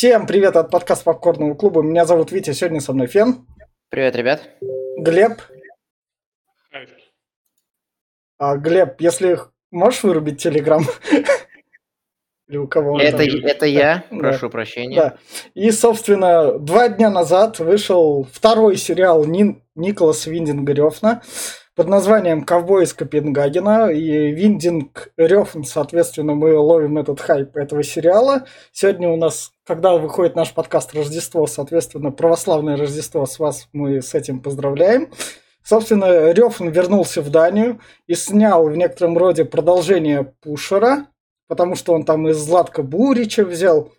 Всем 0.00 0.26
привет 0.26 0.56
от 0.56 0.70
подкаста 0.70 1.04
Попкорного 1.04 1.52
клуба. 1.52 1.82
Меня 1.82 2.06
зовут 2.06 2.32
Витя, 2.32 2.52
сегодня 2.52 2.80
со 2.80 2.94
мной 2.94 3.06
Фен. 3.06 3.46
Привет, 3.90 4.16
ребят. 4.16 4.40
Глеб. 4.96 5.42
А, 8.38 8.56
Глеб, 8.56 8.98
если 8.98 9.38
можешь 9.70 10.02
вырубить 10.02 10.42
Телеграм? 10.42 10.84
Или 12.48 12.56
у 12.56 12.66
кого 12.66 12.98
это, 12.98 13.24
это 13.24 13.66
я, 13.66 14.06
да. 14.10 14.16
прошу 14.16 14.46
да. 14.46 14.48
прощения. 14.48 14.96
Да. 14.96 15.18
И, 15.52 15.70
собственно, 15.70 16.58
два 16.58 16.88
дня 16.88 17.10
назад 17.10 17.58
вышел 17.58 18.26
второй 18.32 18.78
сериал 18.78 19.26
Нин, 19.26 19.62
Николаса 19.74 20.30
Виндинга 20.30 20.72
Рёфна 20.72 21.20
под 21.76 21.88
названием 21.88 22.44
«Ковбой 22.44 22.84
из 22.84 22.92
Копенгагена». 22.92 23.90
И 23.90 24.32
Виндинг 24.32 25.12
Рёфн, 25.16 25.62
соответственно, 25.62 26.34
мы 26.34 26.56
ловим 26.58 26.98
этот 26.98 27.20
хайп 27.20 27.56
этого 27.56 27.82
сериала. 27.82 28.44
Сегодня 28.72 29.08
у 29.08 29.16
нас, 29.16 29.52
когда 29.64 29.96
выходит 29.96 30.36
наш 30.36 30.52
подкаст 30.52 30.94
«Рождество», 30.94 31.46
соответственно, 31.46 32.10
православное 32.10 32.76
Рождество, 32.76 33.24
с 33.26 33.38
вас 33.38 33.68
мы 33.72 34.02
с 34.02 34.14
этим 34.14 34.40
поздравляем. 34.40 35.10
Собственно, 35.62 36.32
Рёфн 36.32 36.68
вернулся 36.68 37.22
в 37.22 37.30
Данию 37.30 37.80
и 38.06 38.14
снял 38.14 38.68
в 38.68 38.76
некотором 38.76 39.16
роде 39.16 39.44
продолжение 39.44 40.32
Пушера, 40.42 41.06
потому 41.48 41.76
что 41.76 41.92
он 41.92 42.04
там 42.04 42.28
из 42.28 42.38
Златка 42.38 42.82
Бурича 42.82 43.44
взял 43.44 43.92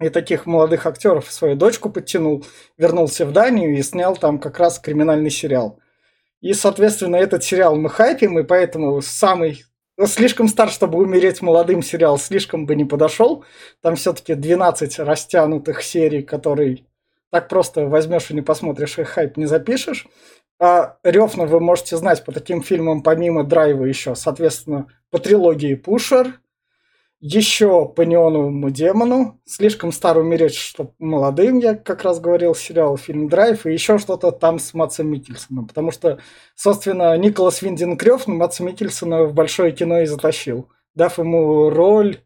и 0.00 0.10
таких 0.10 0.46
молодых 0.46 0.86
актеров 0.86 1.30
свою 1.30 1.56
дочку 1.56 1.90
подтянул, 1.90 2.44
вернулся 2.76 3.26
в 3.26 3.32
Данию 3.32 3.76
и 3.76 3.82
снял 3.82 4.16
там 4.16 4.38
как 4.38 4.58
раз 4.58 4.78
криминальный 4.78 5.30
сериал. 5.30 5.80
И, 6.40 6.52
соответственно, 6.52 7.16
этот 7.16 7.42
сериал 7.42 7.76
мы 7.76 7.88
хайпим, 7.88 8.38
и 8.38 8.44
поэтому 8.44 9.00
самый 9.02 9.64
ну, 9.96 10.06
слишком 10.06 10.46
стар, 10.46 10.70
чтобы 10.70 10.98
умереть 10.98 11.42
молодым 11.42 11.82
сериал, 11.82 12.18
слишком 12.18 12.66
бы 12.66 12.76
не 12.76 12.84
подошел. 12.84 13.44
Там 13.82 13.96
все-таки 13.96 14.34
12 14.34 15.00
растянутых 15.00 15.82
серий, 15.82 16.22
которые 16.22 16.84
так 17.30 17.48
просто 17.48 17.86
возьмешь 17.86 18.30
и 18.30 18.34
не 18.34 18.42
посмотришь, 18.42 18.98
и 18.98 19.02
хайп 19.02 19.36
не 19.36 19.46
запишешь. 19.46 20.06
А 20.60 20.98
Рёфна 21.02 21.46
вы 21.46 21.58
можете 21.58 21.96
знать 21.96 22.24
по 22.24 22.30
таким 22.30 22.62
фильмам, 22.62 23.02
помимо 23.02 23.42
Драйва 23.42 23.84
еще, 23.84 24.14
соответственно, 24.14 24.86
по 25.10 25.18
трилогии 25.18 25.74
Пушер, 25.74 26.40
еще 27.20 27.88
по 27.88 28.02
неоновому 28.02 28.70
демону, 28.70 29.40
слишком 29.44 29.92
стар 29.92 30.18
умереть, 30.18 30.54
чтобы 30.54 30.92
молодым, 30.98 31.58
я 31.58 31.74
как 31.74 32.02
раз 32.04 32.20
говорил, 32.20 32.54
сериал, 32.54 32.96
фильм 32.96 33.28
Драйв, 33.28 33.66
и 33.66 33.72
еще 33.72 33.98
что-то 33.98 34.30
там 34.30 34.58
с 34.58 34.72
Матсом 34.74 35.08
Микельсоном, 35.10 35.66
потому 35.66 35.90
что, 35.90 36.18
собственно, 36.54 37.16
Николас 37.18 37.62
Виндин 37.62 37.96
Крёв 37.96 38.26
Матса 38.28 38.62
Микельсона 38.62 39.24
в 39.24 39.34
большое 39.34 39.72
кино 39.72 40.00
и 40.00 40.06
затащил, 40.06 40.68
дав 40.94 41.18
ему 41.18 41.70
роль 41.70 42.18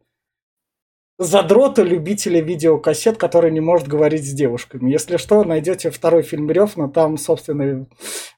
задрота 1.18 1.82
любителя 1.82 2.40
видеокассет, 2.40 3.16
который 3.16 3.50
не 3.50 3.60
может 3.60 3.86
говорить 3.86 4.24
с 4.24 4.32
девушками. 4.32 4.90
Если 4.90 5.16
что, 5.18 5.44
найдете 5.44 5.90
второй 5.90 6.22
фильм 6.22 6.50
Рёфна, 6.50 6.88
там, 6.88 7.16
собственно, 7.18 7.86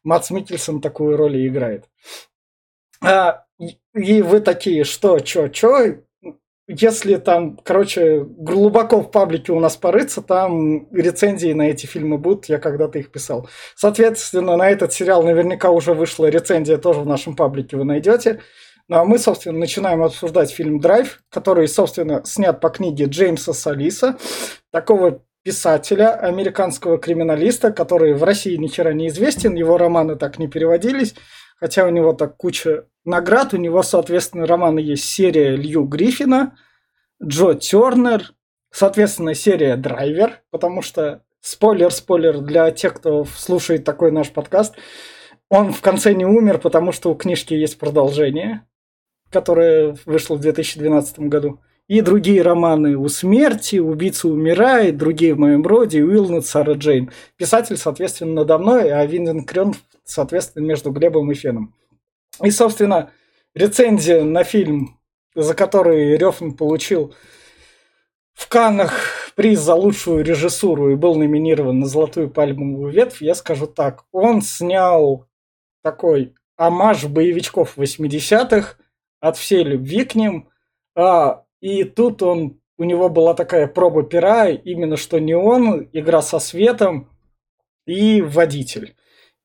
Матс 0.03 0.31
Микельсон 0.31 0.81
такую 0.81 1.17
роль 1.17 1.37
и 1.37 1.49
играет. 1.49 1.85
А, 3.03 3.45
и 3.95 4.23
вы 4.23 4.41
такие, 4.41 4.85
что, 4.85 5.19
чё, 5.21 5.49
чё, 5.49 5.99
если 6.67 7.17
там, 7.17 7.59
короче, 7.59 8.25
глубоко 8.25 9.01
в 9.01 9.11
паблике 9.11 9.53
у 9.53 9.61
нас 9.61 9.77
порыться, 9.77 10.23
там 10.23 10.91
рецензии 10.93 11.53
на 11.53 11.69
эти 11.69 11.87
фильмы 11.87 12.17
будут, 12.17 12.47
я 12.47 12.59
когда-то 12.59 12.99
их 12.99 13.11
писал. 13.11 13.49
Соответственно, 13.77 14.57
на 14.57 14.71
этот 14.71 14.93
сериал 14.93 15.23
наверняка 15.23 15.71
уже 15.71 15.93
вышла 15.93 16.27
рецензия, 16.27 16.79
тоже 16.79 17.01
в 17.01 17.07
нашем 17.07 17.37
паблике 17.37 17.77
вы 17.77 17.85
найдете. 17.85 18.41
Ну 18.89 18.97
а 18.99 19.05
мы, 19.05 19.19
собственно, 19.19 19.59
начинаем 19.59 20.03
обсуждать 20.03 20.51
фильм 20.51 20.79
«Драйв», 20.81 21.23
который, 21.31 21.69
собственно, 21.69 22.23
снят 22.25 22.61
по 22.61 22.71
книге 22.71 23.07
Джеймса 23.07 23.53
Салиса, 23.53 24.17
такого 24.71 25.23
писателя, 25.43 26.15
американского 26.15 26.99
криминалиста, 26.99 27.73
который 27.73 28.15
в 28.15 28.25
России 28.25 28.57
ни 28.57 28.69
хера 28.69 28.93
не 28.95 29.09
известен, 29.09 29.55
его 29.55 29.77
романы 29.77 30.17
так 30.17 30.39
не 30.39 30.49
переводились, 30.49 31.15
хотя 31.59 31.87
у 31.87 31.91
него 31.91 32.15
так 32.15 32.37
куча 32.37 32.87
наград, 33.05 33.55
у 33.55 33.57
него, 33.57 33.83
соответственно, 33.83 34.47
романы 34.47 34.79
есть 34.79 35.05
серия 35.05 35.57
Лью 35.57 35.85
Гриффина, 35.85 36.57
Джо 37.23 37.55
Тернер, 37.55 38.35
соответственно, 38.71 39.35
серия 39.35 39.77
Драйвер, 39.77 40.43
потому 40.51 40.83
что 40.83 41.23
спойлер-спойлер 41.41 42.41
для 42.41 42.71
тех, 42.71 42.95
кто 42.95 43.25
слушает 43.25 43.85
такой 43.85 44.11
наш 44.11 44.31
подкаст, 44.31 44.75
он 45.49 45.73
в 45.73 45.81
конце 45.81 46.15
не 46.15 46.25
умер, 46.25 46.59
потому 46.59 46.91
что 46.93 47.11
у 47.11 47.15
книжки 47.15 47.55
есть 47.55 47.79
продолжение, 47.79 48.67
которое 49.31 49.97
вышло 50.07 50.37
в 50.37 50.41
2012 50.41 51.19
году. 51.21 51.61
И 51.87 52.01
другие 52.01 52.41
романы 52.41 52.97
«У 52.97 53.09
смерти», 53.09 53.77
«Убийца 53.77 54.27
умирает», 54.29 54.97
другие 54.97 55.35
в 55.35 55.39
моем 55.39 55.67
роде, 55.67 56.03
«Уилнет», 56.03 56.47
«Сара 56.47 56.73
Джейн». 56.73 57.11
Писатель, 57.37 57.77
соответственно, 57.77 58.33
надо 58.33 58.57
мной, 58.57 58.91
а 58.91 59.05
Винден 59.05 59.45
Крен, 59.45 59.75
соответственно, 60.03 60.65
между 60.65 60.91
Глебом 60.93 61.31
и 61.31 61.35
Феном. 61.35 61.75
И, 62.43 62.51
собственно, 62.51 63.11
рецензия 63.55 64.23
на 64.25 64.45
фильм, 64.45 65.01
за 65.35 65.55
который 65.55 66.17
Рёфн 66.17 66.51
получил 66.53 67.15
в 68.33 68.49
Каннах 68.49 69.33
приз 69.37 69.61
за 69.61 69.75
лучшую 69.75 70.25
режиссуру 70.25 70.93
и 70.93 70.97
был 70.97 71.15
номинирован 71.15 71.79
на 71.79 71.87
«Золотую 71.87 72.31
пальмовую 72.31 72.93
ветвь», 72.93 73.23
я 73.23 73.35
скажу 73.35 73.67
так. 73.67 74.05
Он 74.13 74.43
снял 74.43 75.27
такой 75.83 76.35
амаж 76.57 77.05
боевичков 77.05 77.79
80-х 77.79 78.77
от 79.21 79.37
всей 79.37 79.65
любви 79.65 80.05
к 80.05 80.15
ним. 80.15 80.49
А, 80.97 81.45
и 81.61 81.85
тут 81.85 82.23
он, 82.23 82.61
у 82.79 82.85
него 82.85 83.09
была 83.09 83.35
такая 83.35 83.67
проба 83.67 84.03
пера, 84.03 84.49
именно 84.49 84.97
что 84.97 85.19
не 85.19 85.35
он, 85.35 85.89
игра 85.93 86.23
со 86.23 86.39
светом 86.39 87.11
и 87.87 88.21
водитель. 88.21 88.97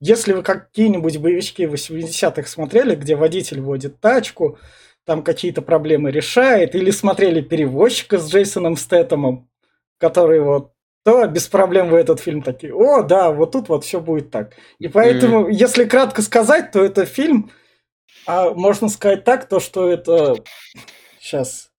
Если 0.02 0.34
вы 0.34 0.44
какие-нибудь 0.44 1.18
боевички 1.18 1.64
80-х 1.64 2.48
смотрели, 2.48 2.96
где 2.96 3.16
водитель 3.16 3.60
водит 3.60 4.00
тачку, 4.00 4.58
там 5.06 5.24
какие-то 5.24 5.62
проблемы 5.62 6.12
решает, 6.12 6.76
или 6.76 6.92
смотрели 6.92 7.42
перевозчика 7.42 8.18
с 8.18 8.30
Джейсоном 8.32 8.78
Стэтомом, 8.78 9.50
который 9.98 10.40
вот 10.42 10.74
то 11.04 11.26
без 11.28 11.48
проблем 11.48 11.90
вы 11.90 12.00
этот 12.00 12.20
фильм 12.20 12.42
такие, 12.42 12.74
о, 12.74 13.04
да, 13.04 13.32
вот 13.32 13.52
тут 13.54 13.70
вот 13.70 13.84
все 13.84 14.00
будет 14.00 14.32
так. 14.32 14.54
И 14.80 14.88
поэтому, 14.88 15.48
mm-hmm. 15.48 15.54
если 15.54 15.86
кратко 15.86 16.22
сказать, 16.22 16.72
то 16.72 16.84
это 16.84 17.06
фильм, 17.06 17.52
а 18.26 18.52
можно 18.52 18.90
сказать 18.90 19.24
так, 19.24 19.48
то 19.48 19.60
что 19.60 19.90
это 19.90 20.36
сейчас, 21.20 21.72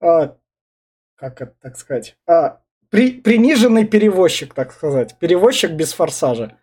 а, 0.00 0.36
как 1.16 1.42
это 1.42 1.54
так 1.60 1.76
сказать, 1.76 2.16
а, 2.26 2.60
при, 2.88 3.20
приниженный 3.20 3.86
перевозчик, 3.86 4.54
так 4.54 4.72
сказать, 4.72 5.18
перевозчик 5.18 5.72
без 5.72 5.92
форсажа. 5.92 6.58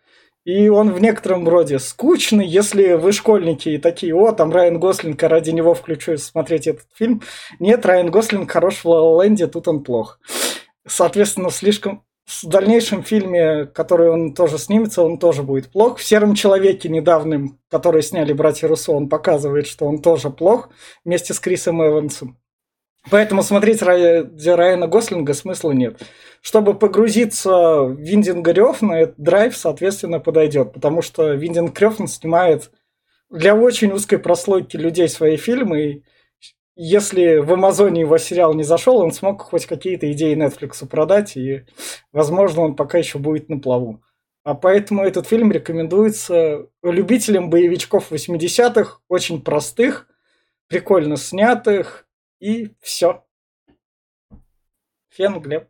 И 0.46 0.70
он 0.70 0.92
в 0.92 1.02
некотором 1.02 1.48
роде 1.48 1.80
скучный, 1.80 2.48
если 2.48 2.94
вы 2.94 3.12
школьники 3.12 3.70
и 3.70 3.78
такие, 3.78 4.16
о, 4.16 4.32
там 4.32 4.52
Райан 4.52 4.80
Гослинг, 4.80 5.22
а 5.22 5.28
ради 5.28 5.52
него 5.52 5.74
включу 5.74 6.18
смотреть 6.18 6.68
этот 6.68 6.88
фильм. 6.96 7.22
Нет, 7.60 7.86
Райан 7.86 8.10
Гослинг 8.10 8.50
хорош 8.50 8.84
в 8.84 8.88
Ла 8.88 9.24
Ленде, 9.24 9.48
тут 9.48 9.68
он 9.68 9.84
плох. 9.84 10.20
Соответственно, 10.88 11.52
слишком 11.52 12.04
в 12.26 12.46
дальнейшем 12.46 13.04
фильме, 13.04 13.66
который 13.66 14.10
он 14.10 14.34
тоже 14.34 14.58
снимется, 14.60 15.02
он 15.02 15.18
тоже 15.18 15.44
будет 15.44 15.72
плох. 15.72 15.98
В 15.98 16.04
«Сером 16.04 16.36
человеке» 16.36 16.88
недавнем, 16.88 17.60
который 17.70 18.04
сняли 18.04 18.34
братья 18.34 18.68
Руссо, 18.68 18.92
он 18.92 19.10
показывает, 19.10 19.68
что 19.68 19.86
он 19.86 20.00
тоже 20.02 20.30
плох 20.30 20.70
вместе 21.04 21.34
с 21.34 21.40
Крисом 21.40 21.84
Эвансом. 21.84 22.38
Поэтому 23.10 23.44
смотреть 23.44 23.82
ради 23.82 24.50
Райана 24.50 24.88
Гослинга 24.88 25.34
смысла 25.34 25.72
нет. 25.72 26.02
Чтобы 26.42 26.74
погрузиться 26.74 27.84
в 27.84 27.98
Виндинга 27.98 28.52
Рёфна, 28.52 29.14
драйв, 29.18 29.56
соответственно, 29.56 30.20
подойдет, 30.20 30.74
потому 30.74 31.02
что 31.02 31.34
Виндинг 31.34 31.80
Рёфн 31.80 32.08
снимает 32.08 32.72
для 33.30 33.56
очень 33.56 33.92
узкой 33.92 34.18
прослойки 34.18 34.76
людей 34.76 35.08
свои 35.08 35.38
фильмы, 35.38 35.82
и 35.82 36.04
если 36.76 37.38
в 37.38 37.52
Амазоне 37.52 38.02
его 38.02 38.18
сериал 38.18 38.54
не 38.54 38.64
зашел, 38.64 38.98
он 38.98 39.12
смог 39.12 39.42
хоть 39.42 39.66
какие-то 39.66 40.12
идеи 40.14 40.36
Netflix 40.36 40.86
продать, 40.88 41.36
и, 41.36 41.66
возможно, 42.14 42.62
он 42.62 42.76
пока 42.76 42.98
еще 42.98 43.20
будет 43.20 43.50
на 43.50 43.60
плаву. 43.60 44.02
А 44.44 44.56
поэтому 44.56 45.04
этот 45.04 45.28
фильм 45.28 45.52
рекомендуется 45.52 46.68
любителям 46.82 47.50
боевичков 47.50 48.12
80-х, 48.12 49.00
очень 49.10 49.42
простых, 49.42 50.08
прикольно 50.68 51.18
снятых, 51.18 52.08
и 52.40 52.72
все. 52.82 53.24
Фен, 55.10 55.40
Глеб. 55.40 55.68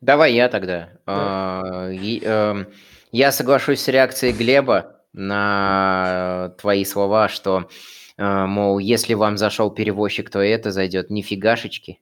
Давай 0.00 0.34
я 0.34 0.48
тогда. 0.48 0.90
Да. 1.06 1.90
Эм, 1.90 2.68
я 3.10 3.32
соглашусь 3.32 3.80
с 3.80 3.88
реакцией 3.88 4.32
Глеба 4.32 5.02
на 5.12 6.54
твои 6.58 6.84
слова, 6.84 7.28
что, 7.28 7.68
э, 8.16 8.46
мол, 8.46 8.78
если 8.78 9.14
вам 9.14 9.36
зашел 9.36 9.70
перевозчик, 9.70 10.30
то 10.30 10.40
это 10.40 10.70
зайдет. 10.70 11.10
Нифигашечки. 11.10 12.00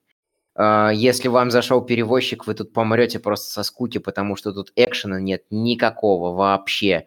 Э, 0.54 0.90
если 0.92 1.28
вам 1.28 1.50
зашел 1.50 1.80
перевозчик, 1.80 2.46
вы 2.46 2.54
тут 2.54 2.74
помрете 2.74 3.18
просто 3.18 3.50
со 3.50 3.62
скуки, 3.62 3.98
потому 3.98 4.36
что 4.36 4.52
тут 4.52 4.72
экшена 4.76 5.18
нет 5.18 5.44
никакого 5.50 6.36
вообще. 6.36 7.06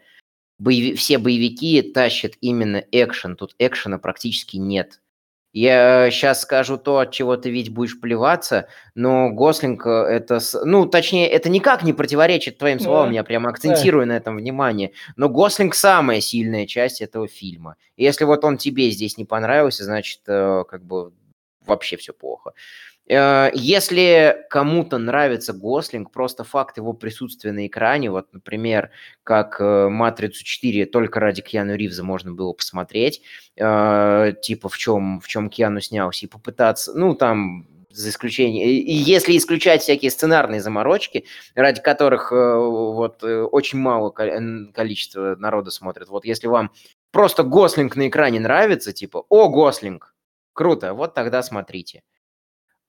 Боеви... 0.58 0.96
Все 0.96 1.20
боевики 1.20 1.82
тащат 1.84 2.34
именно 2.42 2.84
экшен. 2.92 3.36
Тут 3.36 3.54
экшена 3.60 4.00
практически 4.00 4.58
нет. 4.58 5.02
Я 5.52 6.12
сейчас 6.12 6.42
скажу 6.42 6.78
то, 6.78 7.00
от 7.00 7.12
чего 7.12 7.36
ты 7.36 7.50
ведь 7.50 7.70
будешь 7.70 8.00
плеваться, 8.00 8.68
но 8.94 9.30
Гослинг 9.32 9.86
э, 9.86 9.90
это... 9.90 10.40
Ну, 10.64 10.86
точнее, 10.86 11.28
это 11.28 11.50
никак 11.50 11.84
не 11.84 11.94
противоречит 11.94 12.60
твоим 12.60 12.80
словам, 12.80 13.12
я 13.12 13.24
прямо 13.24 13.50
акцентирую 13.50 14.06
на 14.06 14.18
этом 14.18 14.38
внимание. 14.38 14.92
Но 15.16 15.28
Гослинг 15.28 15.74
самая 15.74 16.22
сильная 16.22 16.68
часть 16.68 17.02
этого 17.02 17.28
фильма. 17.28 17.78
И 17.96 18.04
если 18.04 18.26
вот 18.26 18.44
он 18.44 18.58
тебе 18.58 18.92
здесь 18.92 19.18
не 19.18 19.26
понравился, 19.26 19.84
значит, 19.86 20.22
э, 20.28 20.64
как 20.70 20.84
бы 20.84 21.14
вообще 21.66 21.98
все 21.98 22.14
плохо. 22.14 22.54
Э, 23.10 23.50
если 23.54 24.46
кому-то 24.50 24.98
нравится 25.00 25.54
Гослинг, 25.54 26.12
просто 26.12 26.44
факт 26.44 26.78
его 26.78 26.94
присутствия 26.94 27.52
на 27.52 27.66
экране, 27.66 28.12
вот, 28.12 28.32
например, 28.34 28.92
как 29.24 29.60
э, 29.60 29.90
«Матрицу 29.90 30.44
4» 30.46 30.86
только 30.86 31.20
ради 31.20 31.42
Киану 31.42 31.76
Ривза 31.76 32.04
можно 32.04 32.32
было 32.32 32.54
посмотреть, 32.54 33.22
э, 33.58 34.34
типа 34.42 34.70
в 34.70 34.78
чем, 34.78 35.20
в 35.22 35.28
чем 35.28 35.50
Киану 35.50 35.82
снялся, 35.82 36.26
и 36.26 36.30
попытаться, 36.30 36.94
ну, 36.94 37.16
там, 37.16 37.68
за 37.92 38.10
исключением, 38.10 38.68
если 38.86 39.36
исключать 39.36 39.82
всякие 39.82 40.12
сценарные 40.12 40.62
заморочки, 40.62 41.26
ради 41.56 41.82
которых 41.82 42.32
вот 42.32 43.24
очень 43.24 43.80
мало 43.80 44.12
количество 44.12 45.36
народа 45.38 45.72
смотрит, 45.72 46.08
вот 46.08 46.24
если 46.24 46.46
вам 46.48 46.72
просто 47.12 47.42
Гослинг 47.42 47.96
на 47.96 48.08
экране 48.08 48.40
нравится, 48.40 48.94
типа, 48.94 49.26
о, 49.30 49.50
Гослинг, 49.50 50.14
круто, 50.54 50.94
вот 50.94 51.16
тогда 51.16 51.42
смотрите. 51.42 52.04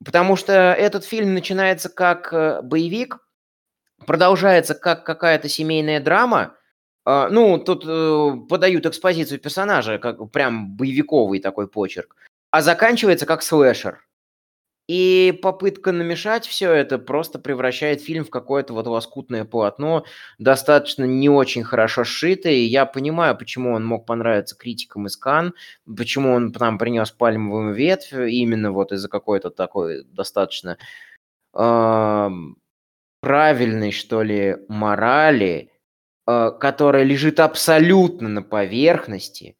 Потому 0.04 0.36
что 0.36 0.52
этот 0.52 1.04
фильм 1.04 1.34
начинается 1.34 1.88
как 1.88 2.32
э, 2.32 2.62
боевик, 2.62 3.18
продолжается 4.06 4.74
как 4.74 5.04
какая-то 5.04 5.48
семейная 5.48 6.00
драма. 6.00 6.54
А, 7.04 7.28
ну, 7.28 7.58
тут 7.58 7.84
э, 7.86 8.32
подают 8.48 8.86
экспозицию 8.86 9.40
персонажа, 9.40 9.98
как 9.98 10.30
прям 10.30 10.74
боевиковый 10.76 11.40
такой 11.40 11.68
почерк. 11.68 12.16
А 12.50 12.62
заканчивается 12.62 13.26
как 13.26 13.42
слэшер. 13.42 14.02
И 14.88 15.38
попытка 15.40 15.92
намешать 15.92 16.46
все 16.46 16.72
это 16.72 16.98
просто 16.98 17.38
превращает 17.38 18.02
фильм 18.02 18.24
в 18.24 18.30
какое-то 18.30 18.72
вот 18.74 18.88
лоскутное 18.88 19.44
полотно, 19.44 20.04
достаточно 20.38 21.04
не 21.04 21.28
очень 21.28 21.62
хорошо 21.62 22.02
сшитое. 22.02 22.54
И 22.54 22.64
я 22.64 22.86
понимаю, 22.86 23.36
почему 23.36 23.72
он 23.72 23.86
мог 23.86 24.04
понравиться 24.04 24.56
критикам 24.56 25.06
из 25.06 25.16
Кан, 25.16 25.54
почему 25.96 26.32
он 26.32 26.52
там 26.52 26.76
принес 26.76 27.12
пальмовую 27.12 27.72
ветвь, 27.72 28.12
именно 28.12 28.72
вот 28.72 28.90
из-за 28.90 29.08
какой-то 29.08 29.50
такой 29.50 30.02
достаточно 30.04 30.76
э, 31.54 32.30
правильной, 33.20 33.92
что 33.92 34.22
ли, 34.22 34.56
морали, 34.68 35.70
э, 36.26 36.50
которая 36.58 37.04
лежит 37.04 37.38
абсолютно 37.38 38.28
на 38.28 38.42
поверхности 38.42 39.54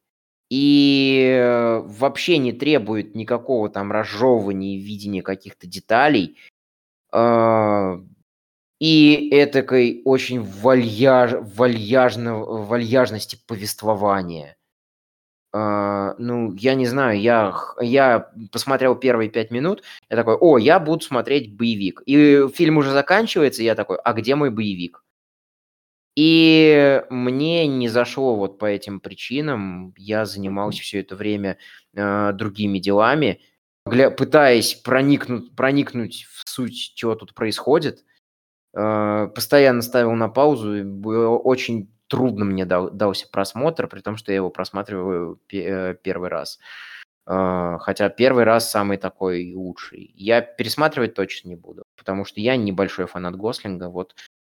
и 0.51 1.29
э, 1.33 1.79
вообще 1.79 2.37
не 2.37 2.51
требует 2.51 3.15
никакого 3.15 3.69
там 3.69 3.89
разжевывания 3.89 4.75
и 4.75 4.81
видения 4.81 5.21
каких-то 5.21 5.65
деталей. 5.65 6.37
А, 7.09 8.01
и 8.77 9.29
этакой 9.31 10.01
очень 10.03 10.41
вальяж, 10.41 11.35
вальяжно, 11.55 12.39
вальяжности 12.39 13.39
повествования. 13.47 14.57
Uh, 15.53 16.15
ну, 16.17 16.53
я 16.53 16.75
не 16.75 16.85
знаю, 16.85 17.19
я, 17.19 17.53
я 17.81 18.31
посмотрел 18.53 18.95
первые 18.95 19.29
пять 19.29 19.51
минут, 19.51 19.83
я 20.09 20.15
такой, 20.15 20.35
о, 20.35 20.57
я 20.57 20.79
буду 20.79 21.01
смотреть 21.01 21.53
боевик. 21.57 22.01
И 22.05 22.47
фильм 22.53 22.77
уже 22.77 22.91
заканчивается, 22.91 23.61
и 23.61 23.65
я 23.65 23.75
такой, 23.75 23.97
а 23.97 24.13
где 24.13 24.35
мой 24.35 24.49
боевик? 24.49 25.03
И 26.15 27.03
мне 27.09 27.67
не 27.67 27.87
зашло 27.87 28.35
вот 28.35 28.59
по 28.59 28.65
этим 28.65 28.99
причинам. 28.99 29.93
Я 29.97 30.25
занимался 30.25 30.81
все 30.81 30.99
это 30.99 31.15
время 31.15 31.57
э, 31.93 32.33
другими 32.33 32.79
делами, 32.79 33.41
гля- 33.87 34.11
пытаясь 34.11 34.75
проникнуть, 34.75 35.55
проникнуть 35.55 36.25
в 36.29 36.49
суть, 36.49 36.93
чего 36.95 37.15
тут 37.15 37.33
происходит. 37.33 38.03
Э, 38.75 39.29
постоянно 39.33 39.81
ставил 39.81 40.11
на 40.13 40.27
паузу. 40.27 40.79
И 40.79 40.83
было 40.83 41.37
очень 41.37 41.93
трудно 42.07 42.43
мне 42.43 42.65
дал, 42.65 42.91
дался 42.91 43.27
просмотр, 43.31 43.87
при 43.87 44.01
том, 44.01 44.17
что 44.17 44.33
я 44.33 44.37
его 44.37 44.49
просматриваю 44.49 45.39
п- 45.47 45.97
первый 46.03 46.29
раз. 46.29 46.59
Э, 47.25 47.77
хотя 47.79 48.09
первый 48.09 48.43
раз 48.43 48.69
самый 48.69 48.97
такой 48.97 49.53
лучший. 49.53 50.11
Я 50.15 50.41
пересматривать 50.41 51.13
точно 51.13 51.49
не 51.49 51.55
буду, 51.55 51.83
потому 51.95 52.25
что 52.25 52.41
я 52.41 52.57
небольшой 52.57 53.05
фанат 53.05 53.37
Гослинга. 53.37 53.89
Вот 53.89 54.13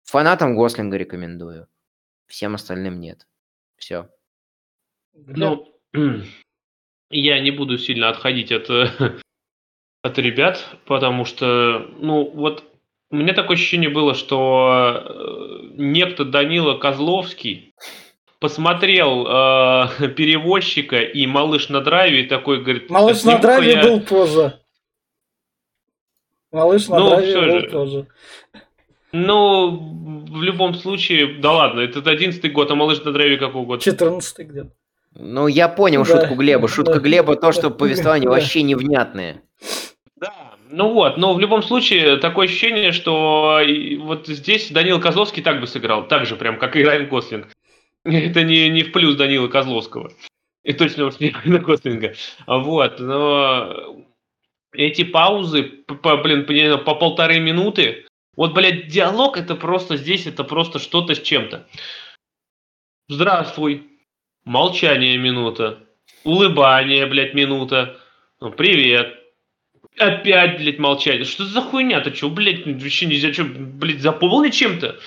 Фанатам 0.05 0.57
Гослинга 0.57 0.97
рекомендую. 0.97 1.69
Всем 2.27 2.55
остальным 2.55 3.01
нет. 3.01 3.27
Все. 3.77 4.09
Ну, 5.15 5.69
я 7.11 7.41
не 7.41 7.51
буду 7.51 7.79
сильно 7.79 8.09
отходить 8.09 8.53
от, 8.53 8.71
от 10.03 10.19
ребят, 10.19 10.77
потому 10.87 11.25
что, 11.25 11.91
ну, 11.99 12.31
вот 12.31 12.65
у 13.11 13.17
меня 13.17 13.35
такое 13.35 13.57
ощущение 13.57 13.91
было, 13.91 14.15
что 14.15 15.05
э, 15.05 15.67
некто 15.75 16.25
Данила 16.25 16.79
Козловский 16.79 17.75
посмотрел 18.41 19.27
э, 19.27 20.09
перевозчика 20.17 21.01
и 21.01 21.27
малыш 21.27 21.69
на 21.69 21.83
драйве 21.83 22.23
и 22.23 22.27
такой 22.27 22.63
говорит... 22.63 22.89
Малыш 22.89 23.23
на 23.25 23.39
драйве 23.39 23.73
я... 23.73 23.83
был 23.83 24.01
позже. 24.01 24.59
Малыш 26.51 26.89
на 26.89 26.99
ну, 26.99 27.11
драйве 27.11 27.41
был 27.41 27.61
же. 27.61 27.71
тоже. 27.71 28.07
Ну, 29.13 30.25
в 30.31 30.43
любом 30.43 30.75
случае, 30.75 31.39
да 31.41 31.53
ладно, 31.53 31.81
это 31.81 31.99
11 31.99 32.53
год, 32.53 32.71
а 32.71 32.75
малыш 32.75 33.03
на 33.05 33.13
драйве 33.13 33.37
какого 33.37 33.67
года? 33.67 33.83
14 33.83 34.47
где-то. 34.47 34.71
Ну, 35.15 35.47
я 35.47 35.69
понял 35.69 36.05
да. 36.05 36.21
шутку 36.21 36.35
Глеба. 36.35 36.69
Шутка 36.69 36.95
да. 36.95 37.01
Глеба 37.01 37.37
то, 37.37 37.53
что 37.53 37.71
повествование 37.71 38.29
да. 38.29 38.35
вообще 38.35 38.63
невнятное. 38.63 39.43
Да, 40.17 40.33
ну 40.71 40.93
вот, 40.93 41.19
но 41.19 41.35
в 41.35 41.41
любом 41.41 41.63
случае 41.63 42.17
такое 42.17 42.47
ощущение, 42.47 42.93
что 42.93 43.61
вот 44.01 44.27
здесь 44.27 44.71
Данил 44.71 45.01
Козловский 45.01 45.43
так 45.43 45.61
бы 45.61 45.67
сыграл, 45.67 46.09
так 46.09 46.27
же 46.27 46.37
прям, 46.37 46.59
как 46.59 46.77
и 46.77 46.85
Райан 46.85 47.09
Гослинг. 47.09 47.49
Это 48.05 48.43
не, 48.43 48.69
не 48.71 48.83
в 48.83 48.93
плюс 48.93 49.17
Данила 49.17 49.49
Козловского. 49.49 50.11
И 50.63 50.73
точно 50.73 51.07
уж 51.07 51.21
не 51.21 51.31
Райана 51.31 51.59
Гослинга. 51.59 52.15
Вот, 52.47 52.99
но 52.99 54.07
эти 54.73 55.05
паузы, 55.05 55.65
по, 55.65 56.17
блин, 56.17 56.47
по, 56.47 56.79
по 56.79 56.95
полторы 56.95 57.41
минуты, 57.41 58.07
вот, 58.37 58.55
блядь, 58.55 58.89
диалог 58.89 59.37
это 59.37 59.55
просто 59.55 59.97
здесь, 59.97 60.27
это 60.27 60.45
просто 60.45 60.79
что-то 60.79 61.15
с 61.15 61.21
чем-то. 61.21 61.67
Здравствуй. 63.09 63.89
Молчание 64.45 65.17
минута. 65.19 65.87
Улыбание, 66.25 67.07
блядь, 67.07 67.35
минута. 67.35 68.01
Ну, 68.41 68.51
привет. 68.51 69.19
Опять, 69.99 70.59
блядь, 70.59 70.79
молчание. 70.79 71.25
Что 71.25 71.45
за 71.45 71.61
хуйня? 71.61 72.01
Ты 72.01 72.15
что, 72.15 72.31
блядь, 72.31 72.67
вообще 72.67 73.07
нельзя 73.07 73.33
что, 73.33 73.45
блядь, 73.45 74.01
заполнить 74.01 74.55
чем-то? 74.55 74.99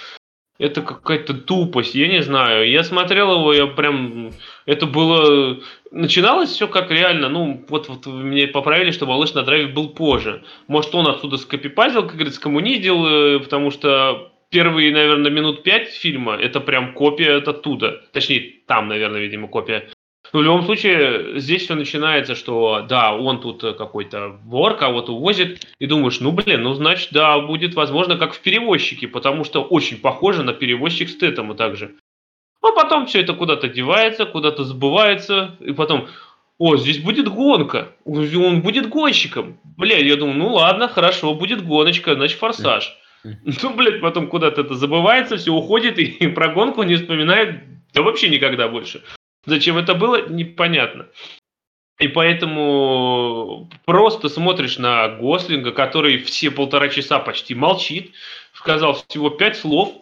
Это 0.58 0.82
какая-то 0.82 1.34
тупость, 1.34 1.96
я 1.96 2.08
не 2.08 2.22
знаю. 2.22 2.70
Я 2.70 2.84
смотрел 2.84 3.34
его, 3.34 3.54
я 3.54 3.68
прям... 3.68 4.32
Это 4.66 4.86
было... 4.86 5.60
Начиналось 5.92 6.50
все 6.50 6.68
как 6.68 6.92
реально, 6.92 7.30
ну, 7.30 7.66
вот, 7.68 7.90
вот 7.90 8.06
мне 8.06 8.48
поправили, 8.48 8.92
что 8.92 9.06
«Малыш 9.06 9.34
на 9.34 9.44
драйве» 9.44 9.68
был 9.68 9.90
позже. 9.90 10.44
Может, 10.68 10.96
он 10.96 11.08
отсюда 11.08 11.38
скопипазил, 11.38 12.04
как 12.04 12.14
говорится, 12.14 12.40
скоммунизил, 12.40 13.06
э, 13.06 13.40
потому 13.40 13.70
что 13.70 14.32
первые, 14.50 14.94
наверное, 14.94 15.32
минут 15.32 15.64
пять 15.64 15.90
фильма 15.90 16.36
это 16.36 16.62
прям 16.62 16.94
копия 16.94 17.38
от 17.38 17.48
оттуда. 17.50 18.04
Точнее, 18.14 18.54
там, 18.68 18.88
наверное, 18.88 19.20
видимо, 19.20 19.50
копия. 19.50 19.90
Но 20.34 20.40
в 20.40 20.44
любом 20.44 20.64
случае, 20.64 21.40
здесь 21.40 21.64
все 21.64 21.76
начинается, 21.76 22.36
что 22.36 22.86
да, 22.88 23.14
он 23.14 23.42
тут 23.42 23.64
э, 23.64 23.74
какой-то 23.74 24.40
вор, 24.44 24.76
кого-то 24.76 25.14
увозит, 25.14 25.68
и 25.80 25.86
думаешь, 25.86 26.20
ну 26.20 26.32
блин, 26.32 26.64
ну 26.64 26.74
значит, 26.74 27.10
да, 27.12 27.40
будет 27.40 27.76
возможно, 27.76 28.18
как 28.18 28.34
в 28.34 28.40
перевозчике, 28.40 29.08
потому 29.08 29.44
что 29.44 29.64
очень 29.64 29.98
похоже 29.98 30.44
на 30.44 30.54
перевозчик 30.54 31.10
с 31.10 31.18
Тетом 31.18 31.56
также. 31.56 31.96
А 32.62 32.72
потом 32.72 33.06
все 33.06 33.22
это 33.22 33.34
куда-то 33.34 33.68
девается, 33.70 34.26
куда-то 34.26 34.64
забывается, 34.64 35.56
и 35.60 35.72
потом, 35.72 36.08
о, 36.58 36.78
здесь 36.78 37.00
будет 37.00 37.28
гонка, 37.28 37.94
он 38.06 38.62
будет 38.62 38.90
гонщиком. 38.90 39.60
Бля, 39.78 39.98
я 39.98 40.16
думаю, 40.16 40.38
ну 40.38 40.54
ладно, 40.54 40.88
хорошо, 40.88 41.34
будет 41.34 41.64
гоночка, 41.66 42.16
значит 42.16 42.40
форсаж. 42.40 42.98
Ну, 43.24 43.74
блядь, 43.76 44.02
потом 44.02 44.28
куда-то 44.28 44.62
это 44.62 44.76
забывается, 44.76 45.38
все 45.38 45.52
уходит, 45.52 45.98
и 45.98 46.28
про 46.36 46.50
гонку 46.50 46.84
не 46.84 46.96
вспоминает 46.96 47.62
да 47.96 48.02
вообще 48.02 48.30
никогда 48.30 48.68
больше. 48.68 49.02
Зачем 49.46 49.78
это 49.78 49.94
было, 49.94 50.28
непонятно. 50.28 51.08
И 52.00 52.08
поэтому 52.10 53.70
просто 53.86 54.28
смотришь 54.28 54.78
на 54.78 55.08
Гослинга, 55.08 55.72
который 55.72 56.18
все 56.18 56.52
полтора 56.52 56.90
часа 56.90 57.20
почти 57.20 57.56
молчит, 57.56 58.12
сказал 58.54 59.02
всего 59.08 59.30
пять 59.30 59.58
слов, 59.58 59.94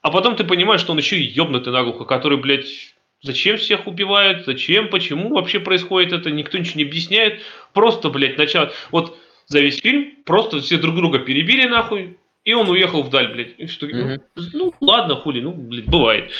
а 0.00 0.10
потом 0.10 0.36
ты 0.36 0.44
понимаешь, 0.44 0.80
что 0.80 0.92
он 0.92 0.98
еще 0.98 1.18
и 1.18 1.22
ебнутый 1.22 1.72
наглухо, 1.72 2.04
который, 2.04 2.38
блядь, 2.38 2.94
зачем 3.20 3.58
всех 3.58 3.86
убивают, 3.86 4.46
зачем, 4.46 4.88
почему 4.88 5.34
вообще 5.34 5.60
происходит 5.60 6.12
это, 6.12 6.30
никто 6.30 6.56
ничего 6.56 6.78
не 6.78 6.84
объясняет. 6.84 7.42
Просто, 7.72 8.08
блядь, 8.10 8.38
начало... 8.38 8.72
Вот 8.90 9.18
за 9.46 9.60
весь 9.60 9.80
фильм 9.80 10.12
просто 10.24 10.60
все 10.60 10.78
друг 10.78 10.94
друга 10.96 11.18
перебили 11.18 11.66
нахуй, 11.66 12.18
и 12.44 12.54
он 12.54 12.68
уехал 12.70 13.02
вдаль, 13.02 13.32
блядь. 13.32 13.58
И 13.58 13.66
что, 13.66 13.86
mm-hmm. 13.86 14.20
ну, 14.36 14.44
ну, 14.52 14.74
ладно, 14.80 15.16
хули, 15.16 15.40
ну, 15.40 15.52
блядь, 15.52 15.86
бывает. 15.86 16.30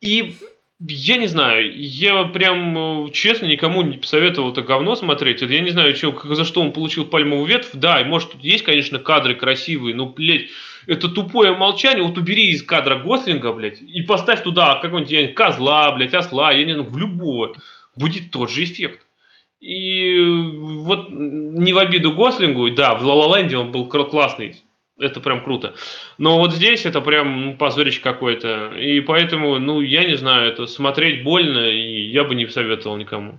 И 0.00 0.36
я 0.78 1.16
не 1.16 1.26
знаю, 1.26 1.72
я 1.74 2.24
прям 2.24 3.06
э, 3.06 3.10
честно 3.12 3.46
никому 3.46 3.82
не 3.82 3.96
посоветовал 3.96 4.52
это 4.52 4.62
говно 4.62 4.94
смотреть. 4.94 5.42
Это 5.42 5.52
я 5.54 5.60
не 5.60 5.70
знаю, 5.70 5.94
как- 6.12 6.34
за 6.34 6.44
что 6.44 6.60
он 6.60 6.72
получил 6.72 7.06
пальмовую 7.06 7.46
ветвь. 7.46 7.70
Да, 7.72 8.02
может 8.04 8.32
тут 8.32 8.44
есть, 8.44 8.64
конечно, 8.64 8.98
кадры 8.98 9.34
красивые, 9.34 9.94
но, 9.94 10.06
блядь, 10.06 10.48
это 10.86 11.08
тупое 11.08 11.56
молчание. 11.56 12.04
Вот 12.04 12.18
убери 12.18 12.48
из 12.50 12.62
кадра 12.62 12.98
Гослинга, 12.98 13.52
блядь, 13.52 13.80
и 13.80 14.02
поставь 14.02 14.42
туда 14.42 14.74
какого-нибудь 14.74 15.34
козла, 15.34 15.92
блядь, 15.92 16.14
осла, 16.14 16.52
я 16.52 16.64
не 16.64 16.72
знаю, 16.74 16.88
в 16.90 16.98
любого. 16.98 17.56
Будет 17.96 18.30
тот 18.30 18.50
же 18.50 18.64
эффект. 18.64 19.00
И 19.60 20.14
э, 20.18 20.30
вот 20.82 21.08
не 21.10 21.72
в 21.72 21.78
обиду 21.78 22.12
Гослингу, 22.12 22.70
да, 22.70 22.94
в 22.94 23.02
ла 23.02 23.14
ла 23.14 23.38
он 23.38 23.72
был 23.72 23.86
классный, 23.86 24.56
это 24.98 25.20
прям 25.20 25.44
круто. 25.44 25.74
Но 26.18 26.38
вот 26.38 26.52
здесь 26.52 26.86
это 26.86 27.00
прям 27.00 27.46
ну, 27.46 27.56
позорище 27.56 28.00
какое-то. 28.00 28.72
И 28.76 29.00
поэтому, 29.00 29.58
ну, 29.58 29.80
я 29.80 30.04
не 30.04 30.16
знаю, 30.16 30.50
это 30.50 30.66
смотреть 30.66 31.22
больно, 31.22 31.68
и 31.68 32.08
я 32.08 32.24
бы 32.24 32.34
не 32.34 32.46
советовал 32.46 32.96
никому. 32.96 33.38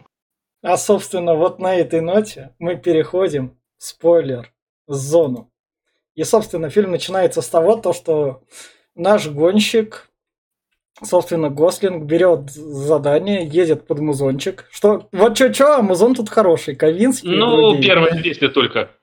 А, 0.61 0.77
собственно, 0.77 1.35
вот 1.35 1.59
на 1.59 1.75
этой 1.75 2.01
ноте 2.01 2.55
мы 2.59 2.75
переходим 2.75 3.57
в 3.77 3.83
спойлер 3.83 4.51
зону. 4.87 5.51
И, 6.15 6.23
собственно, 6.23 6.69
фильм 6.69 6.91
начинается 6.91 7.41
с 7.41 7.47
того, 7.47 7.75
то, 7.75 7.93
что 7.93 8.41
наш 8.95 9.27
гонщик, 9.27 10.09
собственно, 11.03 11.49
Гослинг 11.49 12.05
берет 12.05 12.49
задание, 12.49 13.45
едет 13.45 13.85
под 13.85 13.99
музончик. 13.99 14.67
Что, 14.71 15.07
вот 15.11 15.35
что-что, 15.35 15.77
а 15.77 15.81
музон 15.83 16.15
тут 16.15 16.29
хороший, 16.29 16.75
Ковинский. 16.75 17.29
Ну, 17.29 17.79
первое 17.79 18.19
действие 18.21 18.49
только. 18.49 18.96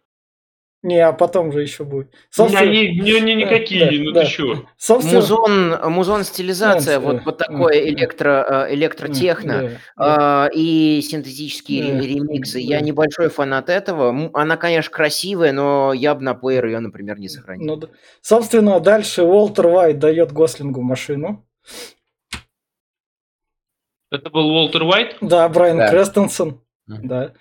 Не, 0.85 0.99
а 1.01 1.15
потом 1.15 1.51
же 1.51 1.63
еще 1.63 1.83
будет. 1.85 2.13
Меня 2.39 2.67
не, 2.67 2.89
не- 3.01 3.21
не 3.23 3.35
никакие, 3.37 3.87
Да, 3.87 4.05
ну 4.05 4.13
да. 4.13 4.25
ты 4.25 4.31
чё? 4.31 4.65
Собственно, 4.77 5.15
Музон, 5.21 5.93
музон 5.93 6.25
стилизация, 6.25 6.97
Да, 6.99 7.01
вот 7.01 7.17
да, 7.17 7.23
под 7.23 7.39
такое 7.39 7.73
да. 7.83 7.89
электро, 7.89 8.67
э, 8.69 8.75
электротехно. 8.75 9.63
да, 9.63 9.69
да. 9.97 10.45
А, 10.47 10.51
и 10.53 11.01
синтетические 11.03 11.95
Да, 11.95 12.01
ре- 12.01 12.07
ремиксы. 12.09 12.59
Я 12.59 12.81
да. 12.81 12.85
небольшой 12.85 13.31
фанат 13.31 13.71
этого. 13.71 14.31
Она, 14.35 14.59
конечно, 14.59 14.93
красивая, 14.93 15.53
но 15.53 15.95
я 15.95 16.15
бы 16.15 16.21
на 16.23 16.35
плеер 16.35 16.67
ее, 16.67 16.81
например, 16.81 17.19
не 17.19 17.31
сохранил. 17.31 17.65
Ну 17.67 17.77
да. 17.77 17.89
Собственно, 18.21 18.79
дальше 18.79 19.23
Уолтер 19.23 19.69
Уайт 19.69 19.99
дает 19.99 20.33
Гослингу 20.33 20.83
машину. 20.83 21.47
Это 24.11 24.29
был 24.29 24.49
Уолтер 24.51 24.83
Уайт? 24.83 25.17
Да, 25.23 25.49
Брайан 25.49 25.79
Да. 25.79 25.89
Крестенсен. 25.89 26.61
Мгм. 26.87 27.09
Да. 27.09 27.33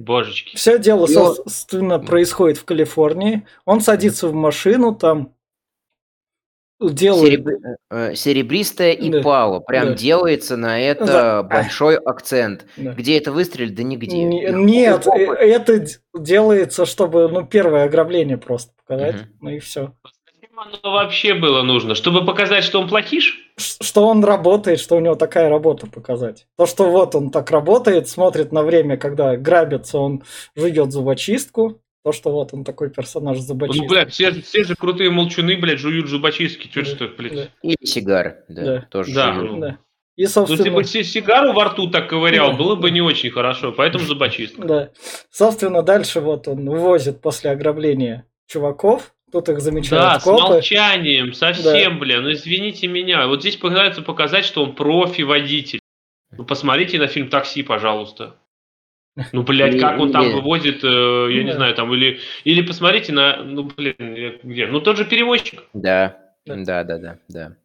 Божечки. 0.00 0.56
Все 0.56 0.78
дело, 0.78 1.06
И 1.06 1.14
он- 1.14 1.34
собственно, 1.36 1.98
происходит 1.98 2.58
в 2.58 2.64
Калифорнии. 2.64 3.46
Он 3.64 3.80
садится 3.80 4.28
в 4.28 4.34
машину, 4.34 4.94
там 4.94 5.34
делает... 6.80 7.40
Сереб- 7.40 7.76
э, 7.90 8.14
Серебристая 8.14 8.92
и 8.92 9.10
Да. 9.10 9.60
Прям 9.60 9.88
да. 9.88 9.94
делается 9.94 10.56
на 10.56 10.80
это 10.80 11.06
Да. 11.06 11.42
большой 11.42 11.96
акцент. 11.96 12.66
Да. 12.78 12.92
Где 12.94 13.18
это 13.18 13.32
выстрелит? 13.32 13.74
Да 13.74 13.82
нигде. 13.82 14.16
Их 14.22 14.54
Нет, 14.54 15.06
опыт. 15.06 15.20
э, 15.20 15.32
это 15.34 15.86
делается, 16.18 16.86
чтобы, 16.86 17.28
ну, 17.28 17.46
первое 17.46 17.84
ограбление 17.84 18.38
просто 18.38 18.72
показать. 18.86 19.16
Мгм. 19.16 19.24
Ну 19.42 19.50
и 19.50 19.58
все. 19.58 19.94
Зачем 20.32 20.58
оно 20.58 20.92
вообще 20.94 21.34
было 21.34 21.62
нужно? 21.62 21.94
Чтобы 21.94 22.24
показать, 22.24 22.64
что 22.64 22.80
он 22.80 22.88
плохиш? 22.88 23.39
Что 23.60 24.06
он 24.06 24.24
работает, 24.24 24.80
что 24.80 24.96
у 24.96 25.00
него 25.00 25.14
такая 25.14 25.48
работа 25.48 25.86
показать. 25.86 26.46
То, 26.56 26.66
что 26.66 26.90
вот 26.90 27.14
он 27.14 27.30
так 27.30 27.50
работает, 27.50 28.08
смотрит 28.08 28.52
на 28.52 28.62
время, 28.62 28.96
когда 28.96 29.36
грабится, 29.36 29.98
он 29.98 30.22
жует 30.56 30.90
зубочистку. 30.92 31.80
То, 32.02 32.12
что 32.12 32.30
вот 32.32 32.54
он 32.54 32.64
такой 32.64 32.88
персонаж 32.88 33.36
Ну, 33.36 33.42
зубочистки. 33.42 33.86
блядь, 33.86 34.10
все, 34.12 34.30
же- 34.30 34.40
все 34.42 34.64
же 34.64 34.74
крутые 34.74 35.10
молчуны, 35.10 35.56
блядь, 35.58 35.78
жуют 35.78 36.08
зубочистки. 36.08 36.66
Чё 36.68 36.80
Да, 36.80 36.86
что, 36.86 37.08
блядь? 37.08 37.34
да, 37.34 37.48
Или 37.62 37.76
сигары. 37.84 38.44
Да, 38.48 38.64
Да. 38.64 38.86
тоже 38.90 39.14
Да, 39.14 39.34
жуют. 39.34 39.52
ну. 39.52 39.60
да. 39.60 39.68
И, 40.16 40.22
Ну, 40.22 40.24
если 40.24 40.32
собственно, 40.32 40.76
бы 40.76 40.84
си- 40.84 41.04
сигару 41.04 41.52
во 41.52 41.64
рту 41.66 41.90
так 41.90 42.08
ковырял, 42.08 42.52
Да. 42.52 42.56
было 42.56 42.74
бы 42.74 42.90
не 42.90 43.02
очень 43.02 43.30
хорошо, 43.30 43.72
поэтому 43.72 44.04
зубочистка. 44.04 44.62
Да. 44.66 44.90
Собственно, 45.30 45.82
дальше 45.82 46.20
вот 46.20 46.48
он 46.48 46.66
увозит 46.68 47.20
после 47.20 47.50
ограбления 47.50 48.24
чуваков. 48.46 49.14
Тут 49.32 49.48
их 49.48 49.60
замечают 49.60 50.04
Да, 50.04 50.20
с 50.20 50.24
копы. 50.24 50.42
молчанием, 50.42 51.32
совсем, 51.34 51.98
бля, 51.98 52.20
ну 52.20 52.32
извините 52.32 52.86
меня. 52.88 53.26
Вот 53.26 53.40
здесь 53.40 53.56
пытаются 53.56 54.02
показать, 54.02 54.44
что 54.44 54.62
он 54.64 54.74
профи-водитель. 54.74 55.80
Ну, 56.36 56.44
посмотрите 56.44 56.98
на 56.98 57.06
фильм 57.06 57.28
«Такси», 57.28 57.62
пожалуйста. 57.62 58.36
Ну, 59.32 59.42
блядь, 59.42 59.78
как 59.80 59.98
он 59.98 60.12
там 60.12 60.32
вывозит, 60.32 60.82
э, 60.84 61.28
я 61.32 61.42
не 61.42 61.50
Да. 61.50 61.56
знаю, 61.56 61.74
там, 61.74 61.92
или, 61.92 62.20
или 62.44 62.62
посмотрите 62.62 63.12
на, 63.12 63.42
ну, 63.42 63.64
блин, 63.64 64.38
где? 64.42 64.66
Ну, 64.66 64.80
тот 64.80 64.96
же 64.96 65.04
перевозчик. 65.04 65.64
Да, 65.74 66.16
Да. 66.46 66.56
да, 66.56 66.84
да, 66.84 66.98
да, 66.98 67.18
да. 67.28 67.56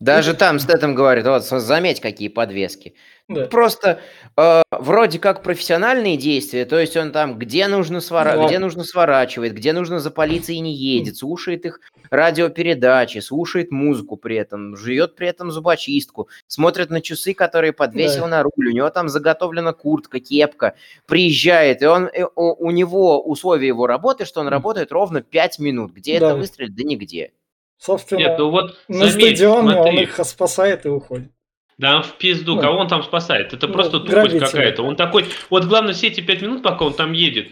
Даже 0.00 0.34
там 0.34 0.58
с 0.58 0.68
этим 0.68 0.94
говорит, 0.94 1.26
вот 1.26 1.44
с- 1.44 1.60
заметь, 1.60 2.00
какие 2.00 2.28
подвески. 2.28 2.94
Да. 3.28 3.46
Просто 3.46 3.98
э, 4.36 4.62
вроде 4.70 5.18
как 5.18 5.42
профессиональные 5.42 6.16
действия, 6.16 6.64
то 6.64 6.78
есть 6.78 6.96
он 6.96 7.10
там 7.10 7.36
где 7.38 7.66
нужно, 7.66 8.00
свора... 8.00 8.36
Да. 8.36 8.46
где 8.46 8.60
нужно 8.60 8.84
сворачивает, 8.84 9.52
где 9.52 9.72
нужно 9.72 9.98
за 9.98 10.12
полицией 10.12 10.60
не 10.60 10.72
едет, 10.72 11.16
слушает 11.16 11.66
их 11.66 11.80
радиопередачи, 12.10 13.18
слушает 13.18 13.72
музыку 13.72 14.16
при 14.16 14.36
этом, 14.36 14.76
жует 14.76 15.16
при 15.16 15.26
этом 15.26 15.50
зубочистку, 15.50 16.28
смотрит 16.46 16.90
на 16.90 17.00
часы, 17.00 17.34
которые 17.34 17.72
подвесил 17.72 18.22
Да. 18.22 18.28
на 18.28 18.42
руль, 18.44 18.68
у 18.68 18.72
него 18.72 18.90
там 18.90 19.08
заготовлена 19.08 19.72
куртка, 19.72 20.20
кепка, 20.20 20.76
приезжает, 21.06 21.82
и 21.82 21.86
он, 21.86 22.06
э, 22.06 22.26
у, 22.36 22.66
у 22.66 22.70
него 22.70 23.20
условия 23.20 23.66
его 23.66 23.88
работы, 23.88 24.24
что 24.24 24.40
он 24.40 24.46
работает 24.48 24.92
ровно 24.92 25.20
5 25.20 25.58
минут. 25.58 25.92
Где 25.92 26.20
Да. 26.20 26.26
это 26.28 26.36
выстрелит? 26.36 26.76
Да 26.76 26.84
нигде. 26.84 27.32
Собственно, 27.78 28.20
Нет, 28.20 28.38
ну 28.38 28.50
вот, 28.50 28.76
на 28.88 29.06
заметь, 29.08 29.36
стадионе 29.38 29.68
он 29.76 29.82
смотри. 29.82 30.02
их 30.02 30.20
спасает 30.24 30.86
и 30.86 30.88
уходит. 30.88 31.30
Да, 31.78 32.00
в 32.00 32.16
пизду, 32.16 32.54
Ну. 32.56 32.60
кого 32.62 32.78
он 32.78 32.88
там 32.88 33.02
спасает? 33.02 33.52
Это 33.52 33.66
Ну, 33.66 33.72
просто 33.72 34.00
тупость 34.00 34.38
какая-то. 34.38 34.82
Он 34.82 34.96
такой, 34.96 35.26
вот 35.50 35.64
главное, 35.66 35.92
все 35.92 36.06
эти 36.06 36.20
пять 36.22 36.40
минут, 36.40 36.62
пока 36.62 36.86
он 36.86 36.94
там 36.94 37.12
едет, 37.12 37.50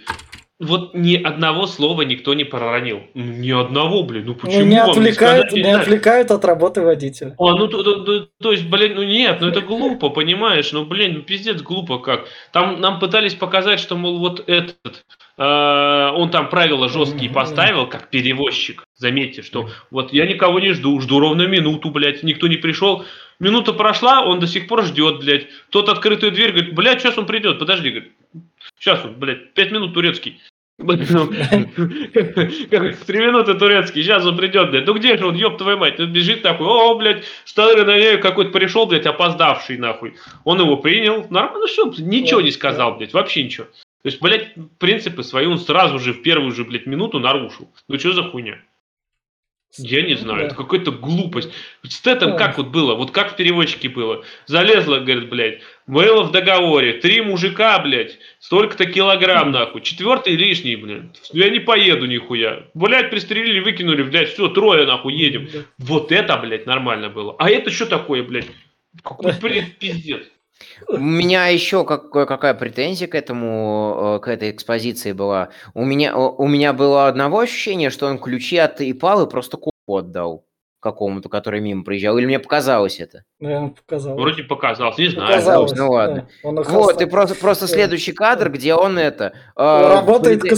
вот 0.60 0.94
ни 0.94 1.16
одного 1.16 1.66
слова 1.66 2.02
никто 2.02 2.32
не 2.34 2.44
проронил. 2.44 3.02
Ну, 3.14 3.24
Ни 3.24 3.50
одного, 3.50 4.04
блин, 4.04 4.26
ну 4.26 4.34
почему 4.36 4.60
Ну, 4.60 4.66
не 4.66 4.80
отвлекают, 4.80 5.52
не 5.52 5.62
нельзя? 5.62 5.80
отвлекают 5.80 6.30
от 6.30 6.44
работы 6.44 6.80
водителя. 6.82 7.34
А, 7.38 7.54
ну, 7.56 7.66
то, 7.66 7.82
то- 7.82 8.04
то- 8.04 8.28
то 8.40 8.52
есть, 8.52 8.64
блин, 8.68 8.92
ну 8.94 9.02
нет, 9.02 9.38
ну 9.40 9.48
это 9.48 9.60
глупо, 9.62 10.10
понимаешь? 10.10 10.70
Ну, 10.72 10.84
блин, 10.84 11.14
ну 11.14 11.22
пиздец 11.22 11.60
глупо 11.60 11.98
как. 11.98 12.26
Там 12.52 12.80
нам 12.80 13.00
пытались 13.00 13.34
показать, 13.34 13.80
что, 13.80 13.96
мол, 13.96 14.18
вот 14.18 14.44
этот, 14.48 15.04
э, 15.36 15.42
он 16.14 16.30
там 16.30 16.48
правила 16.48 16.88
жесткие 16.88 17.30
поставил, 17.32 17.88
как 17.88 18.08
перевозчик. 18.10 18.84
Заметьте, 18.96 19.42
что 19.42 19.68
вот 19.90 20.12
я 20.12 20.24
никого 20.24 20.60
не 20.60 20.72
жду, 20.72 21.00
жду 21.00 21.18
ровно 21.18 21.48
минуту, 21.48 21.90
блядь, 21.90 22.22
никто 22.22 22.46
не 22.46 22.56
пришел. 22.56 23.04
Минута 23.40 23.72
прошла, 23.72 24.24
он 24.24 24.38
до 24.38 24.46
сих 24.46 24.68
пор 24.68 24.84
ждет, 24.84 25.18
блядь. 25.18 25.46
Тот 25.70 25.88
открытую 25.88 26.30
дверь 26.30 26.52
говорит, 26.52 26.74
блядь, 26.74 27.00
сейчас 27.02 27.18
он 27.18 27.26
придет, 27.26 27.58
подожди, 27.58 27.90
говорит. 27.90 28.12
Сейчас 28.84 29.02
он, 29.02 29.14
блядь, 29.14 29.54
пять 29.54 29.72
минут 29.72 29.94
турецкий. 29.94 30.40
Ну, 30.78 30.96
Три 30.96 31.06
минуты 33.20 33.54
турецкий, 33.54 34.02
сейчас 34.02 34.26
он 34.26 34.36
придет, 34.36 34.70
блядь. 34.70 34.86
Ну 34.86 34.94
где 34.94 35.16
же 35.16 35.26
он, 35.26 35.36
ёб 35.36 35.56
твою 35.56 35.78
мать? 35.78 35.98
Он 36.00 36.12
бежит 36.12 36.42
такой, 36.42 36.66
о, 36.66 36.96
блядь, 36.96 37.24
штаны 37.46 37.84
на 37.84 37.96
ней 37.96 38.18
какой-то 38.18 38.50
пришел, 38.50 38.84
блядь, 38.84 39.06
опоздавший, 39.06 39.78
нахуй. 39.78 40.16
Он 40.42 40.60
его 40.60 40.76
принял, 40.76 41.26
нормально, 41.30 41.66
все, 41.66 41.90
ничего 41.98 42.40
не 42.42 42.50
сказал, 42.50 42.96
блядь, 42.96 43.12
вообще 43.14 43.44
ничего. 43.44 43.66
То 43.66 44.08
есть, 44.10 44.20
блядь, 44.20 44.52
принципы 44.78 45.22
свои 45.22 45.46
он 45.46 45.58
сразу 45.58 45.98
же 45.98 46.12
в 46.12 46.20
первую 46.22 46.52
же, 46.52 46.64
блядь, 46.64 46.86
минуту 46.86 47.20
нарушил. 47.20 47.72
Ну 47.88 47.98
что 47.98 48.12
за 48.12 48.24
хуйня? 48.24 48.58
Я 49.78 50.02
не 50.02 50.14
знаю, 50.14 50.40
Да. 50.40 50.46
это 50.46 50.54
какая-то 50.54 50.92
глупость. 50.92 51.50
С 51.82 52.06
этим 52.06 52.32
Да. 52.32 52.38
как 52.38 52.58
вот 52.58 52.68
было, 52.68 52.94
вот 52.94 53.10
как 53.10 53.32
в 53.32 53.36
переводчике 53.36 53.88
было. 53.88 54.22
Залезла, 54.46 54.98
говорит, 54.98 55.28
блядь, 55.28 55.60
было 55.86 56.22
в 56.22 56.32
договоре, 56.32 56.94
три 56.94 57.20
мужика, 57.20 57.78
блядь, 57.78 58.18
столько-то 58.38 58.86
килограмм, 58.86 59.50
нахуй, 59.50 59.82
четвертый 59.82 60.34
лишний, 60.34 60.76
блядь, 60.76 61.30
я 61.32 61.50
не 61.50 61.60
поеду 61.60 62.06
нихуя. 62.06 62.64
Блядь, 62.74 63.10
пристрелили, 63.10 63.60
выкинули, 63.60 64.02
блядь, 64.02 64.30
все, 64.30 64.48
трое, 64.48 64.86
нахуй, 64.86 65.14
едем. 65.14 65.48
Вот 65.78 66.10
это, 66.10 66.36
блядь, 66.38 66.66
нормально 66.66 67.10
было. 67.10 67.36
А 67.38 67.50
это 67.50 67.70
что 67.70 67.86
такое, 67.86 68.22
блядь? 68.22 68.48
Какой, 69.02 69.32
блядь, 69.40 69.76
пиздец. 69.78 70.22
У 70.88 70.96
меня 70.96 71.48
еще 71.48 71.84
как, 71.84 72.10
какая 72.10 72.54
претензия 72.54 73.08
к 73.08 73.14
этому, 73.14 74.18
э, 74.18 74.24
к 74.24 74.28
этой 74.28 74.50
экспозиции 74.50 75.12
была. 75.12 75.50
У 75.74 75.84
меня, 75.84 76.16
у 76.16 76.46
меня 76.46 76.72
было 76.72 77.08
одного 77.08 77.40
ощущения, 77.40 77.90
что 77.90 78.06
он 78.06 78.18
ключи 78.18 78.56
от 78.56 78.80
Ипалы 78.80 79.26
просто 79.26 79.56
копу 79.56 79.72
отдал 79.86 80.46
какому-то, 80.84 81.28
который 81.28 81.60
мимо 81.60 81.82
проезжал. 81.82 82.16
Или 82.18 82.26
мне 82.26 82.38
показалось 82.38 83.00
это? 83.00 83.24
Наверное, 83.40 83.70
показалось. 83.70 84.20
Вроде 84.20 84.42
показалось, 84.44 84.98
не 84.98 85.08
знаю. 85.08 85.28
Показалось, 85.28 85.72
ну 85.72 85.90
ладно. 85.90 86.28
да. 86.42 86.48
Он 86.48 86.62
Вот, 86.62 87.00
и 87.02 87.06
просто, 87.06 87.34
просто 87.34 87.66
следующий 87.66 88.12
кадр, 88.12 88.50
где 88.50 88.74
он 88.74 88.98
это... 88.98 89.32
э, 89.56 89.88
Работает 89.94 90.42
полицей- 90.44 90.50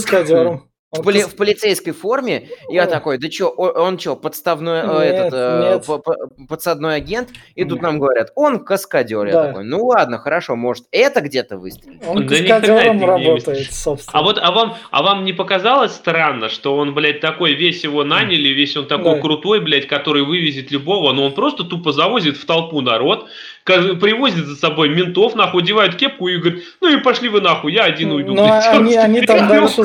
каскадером. 0.91 1.01
в, 1.01 1.03
поли, 1.03 1.33
в 1.33 1.35
полицейской 1.35 1.93
форме. 1.93 2.49
Я 2.69 2.83
Ой. 2.83 2.89
такой, 2.89 3.17
да 3.17 3.29
что, 3.29 3.49
он 3.49 3.99
что, 3.99 4.15
подставной 4.15 4.83
нет, 4.83 5.33
этот 5.33 5.87
нет. 5.87 5.99
Э, 6.07 6.45
подсадной 6.47 6.95
агент? 6.95 7.29
И 7.55 7.65
тут 7.65 7.81
нам 7.81 7.99
говорят, 7.99 8.31
он 8.35 8.63
каскадер. 8.63 9.31
Да. 9.31 9.41
Я 9.41 9.47
такой, 9.47 9.63
ну 9.65 9.85
ладно, 9.85 10.17
хорошо, 10.17 10.55
может, 10.55 10.85
это 10.91 11.21
где-то 11.21 11.57
выстрелит. 11.57 12.03
Он 12.07 12.25
да 12.25 12.35
каскадером 12.35 13.05
работает, 13.05 13.71
собственно. 13.71 14.19
А 14.19 14.23
вот, 14.23 14.39
а 14.41 14.51
вам, 14.51 14.75
а 14.91 15.03
вам 15.03 15.25
не 15.25 15.33
показалось 15.33 15.93
странно, 15.93 16.49
что 16.49 16.75
он, 16.77 16.93
блядь, 16.93 17.19
такой, 17.19 17.53
весь 17.53 17.83
его 17.83 18.03
наняли, 18.03 18.49
весь 18.49 18.77
он 18.77 18.87
такой 18.87 19.15
да. 19.15 19.21
крутой, 19.21 19.59
блядь, 19.59 19.87
который 19.87 20.23
вывезет 20.23 20.71
любого, 20.71 21.11
но 21.13 21.25
он 21.25 21.33
просто 21.33 21.63
тупо 21.63 21.91
завозит 21.91 22.37
в 22.37 22.45
толпу 22.45 22.81
народ, 22.81 23.27
привозит 23.65 24.45
за 24.45 24.55
собой 24.55 24.89
ментов, 24.89 25.35
нахуй, 25.35 25.63
одевает 25.63 25.95
кепку 25.95 26.27
и 26.27 26.37
говорит, 26.37 26.63
ну 26.81 26.87
и 26.87 27.01
пошли 27.01 27.29
вы 27.29 27.41
нахуй, 27.41 27.73
я 27.73 27.83
один 27.83 28.11
уйду. 28.11 28.33
Ну, 28.33 28.43
они, 28.43 28.95
они 28.95 29.21
там 29.21 29.47
дальше 29.47 29.83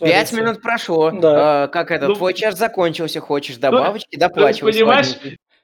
Пять 0.00 0.32
минут 0.32 0.62
прошло. 0.62 1.10
Да. 1.10 1.64
А, 1.64 1.68
как 1.68 1.90
это? 1.90 2.08
Ну, 2.08 2.14
твой 2.14 2.34
час 2.34 2.58
закончился. 2.58 3.20
Хочешь 3.20 3.56
добавочки? 3.56 4.08
Ну, 4.14 4.20
доплачивай. 4.20 4.72
Понимаешь, 4.72 5.08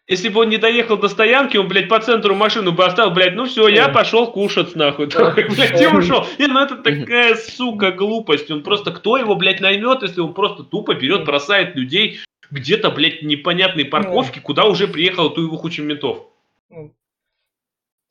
если 0.09 0.29
бы 0.29 0.41
он 0.41 0.49
не 0.49 0.59
доехал 0.59 0.97
до 0.99 1.09
стоянки, 1.09 1.57
он, 1.57 1.69
блядь, 1.69 1.89
по 1.89 1.99
центру 2.01 2.35
машину 2.35 2.73
бы 2.73 2.85
оставил, 2.85 3.13
блядь, 3.13 3.35
ну 3.35 3.47
все, 3.47 3.69
я 3.69 3.89
пошел 3.89 4.31
кушать, 4.31 4.75
нахуй. 4.75 5.07
Блядь, 5.07 5.81
и 5.81 5.87
ушел. 5.87 6.27
И, 6.39 6.47
ну 6.47 6.61
это 6.61 6.77
такая, 6.77 7.37
сука, 7.37 7.93
глупость. 7.93 8.51
Он 8.51 8.63
просто, 8.63 8.91
кто 8.91 9.17
его, 9.17 9.37
блядь, 9.37 9.61
наймет, 9.61 10.03
если 10.03 10.21
он 10.21 10.35
просто 10.35 10.65
тупо 10.65 10.95
берет, 10.95 11.25
бросает 11.25 11.77
людей 11.77 12.21
где-то, 12.51 12.91
блядь, 12.91 13.23
непонятной 13.23 13.87
парковке, 13.87 14.41
куда 14.41 14.65
уже 14.65 14.89
приехал 14.89 15.31
ту 15.31 15.43
его 15.43 15.57
куча 15.57 15.83
ментов. 15.83 16.27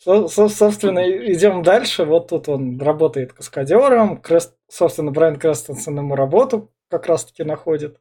Собственно, 0.04 1.08
идем 1.32 1.62
дальше. 1.62 2.06
Вот 2.06 2.30
тут 2.30 2.50
он 2.50 2.80
работает 2.82 3.34
каскадером. 3.34 4.18
Крест, 4.18 4.56
собственно, 4.68 5.12
Брайан 5.12 5.38
Крестенсен 5.38 5.98
ему 5.98 6.16
работу 6.16 6.72
как 6.90 7.06
раз-таки 7.06 7.44
находит. 7.44 8.00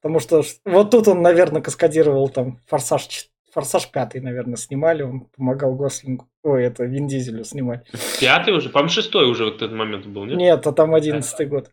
Потому 0.00 0.20
что 0.20 0.42
вот 0.64 0.90
тут 0.90 1.08
он, 1.08 1.20
наверное, 1.20 1.60
каскадировал 1.60 2.28
там 2.30 2.60
Форсаж, 2.66 3.28
Форсаж 3.52 3.90
пятый, 3.90 4.20
наверное, 4.20 4.56
снимали. 4.56 5.02
Он 5.02 5.28
помогал 5.36 5.74
Гослингу. 5.74 6.26
Ой, 6.42 6.64
это 6.64 6.84
Вин 6.84 7.08
Дизелю 7.08 7.44
снимать. 7.44 7.86
Пятый 8.20 8.54
уже? 8.54 8.70
По-моему, 8.70 8.90
шестой 8.90 9.26
уже 9.26 9.44
в 9.44 9.56
этот 9.56 9.72
момент 9.72 10.06
был, 10.06 10.24
нет? 10.24 10.38
Нет, 10.38 10.66
а 10.66 10.72
там 10.72 10.94
одиннадцатый 10.94 11.46
год. 11.46 11.70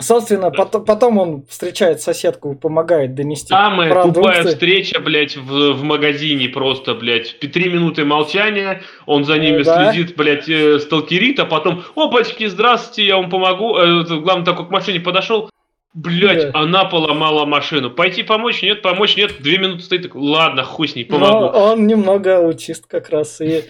Собственно, 0.00 0.50
потом, 0.50 0.84
потом 0.84 1.18
он 1.18 1.44
встречает 1.48 2.00
соседку 2.00 2.54
помогает 2.54 3.14
донести 3.16 3.48
Самая 3.48 3.90
продукты. 3.90 4.20
тупая 4.20 4.44
встреча, 4.44 5.00
блядь, 5.00 5.36
в, 5.36 5.72
в 5.72 5.82
магазине 5.82 6.48
просто, 6.48 6.94
блядь. 6.94 7.38
Три 7.40 7.68
минуты 7.68 8.04
молчания, 8.04 8.82
он 9.06 9.24
за 9.24 9.38
ними 9.38 9.62
да. 9.64 9.92
следит, 9.92 10.16
блядь, 10.16 10.48
э, 10.48 10.78
сталкерит, 10.78 11.40
а 11.40 11.46
потом, 11.46 11.82
опачки, 11.96 12.46
здравствуйте, 12.46 13.06
я 13.06 13.16
вам 13.16 13.28
помогу. 13.28 13.76
Э, 13.76 14.04
главное, 14.04 14.44
такой 14.44 14.66
к 14.66 14.70
машине 14.70 15.00
подошел, 15.00 15.50
Блять, 15.94 16.52
да. 16.52 16.60
она 16.60 16.84
поломала 16.84 17.44
машину. 17.44 17.90
Пойти 17.90 18.22
помочь? 18.22 18.62
Нет, 18.62 18.82
помочь 18.82 19.16
нет. 19.16 19.40
Две 19.40 19.58
минуты 19.58 19.82
стоит. 19.82 20.02
Так, 20.02 20.14
Ладно, 20.14 20.62
хуй 20.62 20.86
с 20.86 20.94
ней, 20.94 21.04
помогу. 21.04 21.50
Но 21.50 21.72
он 21.72 21.86
немного 21.88 22.38
аутист 22.38 22.86
как 22.86 23.08
раз. 23.08 23.40
И... 23.40 23.64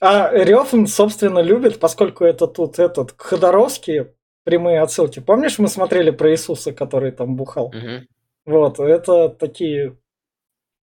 А 0.00 0.30
Рёфн, 0.32 0.86
собственно, 0.86 1.40
любит, 1.40 1.80
поскольку 1.80 2.24
это 2.24 2.46
тут 2.46 2.78
этот 2.78 3.12
Ходоровский, 3.18 4.06
прямые 4.44 4.80
отсылки. 4.80 5.20
Помнишь, 5.20 5.58
мы 5.58 5.68
смотрели 5.68 6.10
про 6.10 6.30
Иисуса, 6.32 6.72
который 6.72 7.10
там 7.10 7.36
бухал? 7.36 7.66
Угу. 7.66 8.06
Вот, 8.46 8.78
это 8.78 9.28
такие 9.28 9.96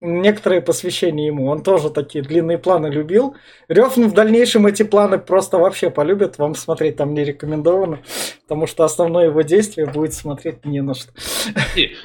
некоторые 0.01 0.62
посвящения 0.62 1.27
ему. 1.27 1.48
Он 1.48 1.63
тоже 1.63 1.89
такие 1.91 2.24
длинные 2.24 2.58
планы 2.58 2.88
любил. 2.88 3.36
Рёфн 3.68 4.06
в 4.06 4.13
дальнейшем 4.13 4.65
эти 4.65 4.84
планы 4.84 5.20
просто 5.20 5.58
вообще 5.60 5.91
полюбит. 5.91 6.39
Вам 6.39 6.56
смотреть 6.56 6.98
там 6.98 7.13
не 7.13 7.24
рекомендовано, 7.24 8.00
потому 8.44 8.65
что 8.65 8.84
основное 8.84 9.25
его 9.25 9.41
действие 9.44 9.86
будет 9.88 10.13
смотреть 10.13 10.65
не 10.65 10.82
на 10.82 10.96
что. 10.96 11.12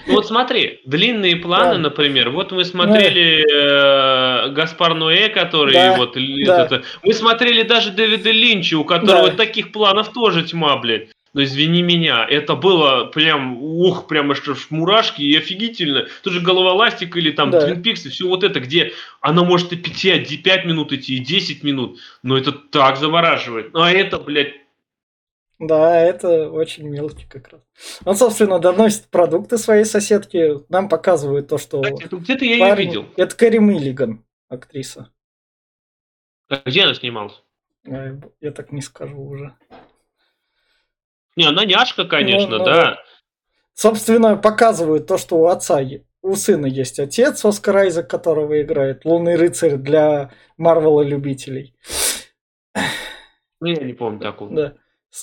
Ну 0.06 0.14
вот 0.14 0.26
смотри, 0.26 0.80
длинные 0.84 1.36
планы, 1.36 1.76
да. 1.76 1.78
например. 1.78 2.30
Вот 2.30 2.52
мы 2.52 2.64
смотрели 2.64 3.44
да. 3.48 4.46
э, 4.46 4.52
Гаспар 4.52 4.94
Ноэ, 4.94 5.30
который 5.30 5.72
да. 5.72 5.96
вот... 5.96 6.16
Да. 6.44 6.64
Это, 6.64 6.82
мы 7.02 7.14
смотрели 7.14 7.62
даже 7.62 7.92
Дэвида 7.92 8.30
Линча, 8.30 8.78
у 8.78 8.84
которого 8.84 9.30
да. 9.30 9.36
таких 9.36 9.72
планов 9.72 10.12
тоже 10.12 10.44
тьма, 10.44 10.76
блядь. 10.76 11.15
Но 11.36 11.44
извини 11.44 11.82
меня, 11.82 12.26
это 12.26 12.56
было 12.56 13.04
прям, 13.04 13.62
ух, 13.62 14.06
прям 14.06 14.30
аж 14.30 14.40
мурашки 14.70 15.20
и 15.20 15.36
офигительно. 15.36 16.06
Тоже 16.22 16.40
головоластик 16.40 17.14
или 17.14 17.30
там 17.30 17.50
да. 17.50 17.68
Twin 17.68 17.82
Peaks 17.82 18.06
и 18.06 18.08
все 18.08 18.26
вот 18.26 18.42
это, 18.42 18.58
где 18.58 18.92
она 19.20 19.44
может 19.44 19.70
и 19.70 19.76
5, 19.76 20.42
5 20.42 20.64
минут 20.64 20.94
идти, 20.94 21.16
и 21.16 21.18
10 21.18 21.62
минут, 21.62 22.00
но 22.22 22.38
это 22.38 22.52
так 22.52 22.96
завораживает. 22.96 23.68
А 23.74 23.92
это, 23.92 24.18
блядь, 24.18 24.54
да, 25.58 26.00
это 26.00 26.50
очень 26.50 26.88
мелкий 26.88 27.26
как 27.28 27.48
раз. 27.48 27.60
Он, 28.06 28.16
собственно, 28.16 28.58
доносит 28.58 29.08
продукты 29.08 29.58
своей 29.58 29.84
соседке. 29.84 30.60
Нам 30.70 30.88
показывают 30.88 31.48
то, 31.48 31.58
что... 31.58 31.82
Где-то 31.82 32.46
я 32.46 32.60
парень... 32.60 32.78
ее 32.78 32.86
видел. 32.86 33.06
Это 33.18 33.36
Кэрри 33.36 33.58
Миллиган, 33.58 34.24
актриса. 34.48 35.12
А 36.48 36.62
где 36.64 36.84
она 36.84 36.94
снималась? 36.94 37.42
Я 37.84 38.52
так 38.52 38.72
не 38.72 38.80
скажу 38.80 39.20
уже. 39.20 39.54
Не, 41.36 41.44
она 41.46 41.64
няшка, 41.64 42.04
конечно, 42.04 42.58
ну, 42.58 42.64
да. 42.64 42.98
Собственно, 43.74 44.36
показывают 44.36 45.06
то, 45.06 45.18
что 45.18 45.36
у 45.36 45.46
отца, 45.46 45.80
у 46.22 46.34
сына 46.34 46.66
есть 46.66 46.98
отец, 46.98 47.44
Оскар 47.44 47.76
Айзек, 47.76 48.08
которого 48.08 48.60
играет, 48.60 49.04
Лунный 49.04 49.36
рыцарь 49.36 49.76
для 49.76 50.32
Марвела 50.56 51.02
любителей. 51.02 51.74
Ну, 53.60 53.68
я 53.68 53.84
не 53.84 53.92
помню 53.92 54.20
такого. 54.20 54.54
Да. 54.54 54.74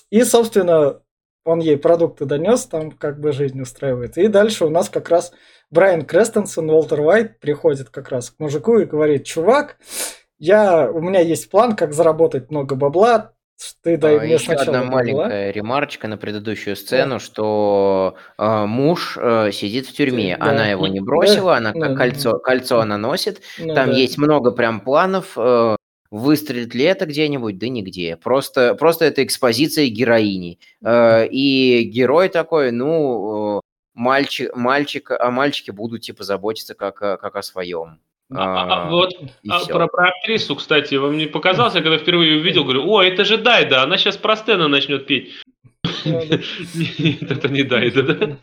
И, 0.10 0.24
собственно, 0.24 1.02
он 1.46 1.60
ей 1.60 1.78
продукты 1.78 2.26
донес, 2.26 2.66
там 2.66 2.92
как 2.92 3.20
бы 3.20 3.32
жизнь 3.32 3.62
устраивает. 3.62 4.18
И 4.18 4.28
дальше 4.28 4.66
у 4.66 4.70
нас 4.70 4.90
как 4.90 5.10
раз 5.10 5.34
Брайан 5.70 6.06
Крестенсен, 6.06 6.70
Уолтер 6.70 7.02
Уайт 7.02 7.40
приходит 7.40 7.90
как 7.90 8.10
раз 8.10 8.32
к 8.32 8.40
мужику 8.40 8.78
и 8.80 8.86
говорит, 8.86 9.26
чувак, 9.26 9.78
я, 10.40 10.90
у 10.90 11.02
меня 11.02 11.20
есть 11.20 11.50
план, 11.50 11.76
как 11.76 11.94
заработать 11.94 12.50
много 12.50 12.76
бабла, 12.76 13.34
ты 13.82 13.98
дай 13.98 14.20
мне 14.20 14.34
Еще 14.34 14.54
одна 14.54 14.84
маленькая 14.84 15.52
ремарочка 15.52 16.08
на 16.08 16.18
предыдущую 16.18 16.76
сцену, 16.76 17.20
что 17.20 18.16
э, 18.38 18.66
муж 18.66 19.18
э, 19.20 19.52
сидит 19.52 19.88
в 19.88 19.94
тюрьме, 19.94 20.38
Да. 20.40 20.50
она 20.52 20.68
его 20.70 20.88
не 20.88 21.00
бросила, 21.02 21.58
она 21.58 21.72
Да. 21.74 21.96
кольцо, 21.96 22.40
кольцо 22.40 22.80
она 22.80 22.98
носит, 22.98 23.42
Ну 23.60 23.74
там 23.74 23.92
да. 23.92 23.96
есть 23.96 24.18
много 24.18 24.52
прям 24.52 24.82
планов, 24.82 25.34
э, 25.38 25.76
выстрелит 26.12 26.76
ли 26.76 26.84
это 26.86 27.06
где-нибудь, 27.06 27.58
да 27.58 27.68
нигде, 27.70 28.18
просто, 28.18 28.76
просто 28.76 29.06
это 29.06 29.24
экспозиция 29.24 29.88
героини, 29.88 30.60
Э, 30.84 31.26
и 31.28 31.84
герой 31.84 32.30
такой, 32.30 32.72
ну, 32.72 33.60
э, 33.60 33.62
мальчик, 33.94 34.56
мальчик, 34.56 35.12
о 35.12 35.32
мальчике 35.32 35.72
будут 35.72 36.02
типа 36.02 36.24
заботиться 36.24 36.74
как, 36.76 36.96
как 36.98 37.36
о 37.36 37.42
своем. 37.44 38.00
А, 38.36 38.86
а, 38.86 38.90
вот 38.90 39.14
а, 39.48 39.66
про, 39.66 39.88
про 39.88 40.08
актрису, 40.10 40.56
кстати, 40.56 40.96
вам 40.96 41.18
не 41.18 41.28
показалось, 41.28 41.76
я 41.76 41.82
когда 41.82 41.98
впервые 41.98 42.40
увидел, 42.40 42.64
говорю, 42.64 42.90
о, 42.90 43.02
это 43.02 43.26
же 43.26 43.38
Дайда, 43.38 43.84
она 43.84 43.98
сейчас 43.98 44.18
про 44.18 44.36
Стена 44.36 44.68
начнет 44.68 45.06
петь. 45.06 45.34
Нет, 46.06 47.32
это 47.32 47.50
не 47.50 47.64
Дайда, 47.64 48.04
да? 48.04 48.38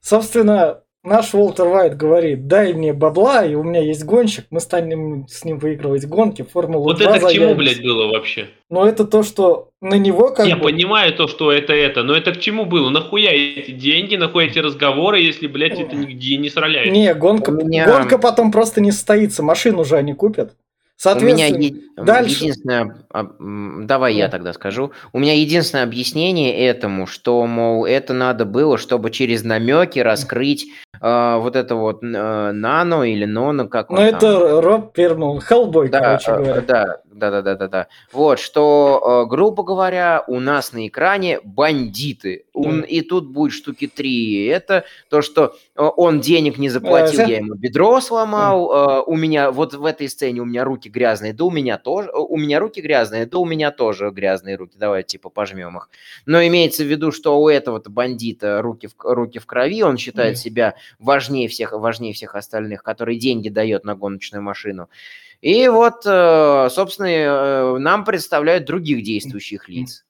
Собственно, 0.00 0.82
наш 1.02 1.34
Уолтер 1.34 1.66
Вайт 1.66 1.96
говорит, 1.96 2.46
дай 2.46 2.72
мне 2.72 2.92
бабла, 2.92 3.44
и 3.44 3.54
у 3.54 3.62
меня 3.62 3.80
есть 3.80 4.04
гонщик, 4.04 4.46
мы 4.50 4.60
станем 4.60 5.26
с 5.28 5.44
ним 5.44 5.58
выигрывать 5.58 6.06
гонки, 6.06 6.42
Формулу 6.42 6.84
Вот 6.84 7.00
это 7.00 7.18
к 7.18 7.30
чему, 7.30 7.54
блядь, 7.54 7.82
было 7.82 8.06
вообще? 8.06 8.48
Но 8.70 8.86
это 8.86 9.04
то, 9.04 9.22
что 9.22 9.70
на 9.80 9.94
него 9.94 10.30
как 10.30 10.46
Я 10.46 10.56
бы... 10.56 10.64
понимаю 10.64 11.14
то, 11.14 11.26
что 11.26 11.52
это 11.52 11.72
это, 11.72 12.02
но 12.02 12.14
это 12.14 12.32
к 12.32 12.40
чему 12.40 12.64
было? 12.64 12.90
Нахуя 12.90 13.30
эти 13.32 13.70
деньги, 13.70 14.16
нахуя 14.16 14.46
эти 14.46 14.58
разговоры, 14.58 15.20
если, 15.20 15.46
блядь, 15.46 15.78
это 15.78 15.96
нигде 15.96 16.36
не 16.36 16.50
сраляет? 16.50 16.92
Не, 16.92 17.14
гонка, 17.14 17.52
меня... 17.52 17.86
гонка 17.86 18.18
потом 18.18 18.52
просто 18.52 18.80
не 18.80 18.92
состоится, 18.92 19.42
машину 19.42 19.84
же 19.84 19.96
они 19.96 20.14
купят. 20.14 20.54
Соответственно, 21.00 21.54
у 21.54 21.58
меня 21.60 21.68
е- 21.68 22.04
дальше... 22.04 22.44
единственное, 22.44 22.96
давай 23.86 24.16
я 24.16 24.28
тогда 24.28 24.52
скажу. 24.52 24.90
У 25.12 25.20
меня 25.20 25.32
единственное 25.32 25.84
объяснение 25.84 26.58
этому, 26.66 27.06
что, 27.06 27.46
мол, 27.46 27.86
это 27.86 28.12
надо 28.14 28.44
было, 28.44 28.78
чтобы 28.78 29.12
через 29.12 29.44
намеки 29.44 30.00
раскрыть 30.00 30.66
э, 31.00 31.38
вот 31.38 31.56
это 31.56 31.74
вот 31.74 32.02
э, 32.02 32.06
нано 32.52 33.02
или 33.02 33.24
ноно, 33.24 33.68
как 33.68 33.90
Ну, 33.90 34.00
это 34.00 34.60
Роб 34.60 34.92
Перман, 34.92 35.40
Хеллбой, 35.40 35.88
да, 35.88 36.00
короче 36.00 36.30
э, 36.30 36.36
говоря. 36.36 36.60
Да, 36.62 37.00
да, 37.18 37.30
да, 37.30 37.42
да, 37.42 37.54
да, 37.56 37.68
да. 37.68 37.88
Вот, 38.12 38.38
что, 38.38 39.24
э, 39.24 39.28
грубо 39.28 39.62
говоря, 39.62 40.24
у 40.26 40.40
нас 40.40 40.72
на 40.72 40.86
экране 40.86 41.40
бандиты. 41.42 42.44
Он, 42.54 42.80
и 42.80 43.02
тут 43.02 43.28
будет 43.28 43.52
штуки 43.52 43.86
три. 43.86 44.46
Это 44.46 44.84
то, 45.08 45.22
что 45.22 45.54
он 45.76 46.20
денег 46.20 46.58
не 46.58 46.68
заплатил, 46.68 47.26
я 47.26 47.38
ему 47.38 47.54
бедро 47.54 48.00
сломал. 48.00 48.72
Э, 48.72 49.02
у 49.06 49.16
меня 49.16 49.50
вот 49.50 49.74
в 49.74 49.84
этой 49.84 50.08
сцене 50.08 50.40
у 50.40 50.44
меня 50.44 50.64
руки 50.64 50.88
грязные, 50.88 51.32
да 51.32 51.44
у 51.44 51.50
меня 51.50 51.78
тоже. 51.78 52.10
У 52.12 52.36
меня 52.36 52.60
руки 52.60 52.80
грязные, 52.80 53.26
да 53.26 53.38
у 53.38 53.44
меня 53.44 53.70
тоже 53.70 54.10
грязные 54.10 54.56
руки. 54.56 54.76
Давай 54.78 55.02
типа 55.02 55.28
пожмем 55.28 55.76
их. 55.76 55.88
Но 56.26 56.44
имеется 56.46 56.84
в 56.84 56.86
виду, 56.86 57.12
что 57.12 57.40
у 57.40 57.48
этого-то 57.48 57.90
бандита 57.90 58.62
руки 58.62 58.88
в, 58.88 58.94
руки 58.98 59.38
в 59.38 59.46
крови, 59.46 59.82
он 59.82 59.98
считает 59.98 60.34
mm. 60.34 60.40
себя 60.40 60.74
важнее 60.98 61.48
всех, 61.48 61.72
важнее 61.72 62.12
всех 62.12 62.34
остальных, 62.34 62.82
который 62.82 63.16
деньги 63.16 63.48
дает 63.48 63.84
на 63.84 63.94
гоночную 63.94 64.42
машину. 64.42 64.88
И 65.40 65.68
вот, 65.68 66.02
собственно, 66.72 67.78
нам 67.78 68.04
представляют 68.04 68.64
других 68.64 69.02
действующих 69.02 69.68
лиц. 69.68 70.04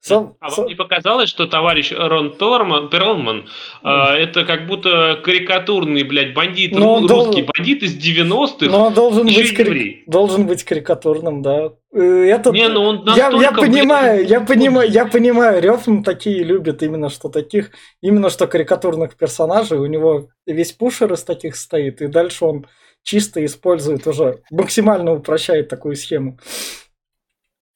Сам- 0.00 0.36
А 0.40 0.48
сам- 0.48 0.64
вам 0.64 0.68
не 0.68 0.74
показалось, 0.76 1.28
что 1.28 1.46
товарищ 1.46 1.92
Рон 1.92 2.36
Перлман, 2.38 2.88
Перлман 2.88 3.48
а, 3.82 4.14
это 4.16 4.44
как 4.44 4.66
будто 4.66 5.20
карикатурный, 5.22 6.04
блядь, 6.04 6.32
бандит, 6.34 6.72
Ну, 6.72 6.88
он 6.88 7.04
ру- 7.04 7.08
должен- 7.08 7.26
русский 7.32 7.42
бандит 7.54 7.82
из 7.82 7.94
90-х? 7.96 8.70
Но 8.70 8.86
он 8.86 8.94
должен 8.94 9.26
быть, 9.26 9.52
кари- 9.58 10.02
должен 10.06 10.46
быть 10.46 10.64
карикатурным, 10.64 11.42
да. 11.42 11.72
Этот... 11.90 12.52
Не, 12.52 12.68
ну 12.68 12.82
он 12.82 13.04
я, 13.16 13.30
я 13.30 13.50
понимаю, 13.50 14.18
блядь, 14.18 14.30
я 14.30 14.40
понимаю, 14.42 14.90
я 14.90 15.06
понимаю, 15.06 15.62
Рёфн 15.62 16.02
такие 16.02 16.44
любит 16.44 16.82
именно 16.82 17.08
что 17.08 17.30
таких, 17.30 17.70
именно 18.02 18.28
что 18.28 18.46
карикатурных 18.46 19.16
персонажей. 19.16 19.78
У 19.78 19.86
него 19.86 20.28
весь 20.46 20.72
пушер 20.72 21.12
из 21.14 21.24
таких 21.24 21.56
стоит, 21.56 22.02
и 22.02 22.08
дальше 22.08 22.44
он 22.44 22.66
чисто 23.02 23.42
использует 23.42 24.06
уже, 24.06 24.42
максимально 24.50 25.14
упрощает 25.14 25.68
такую 25.68 25.96
схему. 25.96 26.38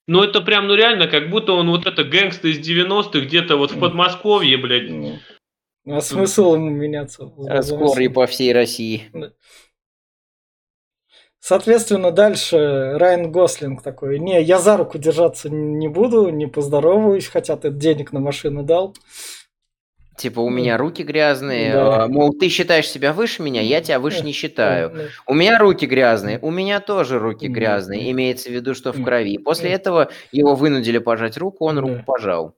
Ну 0.07 0.23
это 0.23 0.43
прям, 0.43 0.67
ну 0.67 0.75
реально, 0.75 1.09
как 1.09 1.31
будто 1.31 1.53
он 1.53 1.71
вот 1.71 1.87
это 1.87 2.05
гэнгста 2.05 2.49
из 2.49 2.59
90-х 2.59 3.21
где-то 3.21 3.57
вот 3.57 3.71
в 3.71 3.81
Подмосковье, 3.81 4.59
блядь. 4.59 4.91
Ну, 4.91 5.97
А 5.97 6.01
смысл 6.03 6.55
ему 6.57 6.71
меняться? 6.71 7.33
Скоро 7.63 8.03
и 8.03 8.09
по 8.09 8.27
всей 8.27 8.53
России. 8.53 9.11
Соответственно, 11.45 12.13
дальше 12.13 12.93
Райан 12.99 13.33
Гослинг 13.33 13.83
такой, 13.83 14.21
не, 14.21 14.41
я 14.41 14.61
за 14.61 14.77
руку 14.77 14.97
держаться 14.97 15.51
не 15.51 15.89
буду, 15.89 16.29
не 16.29 16.47
поздороваюсь, 16.47 17.27
хотя 17.27 17.57
ты 17.57 17.71
денег 17.71 18.13
на 18.13 18.21
машину 18.21 18.63
дал. 18.63 18.95
Типа, 20.17 20.39
у 20.39 20.51
меня 20.51 20.77
руки 20.77 21.03
грязные, 21.03 21.73
Да. 21.73 22.05
а, 22.05 22.07
мол, 22.07 22.33
ты 22.33 22.49
считаешь 22.49 22.89
себя 22.89 23.13
выше 23.13 23.43
меня, 23.43 23.61
я 23.61 23.81
тебя 23.81 23.99
выше 23.99 24.23
не 24.23 24.31
считаю. 24.31 24.93
У 25.27 25.35
меня 25.35 25.59
руки 25.59 25.85
грязные, 25.85 26.39
у 26.41 26.53
меня 26.53 26.79
тоже 26.79 27.19
руки 27.19 27.49
грязные, 27.49 28.13
имеется 28.13 28.49
в 28.49 28.53
виду, 28.53 28.77
что 28.77 28.93
в 28.93 29.03
крови. 29.03 29.39
После 29.39 29.71
этого 29.73 30.11
его 30.31 30.55
вынудили 30.55 30.99
пожать 30.99 31.37
руку, 31.39 31.67
он 31.67 31.81
руку 31.81 32.05
пожал. 32.07 32.55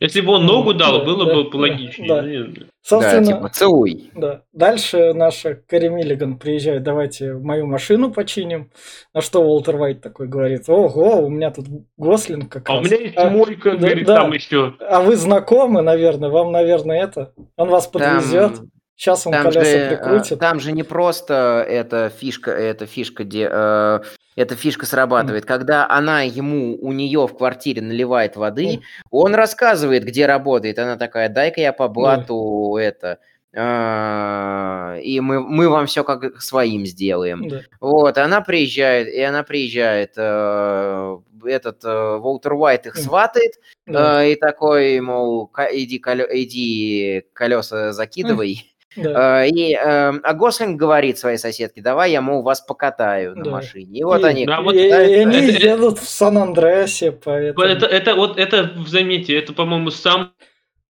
Если 0.00 0.22
бы 0.22 0.32
он 0.32 0.46
ногу 0.46 0.72
дал, 0.72 1.00
Да, 1.00 1.04
было 1.04 1.26
да, 1.26 1.34
бы 1.34 1.50
да, 1.50 1.58
логичнее. 1.58 2.08
да. 2.08 2.22
Ну. 2.22 2.54
Да, 2.54 2.62
Собственно, 2.82 3.26
типа, 3.26 3.48
целуй. 3.50 4.10
Да. 4.14 4.42
Дальше 4.54 5.12
наша 5.12 5.54
Кэрри 5.54 5.88
Миллиган 5.88 6.38
приезжает, 6.38 6.82
давайте 6.82 7.34
мою 7.34 7.66
машину 7.66 8.10
починим. 8.10 8.70
На 9.12 9.20
что 9.20 9.42
Уолтер 9.42 9.76
Вайт 9.76 10.00
такой 10.00 10.26
говорит, 10.26 10.64
ого, 10.68 11.20
у 11.26 11.28
меня 11.28 11.50
тут 11.50 11.66
Гослинг 11.98 12.50
как 12.50 12.68
А 12.70 12.74
у 12.74 12.76
раз. 12.80 12.86
меня 12.90 12.96
есть 13.00 13.16
А, 13.18 13.28
мойка, 13.28 13.72
да, 13.72 13.76
говорит, 13.76 14.06
да. 14.06 14.14
там 14.16 14.32
еще. 14.32 14.74
а 14.80 15.00
вы 15.02 15.16
знакомы, 15.16 15.82
наверное, 15.82 16.30
вам, 16.30 16.50
наверное, 16.50 17.02
это. 17.02 17.34
Он 17.56 17.68
вас 17.68 17.86
подвезет, 17.86 18.54
Там, 18.54 18.70
сейчас 19.00 19.26
он 19.26 19.32
там 19.32 19.44
колеса 19.44 19.64
же, 19.64 19.70
э, 19.70 19.88
прикрутит. 19.96 20.38
там 20.38 20.60
же 20.60 20.72
не 20.72 20.82
просто 20.82 21.64
эта 21.66 22.10
фишка, 22.10 22.50
эта 22.50 22.84
фишка, 22.86 23.24
де- 23.24 23.48
э, 23.50 24.00
эта 24.36 24.54
фишка 24.56 24.84
срабатывает. 24.86 25.44
Когда 25.46 25.88
она 25.88 26.20
ему, 26.22 26.76
у 26.80 26.92
нее 26.92 27.26
в 27.26 27.36
квартире 27.36 27.80
наливает 27.82 28.36
воды, 28.36 28.80
он 29.10 29.34
рассказывает, 29.34 30.04
где 30.04 30.26
работает. 30.26 30.78
Она 30.78 30.96
такая, 30.96 31.28
дай-ка 31.30 31.60
я 31.60 31.72
по 31.72 31.88
блату 31.88 32.76
это. 32.76 33.18
а, 33.56 34.96
И 35.02 35.18
мы, 35.20 35.40
мы 35.40 35.68
вам 35.68 35.86
все 35.86 36.04
как 36.04 36.40
своим 36.40 36.86
сделаем. 36.86 37.48
Да. 37.48 37.60
Вот, 37.80 38.16
она 38.18 38.40
приезжает, 38.42 39.08
и 39.08 39.20
она 39.20 39.42
приезжает, 39.42 40.12
э, 40.16 41.18
этот 41.44 41.84
э, 41.84 42.16
Уайт 42.22 42.86
их 42.86 42.96
сватает, 42.96 43.54
Да, 43.86 44.22
э, 44.24 44.32
и 44.32 44.36
такой, 44.36 45.00
мол, 45.00 45.46
«Ка- 45.48 45.68
иди, 45.72 45.98
колё- 45.98 46.28
иди 46.30 47.24
колеса 47.32 47.92
закидывай. 47.92 48.69
Да. 48.96 49.44
Э, 49.44 49.48
И, 49.48 49.72
э, 49.74 49.78
а 50.22 50.32
Гослинг 50.34 50.78
говорит 50.78 51.18
своей 51.18 51.38
соседке, 51.38 51.80
давай 51.80 52.12
я, 52.12 52.20
мол, 52.20 52.42
вас 52.42 52.60
покатаю 52.60 53.36
на 53.36 53.44
Да. 53.44 53.50
машине. 53.50 54.00
И 54.00 54.04
вот 54.04 54.22
И- 54.22 54.24
они... 54.24 54.46
Да, 54.46 54.60
вот 54.62 54.74
и, 54.74 54.78
и 54.78 54.82
это- 54.82 54.98
они 55.28 55.36
это- 55.48 55.66
едут 55.66 55.98
в 55.98 56.08
Сан-Андреасе, 56.08 57.12
поэтому... 57.12 57.64
Это, 57.66 57.86
это 57.86 58.14
вот, 58.14 58.38
это, 58.38 58.72
заметьте, 58.86 59.36
это, 59.36 59.52
по-моему, 59.52 59.90
самое 59.90 60.30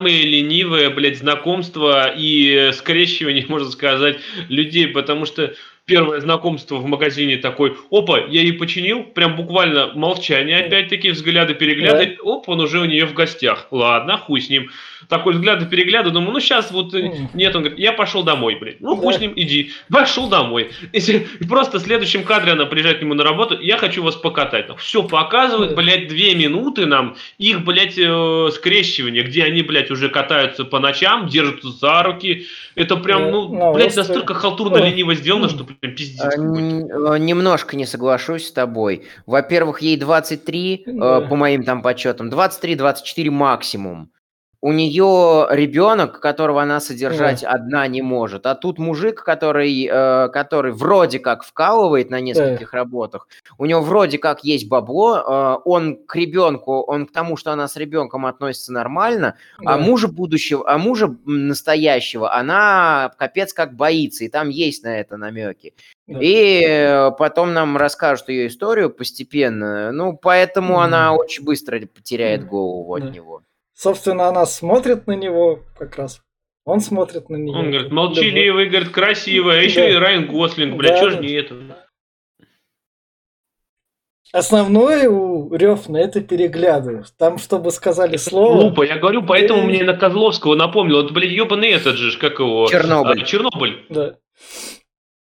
ленивое, 0.00 0.90
блядь, 0.90 1.18
знакомство 1.18 2.10
и 2.16 2.70
скрещивание, 2.72 3.44
можно 3.48 3.70
сказать, 3.70 4.16
людей, 4.48 4.88
потому 4.88 5.26
что 5.26 5.54
первое 5.90 6.20
знакомство 6.20 6.76
в 6.76 6.86
магазине 6.86 7.36
такой, 7.36 7.76
опа, 7.90 8.18
я 8.18 8.42
ей 8.42 8.52
починил, 8.52 9.02
прям 9.04 9.36
буквально 9.36 9.92
молчание, 9.94 10.58
опять-таки, 10.60 11.10
взгляды, 11.10 11.54
перегляды, 11.54 12.16
оп, 12.22 12.48
он 12.48 12.60
уже 12.60 12.80
у 12.80 12.84
нее 12.84 13.06
в 13.06 13.14
гостях. 13.14 13.66
Ладно, 13.70 14.16
хуй 14.16 14.40
с 14.40 14.48
ним. 14.48 14.70
Такой 15.08 15.32
взгляды, 15.34 15.64
перегляды, 15.66 16.10
думаю, 16.10 16.32
ну 16.32 16.40
сейчас 16.40 16.70
вот 16.70 16.92
э, 16.94 17.10
нет, 17.32 17.56
он 17.56 17.62
говорит, 17.62 17.78
я 17.78 17.92
пошел 17.92 18.22
домой, 18.22 18.56
блядь. 18.60 18.80
Ну, 18.80 18.96
хуй 18.96 19.12
Да. 19.14 19.18
с 19.18 19.20
ним, 19.22 19.32
иди. 19.34 19.72
Пошел 19.90 20.28
домой. 20.28 20.70
И 20.92 21.00
просто 21.48 21.78
в 21.78 21.82
следующем 21.82 22.22
кадре 22.22 22.52
она 22.52 22.66
приезжает 22.66 22.98
к 22.98 23.02
нему 23.02 23.14
на 23.14 23.24
работу, 23.24 23.58
я 23.60 23.78
хочу 23.78 24.02
вас 24.02 24.14
покатать. 24.16 24.66
Все 24.78 25.02
показывают, 25.02 25.70
Да. 25.70 25.76
блядь, 25.76 26.08
две 26.08 26.34
минуты 26.34 26.84
нам 26.86 27.16
их, 27.38 27.64
блядь, 27.64 27.98
э, 27.98 28.48
скрещивание, 28.52 29.22
где 29.22 29.44
они, 29.44 29.62
блядь, 29.62 29.90
уже 29.90 30.10
катаются 30.10 30.64
по 30.66 30.78
ночам, 30.78 31.28
держатся 31.28 31.70
за 31.70 32.02
руки. 32.02 32.46
Это 32.74 32.96
прям, 32.96 33.24
Да, 33.24 33.30
ну, 33.30 33.72
блядь, 33.72 33.96
настолько 33.96 34.34
халтурно 34.34 34.78
Да. 34.78 34.86
лениво 34.86 35.14
сделано, 35.14 35.48
что 35.48 35.64
пиздец. 35.80 36.34
Э, 36.34 36.38
э, 36.38 37.18
Немножко 37.18 37.76
не 37.76 37.86
соглашусь 37.86 38.48
с 38.48 38.52
тобой. 38.52 39.06
Во-первых, 39.26 39.82
ей 39.82 39.96
23, 39.96 40.84
э, 40.86 40.92
Да. 40.92 41.20
по 41.22 41.36
моим 41.36 41.64
там 41.64 41.82
подсчетам, 41.82 42.28
23-24 42.30 43.30
максимум. 43.30 44.10
У 44.62 44.72
нее 44.72 45.46
ребенок, 45.50 46.20
которого 46.20 46.60
она 46.60 46.80
содержать 46.80 47.42
одна 47.42 47.86
не 47.86 48.02
может. 48.02 48.44
А 48.44 48.54
тут 48.54 48.78
мужик, 48.78 49.24
который, 49.24 49.88
э, 49.90 50.28
который 50.28 50.72
вроде 50.72 51.18
как 51.18 51.44
вкалывает 51.44 52.10
на 52.10 52.20
нескольких 52.20 52.74
работах. 52.74 53.26
У 53.56 53.64
него 53.64 53.80
вроде 53.80 54.18
как 54.18 54.44
есть 54.44 54.68
бабло. 54.68 55.16
э, 55.16 55.60
он 55.64 55.96
к 56.04 56.14
ребенку, 56.14 56.80
он 56.82 57.06
к 57.06 57.12
тому, 57.12 57.36
что 57.38 57.52
она 57.52 57.68
с 57.68 57.76
ребенком 57.76 58.26
относится 58.26 58.70
нормально. 58.72 59.36
Да. 59.60 59.74
А 59.74 59.78
мужа 59.78 60.08
будущего, 60.08 60.62
а 60.70 60.76
мужа 60.76 61.16
настоящего, 61.24 62.34
она 62.34 63.12
капец 63.18 63.54
как 63.54 63.74
боится, 63.74 64.24
и 64.24 64.28
там 64.28 64.50
есть 64.50 64.84
на 64.84 65.00
это 65.00 65.16
намеки. 65.16 65.72
Да. 66.06 66.18
И 66.20 67.10
потом 67.18 67.54
нам 67.54 67.76
расскажут 67.78 68.28
ее 68.28 68.48
историю 68.48 68.90
постепенно. 68.90 69.90
Ну, 69.92 70.16
поэтому 70.16 70.74
Мгм. 70.74 70.82
она 70.82 71.14
очень 71.14 71.44
быстро 71.44 71.80
потеряет 71.86 72.46
голову 72.46 72.94
от 72.94 73.04
Да. 73.04 73.10
него. 73.10 73.42
Собственно, 73.84 74.28
она 74.28 74.44
смотрит 74.44 75.06
на 75.06 75.12
него 75.12 75.60
как 75.78 75.96
раз. 75.96 76.20
Он 76.66 76.80
смотрит 76.80 77.30
на 77.30 77.36
нее. 77.36 77.56
Он 77.56 77.70
говорит, 77.70 77.90
молчаливый, 77.90 78.68
говорит, 78.68 78.90
красивый, 78.90 79.58
а 79.58 79.62
еще 79.62 79.80
Да. 79.80 79.88
и 79.88 79.94
Райан 79.94 80.26
Гослинг, 80.26 80.76
блядь, 80.76 80.90
Да, 80.92 80.96
что 80.98 81.10
да. 81.12 81.16
ж 81.16 81.20
не 81.20 81.32
это? 81.32 81.88
Основное 84.32 85.08
у 85.08 85.54
Рёфна 85.54 85.96
это 85.96 86.20
перегляды. 86.20 87.04
Там, 87.16 87.38
чтобы 87.38 87.70
сказали 87.70 88.18
слово. 88.18 88.60
Глупо, 88.60 88.82
я 88.82 88.98
говорю, 88.98 89.22
поэтому 89.24 89.62
Э. 89.62 89.64
мне 89.64 89.82
на 89.82 89.96
Козловского 89.96 90.54
напомнил. 90.56 91.02
Это, 91.02 91.14
блядь, 91.14 91.30
ебаный 91.32 91.70
этот 91.70 91.96
же, 91.96 92.18
как 92.18 92.38
его? 92.38 92.68
Чернобыль. 92.70 93.22
А, 93.22 93.24
Чернобыль. 93.24 93.86
Да. 93.88 94.18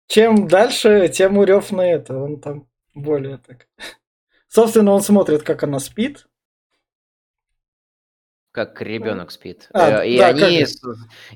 Чем 0.09 0.49
дальше, 0.49 1.09
тем 1.09 1.37
у 1.37 1.45
Рёфна 1.45 1.83
это. 1.83 2.17
Он 2.17 2.41
там 2.41 2.67
более 2.95 3.37
так. 3.37 3.67
Собственно, 4.49 4.93
он 4.93 5.03
смотрит, 5.03 5.43
как 5.43 5.63
она 5.63 5.79
спит. 5.79 6.27
Как 8.57 8.81
ребенок 8.81 9.33
спит. 9.33 9.69
А, 9.75 10.03
Э, 10.03 10.09
и, 10.09 10.17
да, 10.17 10.29
они 10.29 10.65
с, 10.65 10.81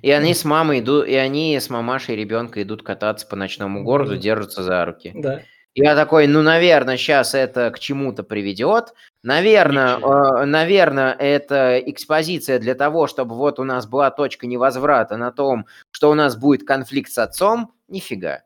и 0.01 0.11
они 0.11 0.33
с 0.33 0.43
мамой 0.47 0.81
идут, 0.81 1.07
и 1.07 1.15
они 1.15 1.61
с 1.61 1.69
мамашей 1.69 2.17
ребенка 2.17 2.63
идут 2.63 2.83
кататься 2.83 3.27
по 3.27 3.37
ночному 3.37 3.85
городу, 3.85 4.17
держатся 4.17 4.63
за 4.63 4.83
руки. 4.87 5.13
Да. 5.15 5.43
Я 5.75 5.95
такой, 5.95 6.27
ну, 6.29 6.41
наверное, 6.41 6.97
сейчас 6.97 7.35
это 7.35 7.71
к 7.73 7.79
чему-то 7.79 8.23
приведет. 8.23 8.95
Наверное, 9.23 9.99
э, 9.99 10.47
наверное, 10.47 11.13
это 11.13 11.79
экспозиция 11.79 12.59
для 12.59 12.75
того, 12.75 13.07
чтобы 13.07 13.35
вот 13.35 13.59
у 13.59 13.65
нас 13.65 13.87
была 13.87 14.11
точка 14.11 14.47
невозврата 14.47 15.19
на 15.19 15.31
том, 15.31 15.67
что 15.91 16.11
у 16.11 16.15
нас 16.15 16.37
будет 16.37 16.67
конфликт 16.67 17.13
с 17.13 17.19
отцом. 17.19 17.75
Нифига. 17.87 18.45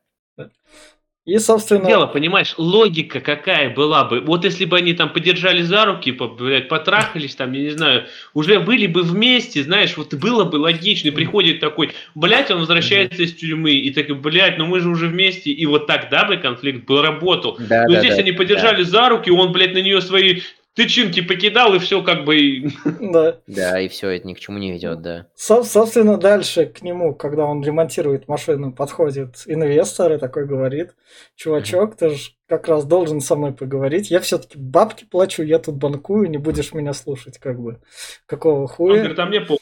И, 1.27 1.39
собственно, 1.39 1.87
Дело, 1.87 2.07
понимаешь, 2.07 2.55
логика 2.59 3.21
какая 3.21 3.71
была 3.71 4.05
бы. 4.05 4.21
Вот 4.21 4.45
если 4.45 4.67
бы 4.67 4.77
они 4.77 4.93
там 4.93 5.11
подержали 5.11 5.63
за 5.63 5.87
руки, 5.87 6.11
блядь, 6.11 6.69
потрахались 6.69 7.35
там, 7.35 7.53
я 7.53 7.63
не 7.63 7.71
знаю, 7.71 8.05
уже 8.35 8.61
были 8.61 8.87
бы 8.87 9.03
вместе, 9.03 9.63
знаешь, 9.63 9.97
вот 9.97 10.13
было 10.13 10.45
бы 10.45 10.57
логично. 10.57 11.09
И 11.09 11.11
приходит 11.11 11.61
такой, 11.61 11.93
блядь, 12.15 12.51
он 12.51 12.59
возвращается 12.61 13.23
из 13.23 13.35
тюрьмы, 13.35 13.73
и 13.73 13.91
такой, 13.91 14.17
блядь, 14.17 14.59
ну 14.59 14.67
мы 14.67 14.81
же 14.81 14.91
уже 14.91 15.07
вместе. 15.07 15.51
И 15.51 15.65
вот 15.65 15.87
тогда 15.87 16.27
бы 16.27 16.37
конфликт 16.37 16.85
был 16.85 17.01
работал. 17.01 17.57
Да, 17.59 17.85
Но 17.89 17.95
да, 17.95 18.01
здесь 18.01 18.17
да, 18.17 18.21
они 18.21 18.33
подержали 18.33 18.83
за 18.83 19.09
руки, 19.09 19.31
он, 19.31 19.51
блядь, 19.53 19.73
на 19.73 19.81
нее 19.81 20.03
свои 20.03 20.43
тычинки 20.75 21.21
покидал, 21.23 21.75
и 21.75 21.79
все 21.79 22.03
как 22.03 22.25
бы... 22.25 22.65
да. 23.01 23.41
Да, 23.47 23.81
и 23.81 23.89
все, 23.89 24.09
это 24.11 24.27
ни 24.27 24.35
к 24.35 24.41
чему 24.41 24.59
не 24.59 24.73
ведет, 24.73 25.03
да. 25.03 25.27
Со- 25.35 25.63
собственно, 25.65 26.17
дальше 26.17 26.67
к 26.67 26.83
нему, 26.83 27.15
когда 27.15 27.45
он 27.45 27.63
ремонтирует 27.65 28.27
машину, 28.29 28.73
подходит 28.73 29.43
инвестор 29.47 30.13
и 30.13 30.19
такой 30.19 30.47
говорит, 30.47 30.95
чувачок, 31.37 31.97
ты 31.97 32.11
же 32.11 32.31
как 32.49 32.69
раз 32.69 32.85
должен 32.85 33.21
со 33.21 33.37
мной 33.37 33.53
поговорить. 33.53 34.11
Я 34.11 34.21
все-таки 34.21 34.59
бабки 34.59 35.05
плачу, 35.05 35.43
я 35.43 35.59
тут 35.59 35.77
банкую, 35.77 36.29
не 36.29 36.39
будешь 36.39 36.73
меня 36.75 36.93
слушать, 36.93 37.39
как 37.39 37.61
бы. 37.61 37.81
Какого 38.27 38.63
Он 38.63 38.69
хуя? 38.69 38.99
говорит, 38.99 39.19
а 39.19 39.27
мне 39.27 39.41
по 39.41 39.57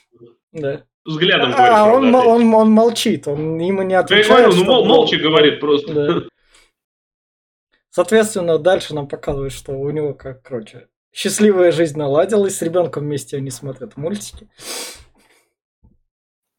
Да. 0.52 0.82
взглядом 1.04 1.52
А, 1.54 1.84
говорит. 1.84 1.94
он, 1.94 2.00
правда, 2.00 2.06
мо- 2.10 2.18
опять. 2.20 2.28
он, 2.46 2.54
он 2.54 2.70
молчит, 2.70 3.28
он 3.28 3.58
ему 3.58 3.82
не 3.82 3.92
Я 3.92 4.00
отвечает. 4.00 4.28
говорю, 4.46 4.52
ну 4.56 4.64
мол- 4.64 4.84
молча 4.86 5.16
говорит 5.18 5.60
просто. 5.60 5.92
Да. 5.92 6.22
Соответственно, 7.90 8.58
дальше 8.58 8.94
нам 8.94 9.06
показывают, 9.06 9.52
что 9.52 9.72
у 9.72 9.90
него, 9.90 10.14
как, 10.14 10.42
короче, 10.42 10.88
счастливая 11.12 11.72
жизнь 11.72 11.98
наладилась, 11.98 12.56
с 12.56 12.62
ребенком 12.62 13.04
вместе 13.04 13.36
они 13.36 13.50
смотрят 13.50 13.96
мультики. 13.96 14.48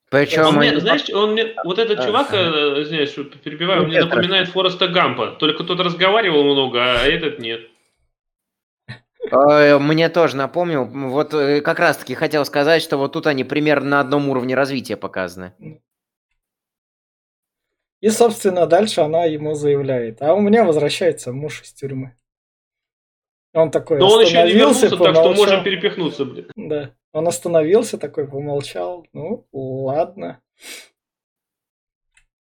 Причем 0.10 0.46
Он 0.46 0.56
мне, 0.58 0.80
знаешь, 0.80 1.10
он 1.10 1.32
мне, 1.32 1.56
вот 1.66 1.80
этот 1.80 2.00
А, 2.00 2.06
чувак, 2.06 2.28
ага. 2.30 2.38
э, 2.38 2.84
извиняюсь, 2.84 3.13
перебиваю, 3.44 3.82
Ну, 3.82 3.88
мне 3.88 3.96
нет, 3.96 4.06
напоминает 4.06 4.50
Фореста 4.50 4.88
Гампа. 4.88 5.32
Только 5.39 5.63
тот 5.63 5.80
разговаривал 5.80 6.44
много, 6.44 6.80
а 6.84 7.06
этот 7.08 7.39
нет. 7.39 7.62
Мне 9.32 10.10
тоже 10.10 10.36
напомнил, 10.36 10.86
вот 10.86 11.34
э, 11.34 11.62
как 11.62 11.80
раз-таки 11.80 12.13
хотел 12.13 12.46
сказать, 12.46 12.84
что 12.84 12.98
вот 12.98 13.13
тут 13.13 13.26
они 13.26 13.44
примерно 13.44 13.89
на 13.89 14.00
одном 14.02 14.30
уровне 14.30 14.54
развития 14.54 14.98
показаны. 14.98 15.54
И, 18.02 18.10
собственно, 18.10 18.68
дальше 18.68 19.02
она 19.02 19.24
ему 19.24 19.56
заявляет, 19.56 20.22
а 20.22 20.34
у 20.36 20.42
меня 20.42 20.66
возвращается 20.66 21.32
муж 21.32 21.62
из 21.63 21.74
тюрьмы. 21.74 22.16
Он 23.54 23.70
такой 23.70 24.00
Но 24.00 24.10
он 24.10 24.22
еще 24.22 24.44
не 24.44 24.54
вернулся, 24.54 24.89
так 24.89 24.89
что 24.89 24.98
помолчал. 24.98 25.34
можем 25.36 25.63
перепихнуться, 25.63 26.26
блин. 26.26 26.48
Да. 26.56 26.92
Он 27.12 27.28
остановился, 27.28 27.98
такой 28.00 28.28
помолчал. 28.28 29.06
Ну, 29.13 29.48
ладно. 29.54 30.42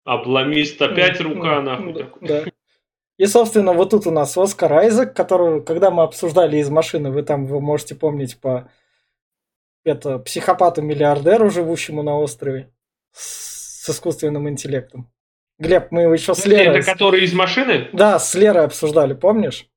Обломист 0.04 0.80
опять 0.80 1.18
Ну, 1.20 1.34
рука, 1.34 1.60
ну, 1.60 1.62
нахуй. 1.62 1.92
да, 1.94 2.10
да. 2.20 2.44
И, 3.16 3.26
собственно, 3.26 3.72
вот 3.72 3.90
тут 3.90 4.06
у 4.06 4.10
нас 4.10 4.36
Оскар 4.36 4.72
Айзек, 4.72 5.14
которого, 5.14 5.60
когда 5.60 5.90
мы 5.90 6.02
обсуждали 6.02 6.58
из 6.58 6.68
машины, 6.68 7.10
вы 7.10 7.22
там 7.22 7.46
его 7.46 7.60
можете 7.60 7.94
помнить 7.94 8.40
по 8.40 8.70
это 9.84 10.18
психопату-миллиардеру, 10.18 11.50
живущему 11.50 12.02
на 12.02 12.18
острове 12.18 12.72
с, 13.12 13.84
с 13.84 13.90
искусственным 13.90 14.48
интеллектом. 14.48 15.10
Глеб, 15.58 15.88
мы 15.90 16.02
его 16.02 16.14
еще 16.14 16.34
с 16.34 16.44
Лерой... 16.46 16.78
Это 16.78 16.92
который 16.92 17.22
из 17.24 17.32
машины? 17.32 17.88
Да, 17.92 18.18
с 18.18 18.34
Лерой 18.34 18.64
обсуждали, 18.64 19.14
помнишь? 19.14 19.68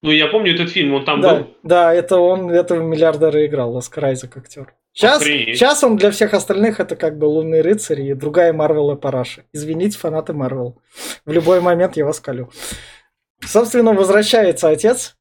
Ну, 0.00 0.10
я 0.12 0.28
помню 0.28 0.54
этот 0.54 0.70
фильм, 0.70 0.94
он 0.94 1.04
там 1.04 1.20
да, 1.20 1.34
был. 1.34 1.54
да, 1.64 1.92
это 1.92 2.18
он 2.18 2.50
этого 2.50 2.80
миллиардера 2.80 3.44
играл, 3.46 3.76
Оскар 3.76 4.06
Айзек 4.06 4.36
актер. 4.36 4.74
Сейчас, 4.92 5.20
Охренеть. 5.20 5.56
сейчас 5.56 5.82
он 5.84 5.96
для 5.96 6.10
всех 6.10 6.34
остальных 6.34 6.80
это 6.80 6.96
как 6.96 7.18
бы 7.18 7.26
лунный 7.26 7.60
рыцарь 7.60 8.00
и 8.02 8.14
другая 8.14 8.52
Марвел 8.52 8.92
и 8.92 8.96
параша. 8.96 9.44
Извините, 9.52 9.98
фанаты 9.98 10.32
Марвел. 10.32 10.80
В 11.24 11.32
любой 11.32 11.60
момент 11.60 11.96
я 11.96 12.04
вас 12.04 12.20
колю. 12.20 12.50
Собственно, 13.40 13.92
возвращается 13.92 14.68
отец. 14.68 15.16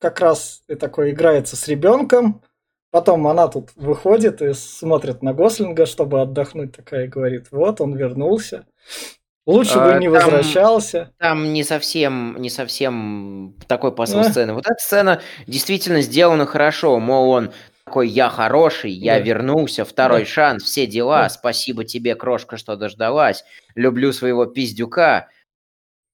Как 0.00 0.20
раз 0.20 0.62
и 0.68 0.74
такой 0.74 1.10
играется 1.10 1.56
с 1.56 1.66
ребенком. 1.66 2.42
Потом 2.90 3.26
она 3.26 3.48
тут 3.48 3.70
выходит 3.76 4.40
и 4.40 4.52
смотрит 4.54 5.22
на 5.22 5.34
Гослинга, 5.34 5.84
чтобы 5.84 6.20
отдохнуть, 6.20 6.74
такая 6.74 7.04
и 7.04 7.08
говорит, 7.08 7.48
вот 7.50 7.80
он 7.80 7.94
вернулся. 7.94 8.66
Лучше 9.48 9.78
бы 9.78 9.94
А, 9.94 9.98
не 9.98 10.06
там- 10.10 10.14
возвращался. 10.14 11.10
Там 11.18 11.54
не 11.54 11.64
совсем, 11.64 12.36
не 12.38 12.50
совсем 12.50 13.54
такой 13.66 13.92
посыл 13.92 14.20
А. 14.20 14.24
сцены. 14.24 14.52
Вот 14.52 14.66
эта 14.66 14.78
сцена 14.78 15.20
действительно 15.46 16.02
сделана 16.02 16.44
хорошо. 16.44 16.98
Мол, 17.00 17.30
он 17.30 17.50
такой, 17.84 18.08
я 18.08 18.28
хороший, 18.28 18.90
я 18.90 19.14
Да. 19.14 19.20
вернулся, 19.20 19.86
второй 19.86 20.20
Да. 20.20 20.26
шанс, 20.26 20.64
все 20.64 20.86
дела, 20.86 21.22
Да. 21.22 21.28
спасибо 21.30 21.84
тебе, 21.84 22.14
крошка, 22.14 22.58
что 22.58 22.76
дождалась. 22.76 23.42
Люблю 23.74 24.12
своего 24.12 24.44
пиздюка. 24.44 25.28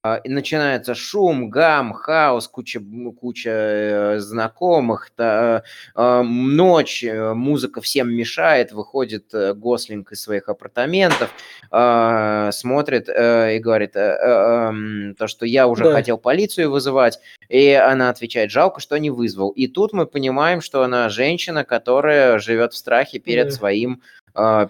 А, 0.06 0.16
и 0.16 0.28
начинается 0.28 0.94
шум, 0.94 1.48
гам, 1.48 1.94
хаос, 1.94 2.46
куча, 2.46 2.78
куча 3.18 3.48
э, 3.50 4.18
знакомых, 4.18 5.08
та- 5.16 5.62
э, 5.96 5.98
э, 5.98 6.22
ночь, 6.22 7.02
э, 7.02 7.32
музыка 7.32 7.80
всем 7.80 8.12
мешает, 8.14 8.72
выходит 8.72 9.32
Гослинг 9.32 10.12
из 10.12 10.20
своих 10.20 10.50
апартаментов, 10.50 11.30
э, 11.72 12.50
смотрит 12.52 13.08
и 13.08 13.58
говорит, 13.60 13.92
эм, 13.96 15.14
то, 15.18 15.26
что 15.26 15.46
я 15.46 15.66
уже 15.68 15.84
Да. 15.84 15.92
хотел 15.94 16.18
полицию 16.18 16.70
вызывать, 16.70 17.18
и 17.48 17.70
она 17.70 18.10
отвечает, 18.10 18.50
жалко, 18.50 18.80
что 18.80 18.98
не 18.98 19.08
вызвал. 19.08 19.52
И 19.52 19.68
тут 19.68 19.94
мы 19.94 20.04
понимаем, 20.04 20.60
что 20.60 20.82
она 20.82 21.08
женщина, 21.08 21.64
которая 21.64 22.38
живет 22.38 22.74
в 22.74 22.76
страхе 22.76 23.20
перед 23.20 23.46
Да. 23.46 23.52
своим 23.52 24.02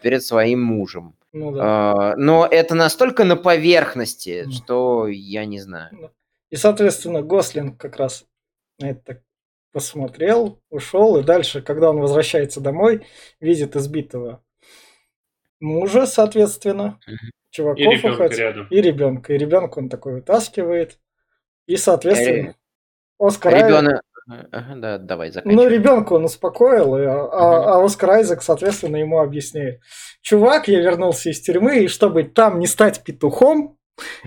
перед 0.02 0.22
своим 0.22 0.62
мужем. 0.62 1.14
Ну 1.34 1.50
да. 1.50 1.60
А, 2.12 2.16
Но 2.16 2.46
это 2.46 2.74
настолько 2.74 3.24
на 3.24 3.36
поверхности, 3.36 4.42
Мгм. 4.44 4.52
что 4.52 5.06
я 5.08 5.44
не 5.44 5.58
знаю. 5.60 6.12
И, 6.50 6.56
соответственно, 6.56 7.22
Гослинг 7.22 7.76
как 7.78 7.96
раз 7.96 8.24
на 8.78 8.90
это 8.90 9.00
так 9.04 9.22
посмотрел, 9.72 10.60
ушел, 10.70 11.16
и 11.18 11.24
дальше, 11.24 11.60
когда 11.60 11.90
он 11.90 11.98
возвращается 11.98 12.60
домой, 12.60 13.04
видит 13.40 13.74
избитого 13.74 14.40
мужа, 15.60 16.06
соответственно, 16.06 17.00
Мгм. 17.06 17.18
чуваков 17.50 17.80
И 17.80 17.82
ребенка 17.84 18.06
уходит, 18.14 18.38
рядом. 18.38 18.66
и 18.68 18.80
ребенка. 18.80 19.34
И 19.34 19.38
ребенка 19.38 19.78
он 19.80 19.88
такой 19.88 20.14
вытаскивает. 20.14 20.98
И, 21.66 21.76
соответственно, 21.76 22.54
Оскар 23.18 23.54
Ай- 23.54 23.62
Ребенок... 23.64 24.02
Ага, 24.26 24.74
да, 24.76 24.98
давай 24.98 25.28
Ну, 25.28 25.32
заканчивай. 25.34 25.68
ребенка 25.68 26.12
он 26.14 26.24
успокоил, 26.24 26.94
а, 26.94 27.00
а- 27.30 27.74
а 27.80 27.84
Оскар 27.84 28.10
Айзек, 28.10 28.42
соответственно, 28.42 28.96
ему 28.96 29.20
объясняет. 29.20 29.80
Чувак, 30.22 30.68
я 30.68 30.80
вернулся 30.80 31.30
из 31.30 31.40
тюрьмы, 31.40 31.84
и 31.84 31.88
чтобы 31.88 32.24
там 32.24 32.58
не 32.58 32.66
стать 32.66 33.02
петухом, 33.04 33.76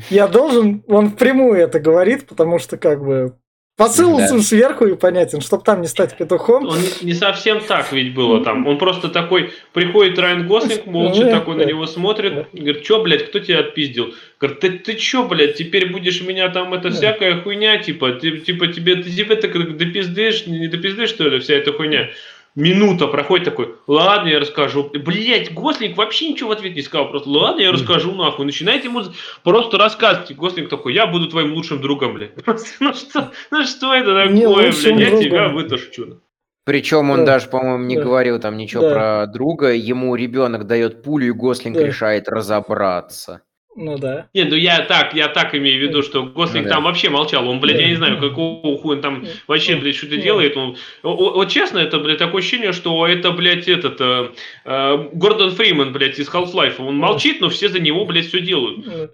я 0.10 0.28
должен... 0.28 0.84
Он 0.88 1.10
впрямую 1.10 1.60
это 1.60 1.80
говорит, 1.80 2.28
потому 2.28 2.60
что 2.60 2.78
как 2.78 3.04
бы 3.04 3.38
посыл 3.78 4.18
Да. 4.18 4.40
сверху 4.42 4.86
и 4.88 4.96
понятен, 4.96 5.40
чтобы 5.42 5.64
там 5.64 5.82
не 5.82 5.88
стать 5.88 6.18
петухом. 6.18 6.66
Он 6.68 6.78
не- 7.04 7.14
совсем 7.14 7.62
так 7.62 7.92
ведь 7.94 8.14
было 8.14 8.44
там. 8.44 8.68
Он 8.68 8.78
просто 8.78 9.08
такой, 9.10 9.52
приходит 9.74 10.18
Райан 10.20 10.48
Гослинг, 10.48 10.86
молча 10.88 11.24
Да, 11.26 11.32
такой 11.40 11.56
на 11.56 11.62
него 11.64 11.86
смотрит, 11.86 12.48
говорит, 12.52 12.84
чё, 12.84 13.02
блядь, 13.04 13.28
кто 13.28 13.40
тебя 13.40 13.60
отпиздил? 13.60 14.14
Говорит, 14.42 14.60
ты, 14.60 14.70
ты 14.72 14.94
чё, 14.96 15.28
блядь, 15.28 15.56
теперь 15.56 15.92
будешь 15.92 16.22
меня 16.22 16.50
там, 16.50 16.74
это 16.74 16.90
всякая 16.92 17.42
хуйня, 17.42 17.78
типа, 17.78 18.14
ты, 18.14 18.38
типа, 18.40 18.68
тебе, 18.68 18.96
ты 18.96 19.12
тебе 19.12 19.36
так 19.36 19.78
допиздышь, 19.78 20.48
не 20.48 20.68
допиздышь, 20.68 21.10
что 21.10 21.30
ли, 21.30 21.40
вся 21.40 21.54
эта 21.54 21.72
хуйня? 21.72 22.10
Минута 22.58 23.06
проходит 23.06 23.46
такой, 23.46 23.76
ладно, 23.86 24.30
я 24.30 24.40
расскажу. 24.40 24.90
Блять, 24.92 25.54
Гослинг 25.54 25.96
вообще 25.96 26.30
ничего 26.30 26.50
в 26.50 26.52
ответ 26.54 26.76
не 26.76 26.82
сказал, 26.82 27.10
просто 27.12 27.30
ладно, 27.30 27.62
я 27.62 27.72
расскажу 27.72 28.12
нахуй. 28.16 28.48
Начинайте 28.48 28.88
ему 28.88 29.04
просто 29.44 29.78
рассказывать. 29.78 30.36
Гослинг 30.36 30.68
такой, 30.68 30.96
я 30.96 31.06
буду 31.06 31.28
твоим 31.30 31.54
лучшим 31.54 31.80
другом, 31.82 32.16
блядь. 32.16 32.34
Просто, 32.44 32.68
ну 32.80 32.94
что, 32.96 33.32
ну 33.52 33.64
что 33.64 33.94
это 33.94 34.16
такое, 34.16 34.72
блядь, 34.72 34.84
я 34.84 34.96
другом. 35.12 35.22
тебя 35.22 35.50
вытащу. 35.50 36.20
Причем 36.66 37.12
он 37.12 37.20
Да. 37.20 37.26
даже, 37.34 37.48
по-моему, 37.48 37.84
не 37.86 37.96
Да. 37.96 38.02
говорил 38.04 38.40
там 38.40 38.58
ничего 38.58 38.82
Да. 38.82 38.94
про 38.94 39.28
друга. 39.28 39.72
Ему 39.74 40.16
ребенок 40.16 40.66
дает 40.66 41.04
пулю, 41.04 41.28
и 41.28 41.32
Гослинг 41.32 41.78
Да. 41.78 41.86
решает 41.86 42.28
разобраться. 42.28 43.42
Ну 43.80 43.96
да. 44.00 44.28
Не, 44.34 44.44
ну 44.46 44.56
я 44.56 44.82
так, 44.82 45.14
я 45.14 45.28
так 45.28 45.54
имею 45.54 45.80
в 45.80 45.84
виду, 45.84 46.02
что 46.02 46.24
Гослинг 46.24 46.64
Ну 46.66 46.70
да. 46.70 46.76
там 46.76 46.84
вообще 46.86 47.12
молчал. 47.12 47.48
Он, 47.48 47.60
блядь, 47.60 47.80
я 47.80 47.88
не 47.88 47.96
знаю, 47.96 48.20
какого 48.20 48.76
хуя 48.80 48.96
он 48.96 49.02
там 49.04 49.26
вообще, 49.48 49.76
блядь, 49.76 49.96
что-то 49.96 50.18
делает. 50.18 50.58
Он, 50.58 50.76
вот 51.04 51.50
честно, 51.50 51.78
это, 51.78 52.00
блядь, 52.00 52.18
такое 52.18 52.42
ощущение, 52.42 52.72
что 52.72 53.06
это, 53.06 53.30
блядь, 53.32 53.68
этот, 53.68 54.02
э, 54.02 54.32
э, 54.66 55.10
Гордон 55.14 55.52
Фриман, 55.52 55.94
блядь, 55.94 56.18
из 56.18 56.28
Half-Life. 56.28 56.78
Он 56.80 56.98
молчит, 56.98 57.40
но 57.40 57.50
все 57.50 57.70
за 57.70 57.80
него, 57.80 58.04
блядь, 58.06 58.26
все 58.26 58.42
делают. 58.42 59.14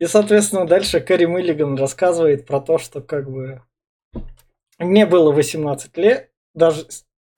И, 0.00 0.06
соответственно, 0.06 0.66
дальше 0.66 1.00
Кэрри 1.00 1.26
Миллиган 1.26 1.76
рассказывает 1.76 2.46
про 2.46 2.60
то, 2.60 2.78
что 2.78 3.02
как 3.02 3.30
бы 3.30 3.60
мне 4.78 5.04
было 5.04 5.32
18 5.32 5.98
лет, 5.98 6.30
даже 6.54 6.86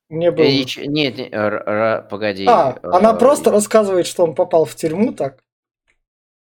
мне 0.09 0.31
было... 0.31 0.45
И 0.45 0.59
Нет, 0.87 1.17
не- 1.19 1.29
р- 1.33 1.69
р- 1.69 2.09
погоди. 2.09 2.45
А, 2.47 2.79
э, 2.81 2.89
она 2.93 3.13
просто 3.15 3.51
рассказывает, 3.51 4.07
что 4.07 4.23
он 4.23 4.37
попал 4.37 4.67
в 4.67 4.77
тюрьму 4.77 5.13
так. 5.13 5.43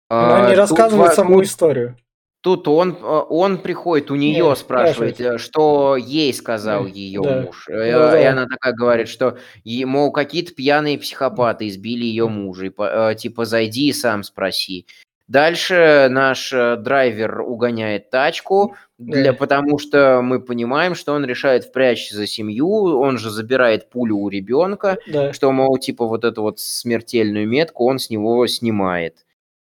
Она 0.09 0.37
а, 0.37 0.41
не 0.41 0.47
тут 0.51 0.57
рассказывает 0.57 1.09
во- 1.09 1.15
саму 1.15 1.35
тут- 1.37 1.45
историю. 1.45 1.97
Тут 2.41 2.67
он, 2.67 2.91
э, 3.01 3.03
он 3.03 3.57
приходит, 3.57 4.09
у 4.11 4.15
нее 4.15 4.45
Не, 4.45 4.55
спрашивает, 4.55 5.19
э, 5.19 5.37
что 5.37 5.97
ей 5.97 6.33
сказал 6.33 6.83
Да, 6.83 6.89
ее 6.89 7.21
да. 7.21 7.41
муж. 7.41 7.65
Э, 7.67 7.91
Ну 7.91 7.99
да. 7.99 8.21
И 8.21 8.23
она 8.25 8.45
такая 8.45 8.73
говорит, 8.73 9.09
что, 9.09 9.37
е- 9.65 9.85
мол, 9.85 10.11
какие-то 10.11 10.53
пьяные 10.53 10.97
психопаты 10.99 11.67
избили 11.67 12.05
ее 12.05 12.29
мужа. 12.29 12.67
И, 12.67 13.15
типа, 13.15 13.43
зайди 13.43 13.89
и 13.89 13.93
сам 13.93 14.23
спроси. 14.23 14.85
Дальше 15.27 16.07
наш 16.09 16.51
драйвер 16.51 17.41
угоняет 17.41 18.09
тачку, 18.11 18.75
для, 18.97 19.33
Да. 19.33 19.37
потому 19.37 19.77
что 19.77 20.21
мы 20.23 20.39
понимаем, 20.39 20.95
что 20.95 21.13
он 21.13 21.25
решает 21.25 21.65
впрячься 21.65 22.15
за 22.15 22.27
семью, 22.27 22.69
он 22.97 23.17
же 23.17 23.29
забирает 23.29 23.89
пулю 23.89 24.15
у 24.19 24.29
ребенка, 24.29 24.97
Да. 25.07 25.33
что, 25.33 25.51
мол, 25.51 25.77
типа 25.77 26.05
вот 26.07 26.23
эту 26.23 26.43
вот 26.43 26.59
смертельную 26.59 27.45
метку 27.47 27.85
он 27.89 27.99
с 27.99 28.09
него 28.09 28.47
снимает. 28.47 29.25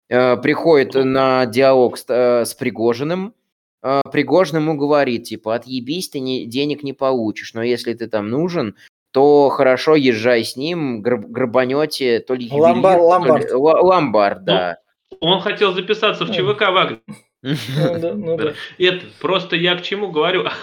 Э, 0.09 0.37
Приходит 0.37 0.95
на 0.95 1.47
диалог 1.47 1.99
с, 1.99 2.05
э, 2.09 2.45
с 2.45 2.55
Пригожиным. 2.55 3.35
Э, 3.83 4.01
Пригожин 4.11 4.57
ему 4.59 4.77
говорит, 4.77 5.25
типа, 5.25 5.55
отъебись, 5.55 6.09
ты 6.09 6.21
не, 6.21 6.47
денег 6.47 6.83
не 6.83 6.93
получишь, 6.93 7.55
но 7.55 7.63
если 7.63 7.93
ты 7.95 8.07
там 8.09 8.29
нужен, 8.31 8.75
то 9.13 9.49
хорошо, 9.51 9.95
езжай 9.97 10.45
с 10.45 10.57
ним, 10.57 11.03
граб- 11.03 11.27
грабанете 11.29 12.21
то 12.21 12.35
ли 12.35 12.45
ювелир, 12.47 12.61
Ломбар- 12.63 12.97
то 12.97 13.37
ли- 13.37 13.53
ломбард. 13.53 13.53
ломбард, 13.53 14.45
да. 14.45 14.79
Он 15.21 15.41
хотел 15.41 15.73
записаться 15.73 16.25
в 16.25 16.29
Ну. 16.29 16.35
ЧВК 16.35 16.61
Вагнер. 16.71 17.01
Ну 17.43 17.99
да, 17.99 18.15
ну 18.15 18.37
да. 18.37 18.55
Это 18.79 19.05
просто 19.21 19.57
я 19.57 19.77
к 19.77 19.83
чему 19.83 20.11
говорю. 20.11 20.47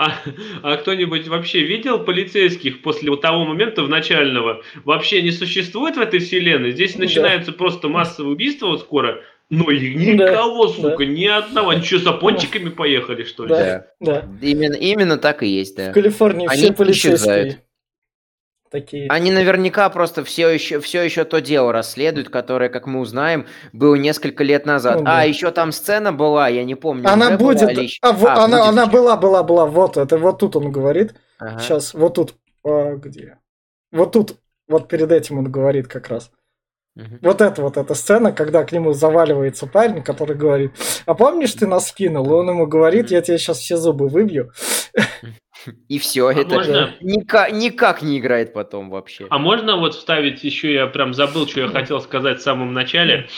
А, 0.00 0.12
а 0.62 0.76
кто-нибудь 0.76 1.26
вообще 1.26 1.62
видел 1.64 1.98
полицейских 1.98 2.82
после 2.82 3.10
вот 3.10 3.20
того 3.20 3.44
момента 3.44 3.82
в 3.82 3.88
начального? 3.88 4.62
Вообще 4.84 5.22
не 5.22 5.32
существует 5.32 5.96
в 5.96 6.00
этой 6.00 6.20
вселенной. 6.20 6.70
Здесь 6.70 6.92
Да. 6.94 7.00
начинается 7.00 7.50
просто 7.50 7.88
массовое 7.88 8.30
убийство 8.30 8.68
вот 8.68 8.82
скоро. 8.82 9.20
Но 9.50 9.68
их 9.72 9.96
никого, 9.96 10.68
сука, 10.68 11.04
ни 11.04 11.24
одного. 11.24 11.70
Они 11.70 11.82
что, 11.82 11.98
с 11.98 12.06
опончиками 12.06 12.68
поехали, 12.68 13.24
что 13.24 13.44
ли? 13.44 13.48
Да, 13.48 13.86
да. 13.98 14.28
Именно, 14.40 14.74
именно 14.74 15.18
так 15.18 15.42
и 15.42 15.48
есть, 15.48 15.76
да. 15.76 15.90
В 15.90 15.94
Калифорнии 15.94 16.46
Они 16.48 16.62
все 16.62 16.72
полицейские 16.72 17.14
исчезают. 17.14 17.58
Такие. 18.70 19.08
Они 19.08 19.30
наверняка 19.30 19.88
просто 19.90 20.24
все 20.24 20.48
еще, 20.48 20.80
все 20.80 21.02
еще 21.02 21.24
то 21.24 21.40
дело 21.40 21.72
расследуют, 21.72 22.28
которое, 22.28 22.68
как 22.68 22.86
мы 22.86 23.00
узнаем, 23.00 23.46
было 23.72 23.94
несколько 23.94 24.44
лет 24.44 24.66
назад. 24.66 24.98
Ну 24.98 25.04
да. 25.04 25.20
А, 25.20 25.24
еще 25.24 25.50
там 25.50 25.72
сцена 25.72 26.12
была, 26.12 26.48
я 26.48 26.64
не 26.64 26.74
помню. 26.74 27.08
Она 27.08 27.28
уже 27.28 27.38
была 27.38 27.52
будет, 27.52 27.70
или 27.70 27.88
а, 28.02 28.08
А, 28.10 28.44
она, 28.44 28.58
будет 28.58 28.68
она 28.68 28.82
еще. 28.82 28.92
была, 28.92 29.16
была, 29.16 29.42
была, 29.42 29.66
вот, 29.66 29.96
это 29.96 30.18
вот 30.18 30.38
тут 30.38 30.56
он 30.56 30.70
говорит. 30.70 31.14
Ага. 31.38 31.58
Сейчас, 31.60 31.94
вот 31.94 32.14
тут, 32.14 32.34
а, 32.64 32.94
где? 32.94 33.38
Вот 33.92 34.12
тут, 34.12 34.36
вот 34.68 34.88
перед 34.88 35.10
этим 35.12 35.38
он 35.38 35.50
говорит 35.50 35.88
как 35.88 36.08
раз. 36.08 36.30
Вот 36.96 37.40
это 37.40 37.62
вот 37.62 37.76
эта 37.76 37.94
сцена, 37.94 38.32
когда 38.32 38.64
к 38.64 38.72
нему 38.72 38.92
заваливается 38.92 39.66
парень, 39.66 40.02
который 40.02 40.36
говорит, 40.36 40.72
а 41.06 41.14
помнишь, 41.14 41.52
ты 41.54 41.66
нас 41.66 41.92
кинул? 41.92 42.26
И 42.26 42.34
он 42.34 42.48
ему 42.48 42.66
говорит, 42.66 43.10
я 43.10 43.20
тебе 43.20 43.38
сейчас 43.38 43.58
все 43.58 43.76
зубы 43.76 44.08
выбью. 44.08 44.50
И 45.88 45.98
все, 45.98 46.28
А 46.28 46.32
это 46.32 46.54
можно- 46.54 46.94
никак, 47.00 47.52
никак 47.52 48.02
не 48.02 48.18
играет 48.18 48.52
потом 48.52 48.90
вообще. 48.90 49.26
А 49.30 49.38
можно 49.38 49.76
вот 49.76 49.94
вставить 49.94 50.42
еще, 50.44 50.72
я 50.72 50.86
прям 50.86 51.14
забыл, 51.14 51.46
что 51.46 51.60
я 51.60 51.68
хотел 51.68 52.00
сказать 52.00 52.38
в 52.38 52.42
самом 52.42 52.72
начале. 52.72 53.28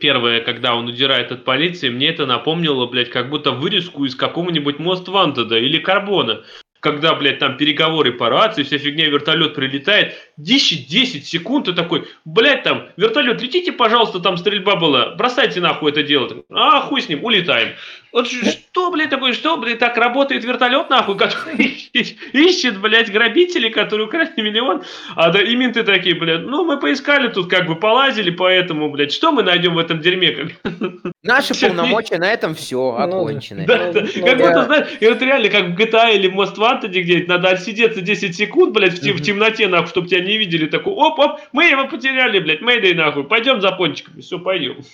Первое, 0.00 0.40
когда 0.40 0.74
он 0.74 0.86
удирает 0.88 1.30
от 1.30 1.44
полиции, 1.44 1.88
мне 1.88 2.08
это 2.08 2.26
напомнило, 2.26 2.86
блядь, 2.86 3.10
как 3.10 3.30
будто 3.30 3.52
вырезку 3.52 4.04
из 4.04 4.16
какого-нибудь 4.16 4.78
Мост 4.80 5.06
Вантеда 5.08 5.56
или 5.56 5.78
Карбона. 5.78 6.42
Когда, 6.84 7.14
блядь, 7.14 7.38
там 7.38 7.56
переговоры 7.56 8.12
по 8.12 8.28
рации, 8.28 8.62
вся 8.62 8.76
фигня, 8.76 9.06
вертолет 9.06 9.54
прилетает, 9.54 10.16
10-10 10.38 11.22
секунд, 11.22 11.66
и 11.66 11.72
такой, 11.72 12.06
блядь, 12.26 12.62
там, 12.62 12.88
вертолет, 12.98 13.40
летите, 13.40 13.72
пожалуйста, 13.72 14.20
там 14.20 14.36
стрельба 14.36 14.76
была, 14.76 15.14
бросайте 15.14 15.62
нахуй 15.62 15.92
это 15.92 16.02
дело. 16.02 16.44
А, 16.50 16.82
хуй 16.82 17.00
с 17.00 17.08
ним, 17.08 17.24
улетаем. 17.24 17.70
Вот 18.14 18.28
что, 18.28 18.92
блядь, 18.92 19.10
такое, 19.10 19.32
что, 19.32 19.56
блядь, 19.56 19.80
так 19.80 19.96
работает 19.96 20.44
вертолет, 20.44 20.88
нахуй, 20.88 21.18
который 21.18 21.56
ищет, 22.32 22.80
блядь, 22.80 23.10
грабителей, 23.10 23.70
которые 23.70 24.06
украли 24.06 24.30
миллион, 24.36 24.84
а 25.16 25.30
да, 25.30 25.42
и 25.42 25.56
менты 25.56 25.82
такие, 25.82 26.14
блядь, 26.14 26.42
ну, 26.42 26.64
мы 26.64 26.78
поискали 26.78 27.26
тут, 27.26 27.50
как 27.50 27.66
бы, 27.66 27.74
полазили, 27.74 28.30
поэтому, 28.30 28.88
блядь, 28.88 29.10
что 29.10 29.32
мы 29.32 29.42
найдем 29.42 29.74
в 29.74 29.78
этом 29.78 30.00
дерьме? 30.00 30.30
Как- 30.30 31.12
Наши 31.24 31.60
полномочия 31.60 32.18
на 32.18 32.30
этом 32.30 32.54
все 32.54 32.94
да. 32.96 33.02
окончены. 33.02 33.66
Да, 33.66 33.90
да. 33.90 34.02
ну 34.02 34.24
Как 34.24 34.38
будто, 34.38 34.64
знаешь, 34.66 34.88
и 35.00 35.08
вот 35.08 35.20
реально, 35.20 35.48
как 35.48 35.64
в 35.70 35.74
GTA 35.76 36.14
или 36.14 36.28
в 36.28 36.38
Most 36.38 36.56
Wanted 36.56 36.90
где-нибудь, 36.90 37.26
надо 37.26 37.48
отсидеться 37.48 38.00
10 38.00 38.36
секунд, 38.36 38.74
блядь, 38.74 38.92
в, 39.02 39.22
темноте, 39.22 39.66
нахуй, 39.66 39.88
чтобы 39.88 40.06
тебя 40.06 40.20
не 40.20 40.38
видели. 40.38 40.66
Такой, 40.66 40.92
оп-оп, 40.92 41.40
мы 41.50 41.64
его 41.64 41.88
потеряли, 41.88 42.38
блядь, 42.38 42.60
Мэйдэй, 42.60 42.94
нахуй, 42.94 43.24
пойдем 43.24 43.60
за 43.60 43.72
пончиками, 43.72 44.20
все, 44.20 44.38
пойдем. 44.38 44.84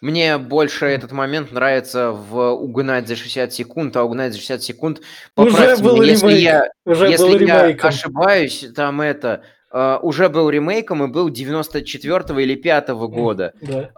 Мне 0.00 0.38
больше 0.38 0.86
этот 0.86 1.12
момент 1.12 1.52
нравится 1.52 2.10
в 2.12 2.50
«Угнать 2.52 3.08
за 3.08 3.16
60 3.16 3.52
секунд», 3.52 3.96
а 3.96 4.04
«Угнать 4.04 4.32
за 4.32 4.38
60 4.38 4.62
секунд» 4.62 5.00
Уже 5.36 5.76
был 5.78 5.96
меня, 5.96 6.10
если 6.12 6.26
ремейк. 6.26 6.42
я, 6.42 6.70
Уже 6.84 7.08
если 7.08 7.22
был 7.24 7.32
я 7.46 7.62
ремейком. 7.62 7.88
ошибаюсь, 7.88 8.66
там 8.74 9.00
это 9.00 9.42
э, 9.70 9.98
уже 10.02 10.28
был 10.28 10.48
ремейком 10.50 11.04
и 11.04 11.06
был 11.08 11.28
94 11.30 12.42
или 12.42 12.54
5 12.54 12.88
года. 12.90 13.52
Да. 13.60 13.90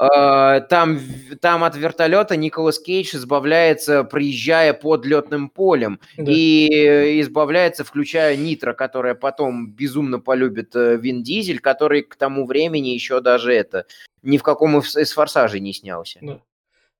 Э, 0.58 0.60
Там, 0.68 1.00
там 1.40 1.64
от 1.64 1.76
вертолета 1.76 2.36
Николас 2.36 2.78
Кейдж 2.78 3.14
избавляется, 3.16 4.04
проезжая 4.04 4.72
под 4.74 5.04
летным 5.06 5.48
полем. 5.48 6.00
Да. 6.16 6.30
И 6.32 7.20
избавляется, 7.20 7.84
включая 7.84 8.36
Нитро, 8.36 8.74
которая 8.74 9.14
потом 9.14 9.70
безумно 9.70 10.18
полюбит 10.20 10.74
э, 10.76 10.96
Вин 10.96 11.22
Дизель, 11.22 11.60
который 11.60 12.02
к 12.02 12.16
тому 12.16 12.46
времени 12.46 12.88
еще 12.88 13.20
даже 13.20 13.52
это 13.52 13.84
ни 14.22 14.36
в 14.38 14.42
каком 14.42 14.78
из 14.78 15.12
форсажей 15.12 15.60
не 15.60 15.72
снялся. 15.72 16.20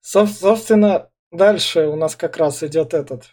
Соб- 0.03 0.29
собственно, 0.29 1.09
дальше 1.33 1.87
у 1.89 1.97
нас 1.97 2.15
как 2.17 2.37
раз 2.37 2.63
идет 2.63 2.95
этот 2.95 3.33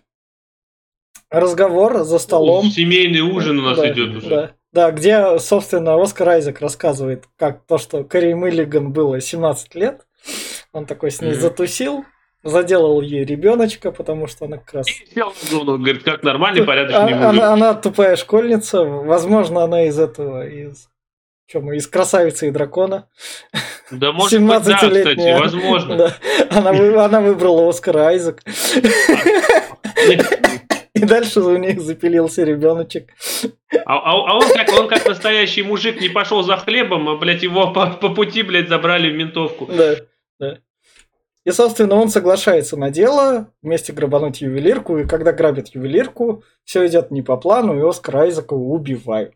разговор 1.30 2.04
за 2.04 2.20
столом. 2.20 2.66
Семейный 2.66 3.22
ужин 3.22 3.60
у 3.60 3.64
нас 3.64 3.78
Да, 3.78 3.92
идет 3.92 4.16
уже. 4.16 4.30
Да, 4.30 4.55
да, 4.76 4.92
где, 4.92 5.40
собственно, 5.40 5.96
Оскар 6.02 6.28
Айзек 6.30 6.60
рассказывает, 6.60 7.24
как 7.38 7.62
то, 7.66 7.78
что 7.78 8.04
Кэрри 8.04 8.34
Миллиган 8.34 8.92
было 8.92 9.22
17 9.22 9.74
лет. 9.76 10.02
Он 10.74 10.86
такой 10.86 11.12
с 11.12 11.22
ней 11.22 11.32
Мгм. 11.32 11.40
затусил, 11.40 12.06
заделал 12.44 13.00
ей 13.02 13.24
ребеночка, 13.24 13.92
потому 13.94 14.28
что 14.28 14.46
она 14.46 14.58
как 14.58 14.74
раз... 14.74 14.88
И 14.90 15.08
сел 15.16 15.64
на 15.64 15.78
говорит, 15.78 16.04
как 16.04 16.24
нормальный, 16.24 16.64
порядочный 16.66 17.00
А- 17.00 17.08
мужик. 17.08 17.24
она, 17.24 17.54
она 17.54 17.74
тупая 17.74 18.18
школьница, 18.18 18.84
возможно, 18.84 19.64
она 19.64 19.86
из 19.86 19.98
этого, 19.98 20.46
из... 20.46 20.90
Чё 21.48 21.62
мы, 21.62 21.78
из 21.78 21.88
красавицы 21.88 22.48
и 22.48 22.52
дракона. 22.52 23.08
Да, 23.92 24.12
может 24.12 24.40
быть, 24.42 24.50
да, 24.50 24.60
кстати, 24.60 24.84
17-летняя. 24.92 25.40
возможно. 25.40 25.96
Да. 25.96 26.16
Она, 26.50 27.06
она 27.06 27.22
выбрала 27.22 27.70
Оскара 27.70 28.08
Айзек. 28.08 28.42
И 31.06 31.08
дальше 31.10 31.42
у 31.42 31.58
них 31.58 31.82
запилился 31.82 32.44
ребеночек. 32.44 33.10
А, 33.86 33.96
а- 33.98 34.32
а 34.32 34.36
он, 34.38 34.50
как, 34.50 34.70
он 34.80 34.88
как 34.88 35.06
настоящий 35.08 35.64
мужик 35.64 36.02
не 36.02 36.10
пошел 36.10 36.44
за 36.44 36.58
хлебом, 36.58 37.08
а, 37.10 37.18
блядь, 37.18 37.44
его 37.44 37.72
по, 37.72 37.88
по 37.88 38.10
пути, 38.10 38.42
блядь, 38.44 38.70
забрали 38.70 39.12
в 39.12 39.16
ментовку. 39.16 39.68
Да, 39.68 39.96
да. 40.40 40.58
И, 41.46 41.52
собственно, 41.52 41.96
он 41.96 42.10
соглашается 42.10 42.76
на 42.76 42.90
дело, 42.90 43.52
вместе 43.62 43.94
грабануть 43.94 44.42
ювелирку, 44.42 44.98
и 44.98 45.06
когда 45.08 45.32
грабят 45.32 45.68
ювелирку, 45.76 46.44
все 46.64 46.88
идет 46.88 47.12
не 47.12 47.22
по 47.22 47.38
плану, 47.38 47.78
и 47.78 47.88
Оскара 47.88 48.22
Айзека 48.22 48.54
убивают. 48.56 49.36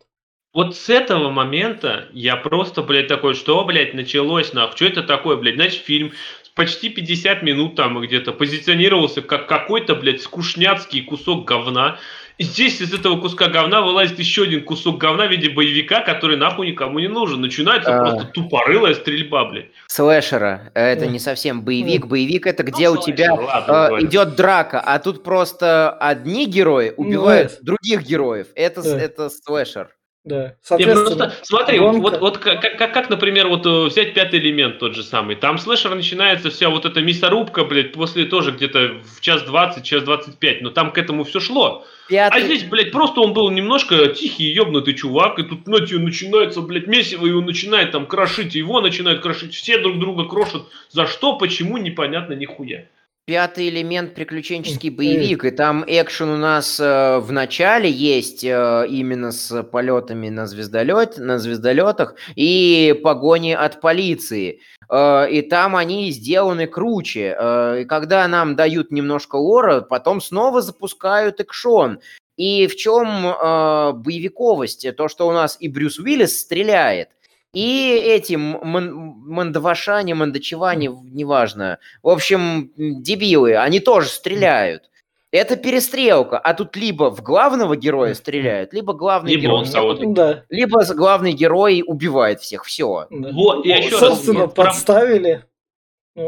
Вот 0.51 0.75
с 0.75 0.89
этого 0.89 1.29
момента 1.29 2.08
я 2.12 2.36
просто, 2.36 2.82
блядь, 2.82 3.08
такой, 3.08 3.36
что, 3.36 3.63
блядь, 3.65 3.93
началось, 3.93 4.53
нахуй, 4.53 4.75
что 4.75 4.86
это 4.86 5.03
такое, 5.03 5.38
блядь, 5.38 5.55
значит, 5.55 5.84
фильм 5.84 6.13
почти 6.60 6.89
50 6.89 7.41
минут 7.41 7.76
там 7.76 8.02
где-то 8.02 8.34
позиционировался 8.34 9.22
как 9.22 9.48
какой-то, 9.48 9.95
блядь, 9.95 10.22
скучняцкий 10.22 11.02
кусок 11.04 11.45
говна. 11.45 11.98
И 12.38 12.43
здесь 12.43 12.82
из 12.82 12.93
этого 12.93 13.19
куска 13.19 13.48
говна 13.48 13.82
вылазит 13.82 14.19
еще 14.19 14.43
один 14.43 14.63
кусок 14.65 14.98
говна 14.98 15.28
в 15.28 15.32
виде 15.32 15.50
боевика, 15.50 16.02
который 16.02 16.36
нахуй 16.36 16.67
никому 16.67 17.00
не 17.00 17.08
нужен. 17.08 17.39
Начинается 17.39 17.95
А. 17.95 18.00
просто 18.00 18.26
тупорылая 18.34 18.93
стрельба, 18.93 19.45
блядь. 19.45 19.67
Слэшера. 19.88 20.72
Это 20.74 21.08
не 21.08 21.19
совсем 21.19 21.62
боевик. 21.63 22.08
Боевик 22.08 22.45
это 22.45 22.63
Ну, 22.63 22.69
где 22.72 22.89
у 22.89 22.95
слэшер, 22.95 23.13
тебя 23.15 23.34
ладно, 23.34 23.98
э, 23.98 24.04
идет 24.06 24.36
драка, 24.36 24.82
а 24.82 25.00
тут 25.00 25.24
просто 25.24 25.91
одни 25.91 26.45
герои 26.45 26.93
убивают 26.98 27.58
других 27.62 28.04
героев. 28.06 28.48
Это, 28.56 28.82
с- 28.84 28.91
Да. 28.91 29.00
это 29.00 29.30
слэшер. 29.30 29.89
Да, 30.30 30.54
соответственно, 30.62 31.26
просто 31.26 31.46
смотри, 31.46 31.80
гонка. 31.80 32.02
вот, 32.02 32.20
вот 32.20 32.38
как, 32.38 32.62
как, 32.62 32.94
как, 32.94 33.10
например, 33.10 33.48
вот 33.48 33.65
э, 33.65 33.86
взять 33.86 34.13
пятый 34.13 34.39
элемент 34.39 34.78
тот 34.78 34.94
же 34.94 35.02
самый. 35.02 35.36
Там 35.36 35.58
слэшер 35.58 35.96
начинается 35.96 36.52
вся 36.52 36.70
вот 36.70 36.86
эта 36.86 37.02
мясорубка, 37.02 37.65
блядь, 37.65 37.94
после 37.94 38.26
тоже 38.26 38.52
где-то 38.52 39.02
в 39.18 39.22
час 39.22 39.42
20, 39.42 39.84
час 39.84 40.04
25, 40.04 40.62
но 40.62 40.70
там 40.70 40.92
к 40.92 41.00
этому 41.00 41.24
все 41.24 41.39
шло. 41.39 41.84
А 42.10 42.10
Пятый... 42.10 42.44
здесь, 42.44 42.63
блядь, 42.65 42.92
просто 42.92 43.22
он 43.22 43.34
был 43.34 43.50
немножко 43.50 44.08
тихий, 44.10 44.52
ебнутый 44.52 44.94
чувак, 44.94 45.39
и 45.39 45.44
тут 45.44 45.68
ночью 45.68 46.00
начинается, 46.00 46.62
блядь, 46.62 46.86
месиво, 46.86 47.26
и 47.26 47.32
он 47.32 47.46
начинает 47.46 47.92
там 47.92 48.06
крошить, 48.06 48.54
его 48.54 48.82
начинают 48.82 49.22
крошить, 49.22 49.56
все 49.56 49.80
друг 49.80 49.98
друга 49.98 50.26
крошат. 50.26 50.62
За 50.92 51.08
что, 51.08 51.38
почему, 51.38 51.78
непонятно 51.78 52.34
нихуя. 52.34 52.86
Пятый 53.30 53.70
элемент 53.70 54.15
приключенческий 54.15 54.89
боевик, 54.89 55.46
и 55.46 55.52
там 55.52 55.84
экшен 55.86 56.30
у 56.30 56.38
нас 56.38 56.80
э, 56.80 57.20
в 57.20 57.32
начале 57.32 57.88
есть 57.88 58.44
э, 58.44 58.88
именно 58.89 59.32
с 59.32 59.62
полетами 59.62 60.30
на 60.30 60.48
звездолет, 60.48 61.20
на 61.20 61.38
звездолетах 61.38 62.15
и 62.34 63.00
погони 63.04 63.52
от 63.52 63.82
полиции. 63.82 64.62
Э, 64.89 65.30
и 65.30 65.44
там 65.44 65.76
они 65.76 66.10
сделаны 66.10 66.65
круче. 66.65 67.38
Э, 67.39 67.82
и 67.82 67.86
когда 67.86 68.28
нам 68.28 68.56
дают 68.56 68.89
немножко 68.89 69.36
лора, 69.36 69.82
потом 69.82 70.22
снова 70.22 70.63
запускают 70.63 71.39
экшон. 71.39 72.00
И 72.36 72.65
в 72.65 72.76
чем 72.78 73.28
э, 73.28 73.92
боевиковость? 73.94 74.96
То, 74.96 75.08
что 75.08 75.28
у 75.28 75.32
нас 75.34 75.56
и 75.60 75.68
Брюс 75.68 76.00
Уиллис 76.00 76.39
стреляет, 76.39 77.10
и 77.53 77.89
эти 77.95 78.35
мандавашане, 78.35 80.15
мандачеване, 80.15 80.89
неважно, 81.03 81.79
в 82.03 82.09
общем, 82.09 82.71
дебилы, 82.77 83.55
они 83.57 83.79
тоже 83.79 84.09
стреляют. 84.09 84.83
Это 85.31 85.57
перестрелка, 85.57 86.39
а 86.39 86.55
тут 86.55 86.75
либо 86.75 87.12
в 87.12 87.21
главного 87.21 87.75
героя 87.77 88.15
стреляют, 88.15 88.73
либо 88.73 88.93
главный 88.93 89.31
Либо 89.31 89.41
герой, 89.43 89.59
он 89.59 89.71
кого-то- 89.71 90.05
да, 90.07 90.45
либо 90.49 90.83
главный 90.95 91.33
герой 91.33 91.83
убивает 91.85 92.39
всех. 92.41 92.63
Все. 92.65 93.05
да. 93.12 93.31
Вот, 93.31 93.63
я 93.65 93.77
еще 93.77 93.91
раз 93.91 93.99
Собственно, 93.99 94.47
про- 94.47 94.65
подставили. 94.65 95.45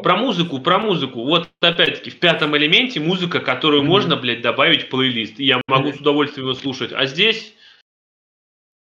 Про 0.04 0.16
музыку, 0.18 0.60
про 0.60 0.78
музыку. 0.78 1.24
Вот 1.24 1.50
опять-таки 1.60 2.12
в 2.12 2.20
пятом 2.20 2.56
элементе 2.56 3.00
музыка, 3.00 3.40
которую 3.40 3.82
Мгм. 3.82 3.90
можно, 3.90 4.16
блядь, 4.16 4.42
добавить 4.42 4.84
в 4.84 4.90
плейлист. 4.90 5.40
И 5.40 5.46
я 5.46 5.62
могу 5.68 5.92
с 5.92 5.98
удовольствием 5.98 6.48
его 6.48 6.54
слушать. 6.58 6.92
А 6.94 7.06
здесь... 7.08 7.56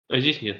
А 0.09 0.19
здесь 0.19 0.41
нет. 0.41 0.57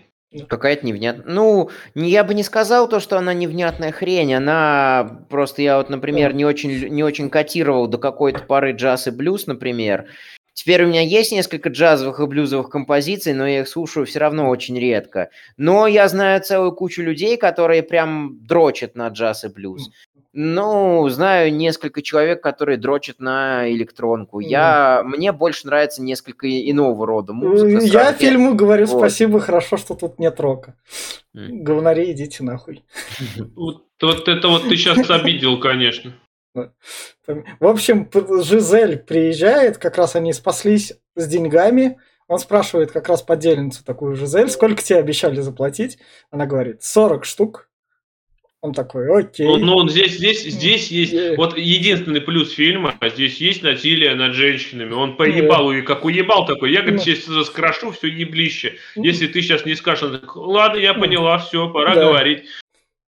Какая-то 0.48 0.86
невнятная. 0.86 1.26
Ну, 1.34 1.70
не- 1.96 2.12
я 2.12 2.24
бы 2.24 2.36
не 2.36 2.44
сказал 2.44 2.88
то, 2.88 3.00
что 3.00 3.18
она 3.18 3.34
невнятная 3.34 3.92
хрень. 3.92 4.36
Она 4.36 5.26
просто 5.30 5.64
я 5.64 5.78
вот, 5.78 5.90
например, 5.90 6.34
не 6.34 6.46
очень, 6.46 6.88
не 6.90 7.04
очень 7.04 7.30
котировал 7.32 7.88
до 7.88 7.98
какой-то 7.98 8.44
поры 8.44 8.74
джаз 8.74 9.08
и 9.08 9.12
блюз, 9.12 9.48
например. 9.48 10.06
Теперь 10.54 10.84
у 10.84 10.88
меня 10.88 11.02
есть 11.02 11.32
несколько 11.32 11.70
джазовых 11.70 12.20
и 12.20 12.26
блюзовых 12.28 12.70
композиций, 12.70 13.34
но 13.34 13.48
я 13.48 13.62
их 13.62 13.68
слушаю 13.68 14.06
все 14.06 14.20
равно 14.20 14.50
очень 14.50 14.78
редко. 14.78 15.30
Но 15.58 15.88
я 15.88 16.08
знаю 16.10 16.42
целую 16.44 16.74
кучу 16.74 17.02
людей, 17.02 17.38
которые 17.38 17.82
прям 17.82 18.38
дрочат 18.46 18.96
на 18.96 19.08
джаз 19.08 19.46
и 19.46 19.48
блюз. 19.48 19.90
Ну, 20.32 21.10
знаю 21.10 21.52
несколько 21.54 22.04
человек, 22.04 22.44
которые 22.44 22.78
дрочат 22.78 23.20
на 23.20 23.70
электронку. 23.72 24.40
Я, 24.40 25.02
мне 25.04 25.32
больше 25.32 25.66
нравится 25.66 26.04
несколько 26.04 26.48
иного 26.48 27.08
рода 27.08 27.34
музыка. 27.34 27.84
Я 27.84 28.14
фильму 28.14 28.54
говорю 28.54 28.86
Вот. 28.86 29.00
спасибо, 29.00 29.40
хорошо, 29.40 29.78
что 29.78 29.96
тут 29.96 30.20
нет 30.20 30.40
рока. 30.40 30.76
М. 31.36 31.64
Говнари, 31.64 32.12
идите 32.12 32.44
нахуй. 32.44 32.84
Вот, 33.56 33.86
вот 34.02 34.28
это 34.28 34.48
вот 34.48 34.70
ты 34.70 34.78
сейчас 34.78 35.10
обидел, 35.10 35.60
конечно. 35.60 36.14
В 36.54 37.68
общем, 37.68 38.10
Жизель 38.44 38.98
приезжает, 38.98 39.78
как 39.78 39.98
раз 39.98 40.16
они 40.16 40.34
спаслись 40.34 40.94
с 41.16 41.28
деньгами. 41.28 41.98
Он 42.28 42.38
спрашивает 42.38 42.92
как 42.92 43.10
раз 43.10 43.24
подельницу 43.24 43.84
такую 43.84 44.16
Жизель, 44.16 44.50
сколько 44.50 44.84
тебе 44.84 45.00
обещали 45.00 45.42
заплатить? 45.42 45.98
Она 46.30 46.46
говорит, 46.46 46.84
40 46.84 47.26
штук. 47.26 47.69
Он 48.62 48.74
такой, 48.74 49.08
окей. 49.22 49.46
Ну, 49.46 49.56
ну, 49.58 49.76
он 49.78 49.90
здесь, 49.90 50.18
здесь, 50.18 50.44
здесь 50.44 50.92
есть... 50.92 51.14
Е- 51.14 51.36
Вот 51.38 51.58
единственный 51.58 52.20
плюс 52.20 52.52
фильма, 52.52 52.94
здесь 53.02 53.38
есть 53.40 53.64
насилие 53.64 54.16
над 54.16 54.34
женщинами. 54.34 54.92
Он 54.92 55.16
поебал 55.16 55.72
ее, 55.72 55.82
как 55.84 56.04
уебал 56.04 56.46
такой. 56.46 56.74
Я, 56.74 56.82
говорит, 56.82 57.00
Ну. 57.00 57.06
сейчас 57.06 57.26
заскрошу 57.26 57.92
все 57.92 58.08
еблище. 58.08 58.76
Если 58.96 59.28
ты 59.28 59.42
сейчас 59.42 59.66
не 59.66 59.76
скажешь, 59.76 60.04
он 60.04 60.20
так, 60.20 60.36
ладно, 60.36 60.78
я 60.78 60.94
поняла, 60.94 61.38
все, 61.38 61.70
пора 61.70 61.96
Да. 61.96 62.04
говорить. 62.04 62.44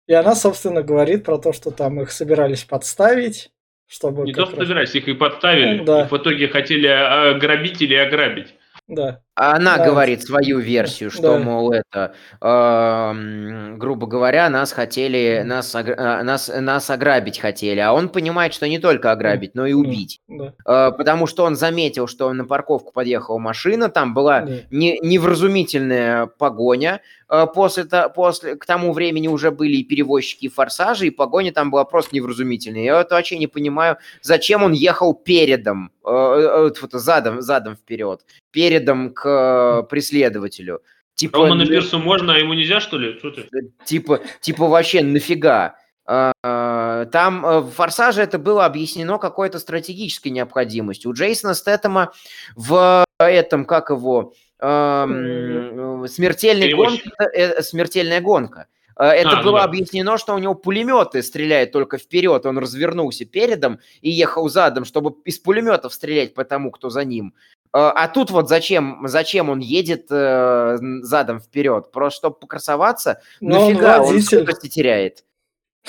И 0.07 0.13
она, 0.13 0.33
собственно, 0.35 0.81
говорит 0.81 1.25
про 1.25 1.37
то, 1.37 1.51
что 1.51 1.71
там 1.71 1.99
их 2.01 2.11
собирались 2.11 2.63
подставить, 2.63 3.51
чтобы... 3.87 4.23
Не 4.23 4.33
то, 4.33 4.45
что 4.45 4.55
раз- 4.55 4.65
собирались, 4.67 4.95
их 4.95 5.07
и 5.09 5.13
подставили. 5.13 5.79
Ну, 5.79 5.83
да. 5.83 6.07
В 6.07 6.13
итоге 6.17 6.47
хотели 6.47 6.87
а, 6.87 7.33
грабители 7.33 7.95
ограбить. 7.95 8.53
Да. 8.87 9.21
Она 9.35 9.77
Да. 9.77 9.85
говорит 9.85 10.21
свою 10.23 10.59
версию, 10.59 11.09
что, 11.09 11.33
Да. 11.33 11.39
мол, 11.39 11.71
это, 11.71 12.13
эм, 12.39 13.79
грубо 13.79 14.05
говоря, 14.05 14.47
нас 14.49 14.71
хотели, 14.71 15.41
нас, 15.43 15.73
э, 15.73 16.23
нас, 16.23 16.51
нас 16.53 16.89
ограбить 16.91 17.39
хотели, 17.39 17.79
а 17.79 17.93
он 17.93 18.09
понимает, 18.09 18.53
что 18.53 18.67
не 18.67 18.77
только 18.77 19.11
ограбить, 19.11 19.55
но 19.55 19.65
и 19.65 19.73
убить. 19.73 20.19
Да. 20.27 20.53
Э, 20.67 20.91
потому 20.95 21.25
что 21.25 21.45
он 21.45 21.55
заметил, 21.55 22.05
что 22.07 22.31
на 22.31 22.45
парковку 22.45 22.91
подъехала 22.93 23.39
машина, 23.39 23.89
там 23.89 24.13
была 24.13 24.41
да. 24.41 24.53
не, 24.69 24.99
невразумительная 25.01 26.27
погоня. 26.27 27.01
Э, 27.29 27.47
После, 27.53 27.85
то- 27.85 28.09
после, 28.09 28.55
к 28.55 28.65
тому 28.67 28.93
времени 28.93 29.27
уже 29.27 29.49
были 29.49 29.77
и 29.77 29.83
перевозчики, 29.83 30.45
и 30.45 30.49
форсажи, 30.49 31.07
и 31.07 31.09
погоня 31.09 31.51
там 31.51 31.71
была 31.71 31.83
просто 31.85 32.15
невразумительная. 32.15 32.83
Я 32.83 32.97
вот 32.97 33.09
вообще 33.09 33.39
не 33.39 33.47
понимаю, 33.47 33.97
зачем 34.21 34.61
он 34.63 34.73
ехал 34.73 35.15
передом, 35.15 35.89
э, 36.05 36.71
э, 36.83 36.87
задом, 36.99 37.41
задом 37.41 37.75
вперед, 37.75 38.21
передом 38.51 39.09
к 39.13 39.22
э, 39.25 39.83
преследователю. 39.89 40.81
Типа, 41.15 41.39
Роману 41.39 41.63
ну, 41.63 41.69
Пирсу 41.69 41.99
можно, 41.99 42.35
а 42.35 42.37
ему 42.37 42.53
нельзя, 42.53 42.79
что 42.79 42.97
ли? 42.97 43.17
Что 43.19 43.31
ты? 43.31 43.47
типа, 43.85 44.21
типа 44.41 44.67
вообще 44.67 45.03
нафига? 45.03 45.75
А, 46.05 46.33
а, 46.43 47.05
Там 47.05 47.45
э, 47.45 47.59
в 47.59 47.71
«Форсаже» 47.71 48.21
это 48.21 48.37
было 48.37 48.65
объяснено 48.65 49.17
какой-то 49.17 49.59
стратегической 49.59 50.31
необходимостью. 50.31 51.11
У 51.11 51.13
Джейсона 51.13 51.53
Стэттема 51.53 52.11
в 52.55 53.05
этом, 53.19 53.65
как 53.65 53.89
его, 53.89 54.33
эм, 54.59 56.05
смертельной 56.07 56.73
гонке, 56.73 57.09
э, 57.33 57.61
смертельная 57.61 58.19
гонка. 58.19 58.67
Э, 58.97 59.05
Это 59.05 59.29
А, 59.29 59.35
ну 59.37 59.43
было 59.43 59.59
да. 59.59 59.63
объяснено, 59.63 60.17
что 60.17 60.35
у 60.35 60.39
него 60.39 60.55
пулеметы 60.55 61.23
стреляют 61.23 61.71
только 61.71 61.97
вперед. 61.97 62.45
Он 62.45 62.57
развернулся 62.57 63.25
передом 63.25 63.79
и 64.01 64.09
ехал 64.09 64.49
задом, 64.49 64.83
чтобы 64.85 65.15
из 65.23 65.39
пулеметов 65.39 65.93
стрелять 65.93 66.33
по 66.33 66.43
тому, 66.43 66.71
кто 66.71 66.89
за 66.89 67.05
ним. 67.05 67.33
Э, 67.75 67.91
А 67.95 68.07
тут 68.07 68.29
вот 68.31 68.49
зачем, 68.49 69.01
зачем 69.07 69.49
он 69.49 69.59
едет 69.59 70.05
э, 70.11 70.77
задом 71.01 71.39
вперед? 71.39 71.91
Просто 71.91 72.17
чтобы 72.19 72.35
покрасоваться? 72.37 73.21
Но 73.41 73.65
он 73.67 73.73
Нафига, 73.73 74.01
он 74.01 74.07
водитель. 74.13 74.37
скорости 74.43 74.69
теряет. 74.69 75.23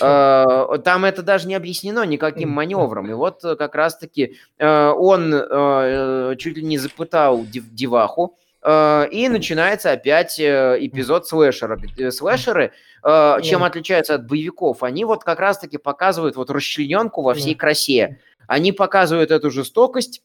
Э, 0.01 0.67
Там 0.85 1.05
это 1.05 1.23
даже 1.23 1.47
не 1.47 1.55
объяснено 1.55 2.05
никаким 2.05 2.49
маневром. 2.51 3.09
И 3.11 3.13
вот 3.13 3.45
э, 3.45 3.55
как 3.57 3.75
раз-таки 3.75 4.37
э, 4.59 4.89
он 4.91 5.33
э, 5.35 6.35
чуть 6.39 6.57
ли 6.57 6.63
не 6.65 6.79
запытал 6.79 7.45
дев- 7.45 7.71
деваху, 7.71 8.37
э, 8.63 9.09
и 9.13 9.29
начинается 9.29 9.93
опять 9.93 10.41
э, 10.41 10.79
эпизод 10.81 11.29
слэшера. 11.29 11.79
Слэшеры, 12.11 12.73
э, 13.05 13.37
чем 13.43 13.61
Ну. 13.61 13.67
отличаются 13.67 14.15
от 14.15 14.27
боевиков, 14.27 14.83
они 14.83 15.05
вот 15.05 15.23
как 15.23 15.39
раз-таки 15.39 15.77
показывают 15.79 16.35
вот 16.37 16.51
расчлененку 16.51 17.23
во 17.23 17.35
всей 17.35 17.55
красе. 17.55 18.19
Они 18.49 18.73
показывают 18.73 19.31
эту 19.31 19.51
жестокость, 19.51 20.23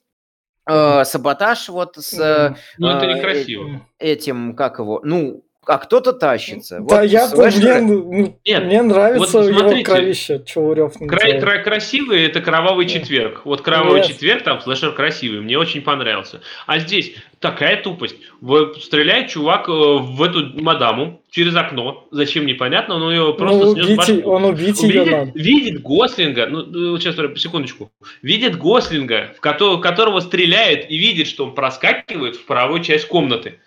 э, 0.67 1.03
саботаж 1.05 1.69
вот 1.69 1.95
с 1.97 2.13
э, 2.19 2.55
Ну, 2.77 2.87
это 2.89 3.05
А, 3.09 3.13
некрасиво. 3.15 3.81
этим, 3.99 4.55
как 4.55 4.79
его, 4.79 5.01
ну, 5.03 5.43
а 5.65 5.77
кто-то 5.77 6.13
тащится. 6.13 6.79
Да, 6.79 7.01
Вот 7.01 7.03
я 7.03 7.27
слэшеры- 7.27 7.81
мне, 7.81 7.81
ну, 7.81 8.39
Нет, 8.45 8.63
мне 8.65 8.81
нравится 8.81 9.39
вот 9.39 9.47
его 9.49 9.59
смотрите. 9.59 9.83
кровище, 9.85 10.41
чего 10.45 10.73
Рёв 10.73 10.99
не 10.99 11.07
Край, 11.07 11.39
край 11.39 11.63
красивый 11.63 12.25
это 12.25 12.41
кровавый 12.41 12.85
Нет. 12.85 12.93
четверг. 13.03 13.41
Вот 13.45 13.61
кровавый 13.61 13.99
Нет. 13.99 14.07
четверг, 14.07 14.43
там 14.43 14.61
слэшер 14.61 14.93
красивый, 14.93 15.41
мне 15.41 15.57
очень 15.59 15.81
понравился. 15.81 16.41
А 16.65 16.79
здесь 16.79 17.13
такая 17.39 17.81
тупость. 17.83 18.15
В- 18.41 18.73
Стреляет 18.79 19.27
чувак 19.29 19.69
э, 19.69 19.71
в 19.71 20.23
эту 20.23 20.59
мадаму 20.61 21.21
через 21.29 21.55
окно. 21.55 22.07
Зачем 22.09 22.45
непонятно, 22.47 22.97
но 22.97 23.11
ее 23.11 23.33
просто 23.35 23.65
Ну, 23.65 23.73
снес 23.73 23.85
убить, 23.85 23.97
башку. 23.97 24.29
он 24.31 24.45
убить 24.45 24.81
ее 24.81 24.91
Видит, 24.91 25.11
надо. 25.11 25.31
видит 25.35 25.81
Гослинга, 25.83 26.47
ну, 26.47 26.65
ну, 26.65 26.97
сейчас, 26.97 27.15
секундочку, 27.39 27.91
видит 28.23 28.57
Гослинга, 28.57 29.33
в 29.37 29.41
которого, 29.41 29.79
которого 29.79 30.19
стреляет 30.21 30.89
и 30.89 30.97
видит, 30.97 31.27
что 31.27 31.45
он 31.45 31.53
проскакивает 31.53 32.37
в 32.37 32.45
правую 32.45 32.81
часть 32.81 33.07
комнаты. 33.07 33.59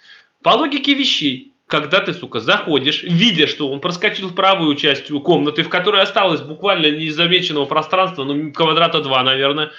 По 0.43 0.51
логике 0.57 0.95
вещей, 0.95 1.52
когда 1.73 2.01
ты, 2.01 2.13
сука, 2.13 2.39
заходишь, 2.39 3.03
видя, 3.03 3.47
что 3.47 3.71
он 3.71 3.81
проскочил 3.81 4.29
в 4.29 4.35
правую 4.35 4.77
часть 4.77 5.09
комнаты, 5.09 5.63
в 5.63 5.71
которой 5.71 6.03
осталось 6.03 6.43
буквально 6.43 6.91
незамеченного 6.91 7.65
пространства, 7.65 8.25
ну, 8.25 8.53
квадрата 8.53 9.01
2, 9.01 9.23
наверное, 9.23 9.71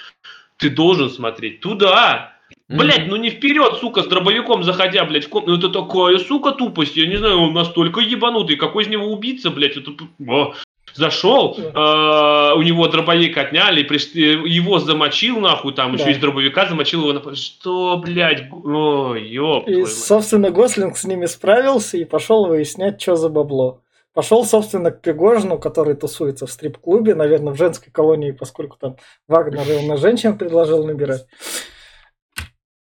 ты 0.56 0.70
должен 0.70 1.08
смотреть 1.08 1.60
туда. 1.60 2.32
Блять, 2.68 3.06
ну 3.06 3.14
не 3.14 3.30
вперед, 3.30 3.76
сука, 3.80 4.02
с 4.02 4.08
дробовиком 4.08 4.64
заходя, 4.64 5.04
блядь, 5.04 5.26
в 5.26 5.28
комнату. 5.28 5.52
Ну 5.52 5.58
это 5.58 5.68
такая, 5.68 6.18
сука, 6.18 6.50
тупость. 6.50 6.96
Я 6.96 7.06
не 7.06 7.14
знаю, 7.14 7.38
он 7.38 7.54
настолько 7.54 8.00
ебанутый. 8.00 8.56
Какой 8.56 8.82
из 8.82 8.88
него 8.88 9.06
убийца, 9.06 9.52
блядь, 9.52 9.76
это... 9.76 9.92
О, 10.26 10.54
Зашел, 10.94 11.56
а, 11.74 12.54
у 12.54 12.62
него 12.62 12.86
дробовик 12.88 13.36
отняли, 13.36 13.84
приш- 13.84 14.14
э, 14.14 14.46
его 14.48 14.78
замочил 14.78 15.40
нахуй, 15.40 15.74
там 15.74 15.94
еще 15.94 16.04
Да. 16.04 16.10
из 16.12 16.18
дробовика 16.18 16.66
замочил 16.66 17.08
его 17.08 17.12
на... 17.12 17.34
Что, 17.34 17.96
блядь, 17.98 18.44
ой, 18.52 19.26
ёб 19.28 19.66
И, 19.68 19.84
собственно, 19.86 20.50
Гослинг 20.50 20.96
с 20.96 21.04
ними 21.04 21.26
справился 21.26 21.96
и 21.96 22.04
пошел 22.04 22.46
выяснять, 22.46 23.02
что 23.02 23.16
за 23.16 23.28
бабло. 23.28 23.80
Пошел, 24.12 24.44
собственно, 24.44 24.92
к 24.92 25.00
Пригожину, 25.00 25.58
который 25.58 25.96
тусуется 25.96 26.46
в 26.46 26.50
стрип-клубе, 26.52 27.16
наверное, 27.16 27.52
в 27.52 27.58
женской 27.58 27.92
колонии, 27.92 28.30
поскольку 28.30 28.76
там 28.76 28.96
Вагнер 29.26 29.68
его 29.68 29.82
на 29.88 29.96
женщин 29.96 30.38
предложил 30.38 30.86
набирать. 30.86 31.26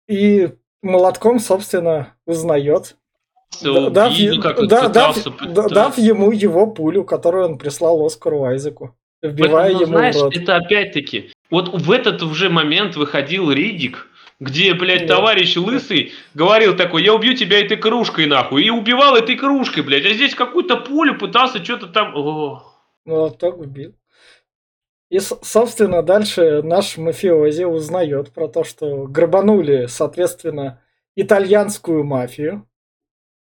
И 0.08 0.48
молотком, 0.82 1.38
собственно, 1.38 2.14
узнает, 2.26 2.96
Убил, 3.62 3.90
дав, 3.90 4.12
е- 4.12 4.40
как 4.40 4.66
да- 4.66 4.88
дав- 4.88 5.14
пытался 5.16 5.68
дав 5.74 5.98
ему 5.98 6.30
его 6.32 6.66
пулю, 6.66 7.04
которую 7.04 7.46
он 7.46 7.58
прислал 7.58 8.04
Оскару 8.04 8.44
Айзеку, 8.44 8.94
вбивая 9.22 9.72
Ну, 9.72 9.80
ему 9.80 9.86
знаешь, 9.86 10.16
в 10.16 10.22
рот. 10.22 10.36
это 10.36 10.56
опять-таки, 10.56 11.30
вот 11.50 11.68
в 11.68 11.90
этот 11.90 12.22
уже 12.22 12.48
момент 12.48 12.96
выходил 12.96 13.50
Ридик, 13.50 14.06
где, 14.38 14.72
блядь, 14.74 15.06
Да. 15.06 15.16
товарищ 15.16 15.56
Лысый 15.56 16.12
говорил 16.32 16.76
такой, 16.76 17.04
я 17.04 17.12
убью 17.12 17.34
тебя 17.34 17.60
этой 17.60 17.76
кружкой, 17.76 18.26
нахуй, 18.26 18.64
и 18.64 18.70
убивал 18.70 19.16
этой 19.16 19.36
кружкой, 19.36 19.82
блядь, 19.82 20.06
а 20.06 20.12
здесь 20.14 20.34
какую-то 20.34 20.76
пулю 20.78 21.18
пытался 21.18 21.62
что-то 21.62 21.88
там... 21.88 22.14
О. 22.16 22.62
Молоток 23.04 23.58
убил. 23.58 23.94
И, 25.10 25.18
собственно, 25.18 26.02
дальше 26.02 26.62
наш 26.62 26.96
мафиози 26.96 27.64
узнает 27.64 28.30
про 28.32 28.46
то, 28.46 28.62
что 28.62 29.06
грабанули, 29.08 29.86
соответственно, 29.86 30.80
итальянскую 31.16 32.04
мафию, 32.04 32.64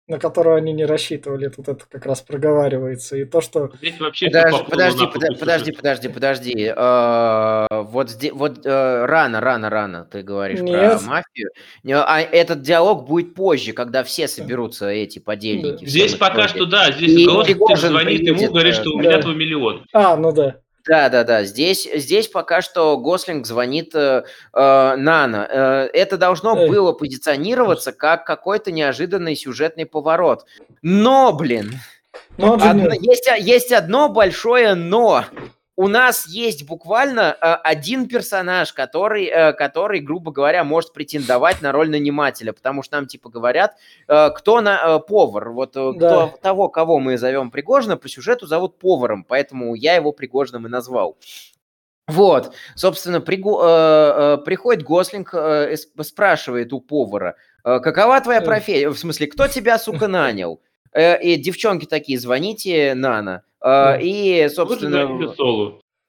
на 0.08 0.18
которую 0.18 0.56
они 0.56 0.72
не 0.72 0.84
рассчитывали. 0.84 1.48
Тут 1.48 1.68
это 1.68 1.84
как 1.90 2.06
раз 2.06 2.20
проговаривается. 2.20 3.16
И 3.16 3.24
то, 3.24 3.40
что... 3.40 3.70
Здесь 3.78 3.98
вообще 3.98 4.26
Подожди, 4.26 4.64
подожди, 4.70 5.00
нахуй 5.00 5.20
подожди, 5.20 5.38
подожди, 5.40 5.72
подожди, 5.72 6.08
подожди. 6.08 6.72
Э, 6.76 7.66
Вот 7.70 8.10
здесь, 8.10 8.32
вот 8.32 8.64
э, 8.64 9.04
рано, 9.04 9.40
рано, 9.40 9.68
рано 9.68 10.04
ты 10.04 10.22
говоришь 10.22 10.60
Нет. 10.60 11.00
про 11.00 11.08
мафию. 11.08 11.50
А 11.92 12.20
этот 12.20 12.62
диалог 12.62 13.06
будет 13.06 13.34
позже, 13.34 13.72
когда 13.72 14.04
все 14.04 14.28
соберутся 14.28 14.88
эти 14.88 15.18
подельники. 15.18 15.84
Здесь 15.84 16.14
пока 16.14 16.46
что 16.48 16.66
да, 16.66 16.92
здесь 16.92 17.14
Пригожин 17.14 17.90
звонит 17.90 18.22
ему, 18.22 18.46
говорит, 18.48 18.74
э, 18.74 18.80
что 18.80 18.90
у 18.90 18.98
меня 18.98 19.20
твой 19.20 19.34
миллион. 19.34 19.86
А, 19.92 20.16
ну 20.16 20.32
да. 20.32 20.56
Да, 20.88 21.08
да, 21.08 21.24
да. 21.24 21.44
Здесь, 21.44 21.88
здесь 21.94 22.28
пока 22.28 22.62
что 22.62 22.96
Гослинг 22.98 23.46
звонит 23.46 23.94
э, 23.94 24.22
э, 24.52 24.94
Нано. 24.96 25.46
Э, 25.50 25.88
это 25.92 26.16
должно 26.16 26.56
Эй. 26.56 26.68
было 26.68 26.92
позиционироваться 26.92 27.92
как 27.92 28.24
какой-то 28.24 28.70
неожиданный 28.70 29.34
сюжетный 29.34 29.86
поворот. 29.86 30.44
Но, 30.82 31.32
блин, 31.32 31.72
Но 32.38 32.58
же 32.58 32.64
не- 32.72 32.82
одно- 32.84 32.94
есть, 33.00 33.28
есть 33.40 33.72
одно 33.72 34.08
большое 34.08 34.74
но. 34.74 35.24
У 35.76 35.88
нас 35.88 36.26
есть 36.26 36.66
буквально 36.66 37.36
э, 37.38 37.54
один 37.62 38.08
персонаж, 38.08 38.72
который, 38.72 39.26
э, 39.26 39.52
который, 39.52 40.00
грубо 40.00 40.32
говоря, 40.32 40.64
может 40.64 40.94
претендовать 40.94 41.60
на 41.60 41.70
роль 41.70 41.90
нанимателя, 41.90 42.54
потому 42.54 42.82
что 42.82 42.96
нам 42.96 43.06
типа 43.06 43.28
говорят, 43.28 43.76
э, 44.08 44.30
кто 44.30 44.62
на 44.62 44.98
повар, 45.00 45.50
вот 45.50 45.72
да. 45.74 45.90
кто, 45.92 46.34
того, 46.40 46.70
кого 46.70 46.98
мы 46.98 47.18
зовем 47.18 47.50
Пригожина, 47.50 47.98
по 47.98 48.08
сюжету 48.08 48.46
зовут 48.46 48.78
поваром, 48.78 49.22
поэтому 49.22 49.74
я 49.74 49.94
его 49.94 50.12
Пригожиным 50.12 50.66
и 50.66 50.70
назвал. 50.70 51.18
Вот, 52.08 52.54
собственно, 52.74 53.20
приго, 53.20 53.60
э, 53.62 54.38
приходит 54.44 54.82
Гослинг, 54.82 55.34
э, 55.34 55.76
спрашивает 55.76 56.72
у 56.72 56.80
повара, 56.80 57.36
какова 57.62 58.20
твоя 58.20 58.40
профессия, 58.40 58.88
в 58.88 58.98
смысле, 58.98 59.26
кто 59.26 59.46
тебя, 59.48 59.78
сука, 59.78 60.08
нанял? 60.08 60.60
И 60.96 61.36
девчонки 61.36 61.84
такие, 61.84 62.18
звоните 62.18 62.94
Нана. 62.94 63.42
Э, 63.66 64.00
и, 64.00 64.48
собственно... 64.48 65.34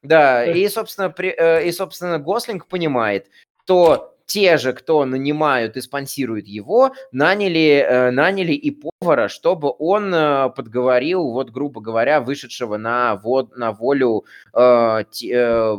Да, 0.04 0.46
и, 0.46 0.68
собственно, 0.70 1.10
при, 1.10 1.30
э, 1.30 1.68
и, 1.68 1.72
собственно, 1.72 2.20
Гослинг 2.20 2.68
понимает, 2.68 3.30
что 3.64 4.14
те 4.28 4.58
же, 4.58 4.74
кто 4.74 5.06
нанимают 5.06 5.76
и 5.76 5.82
спонсируют 5.82 6.48
его, 6.48 6.92
наняли, 7.12 7.84
э, 7.88 8.12
наняли 8.12 8.54
и 8.54 8.72
повара, 8.72 9.28
чтобы 9.28 9.74
он 9.80 10.14
э, 10.14 10.50
подговорил, 10.50 11.32
вот, 11.32 11.50
грубо 11.50 11.82
говоря, 11.82 12.22
вышедшего 12.22 12.78
на, 12.78 13.16
вод, 13.16 13.58
на 13.58 13.72
волю 13.72 14.26
э, 14.54 15.04
э, 15.24 15.78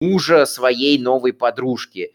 мужа 0.00 0.44
своей 0.44 0.98
новой 0.98 1.32
подружки. 1.32 2.12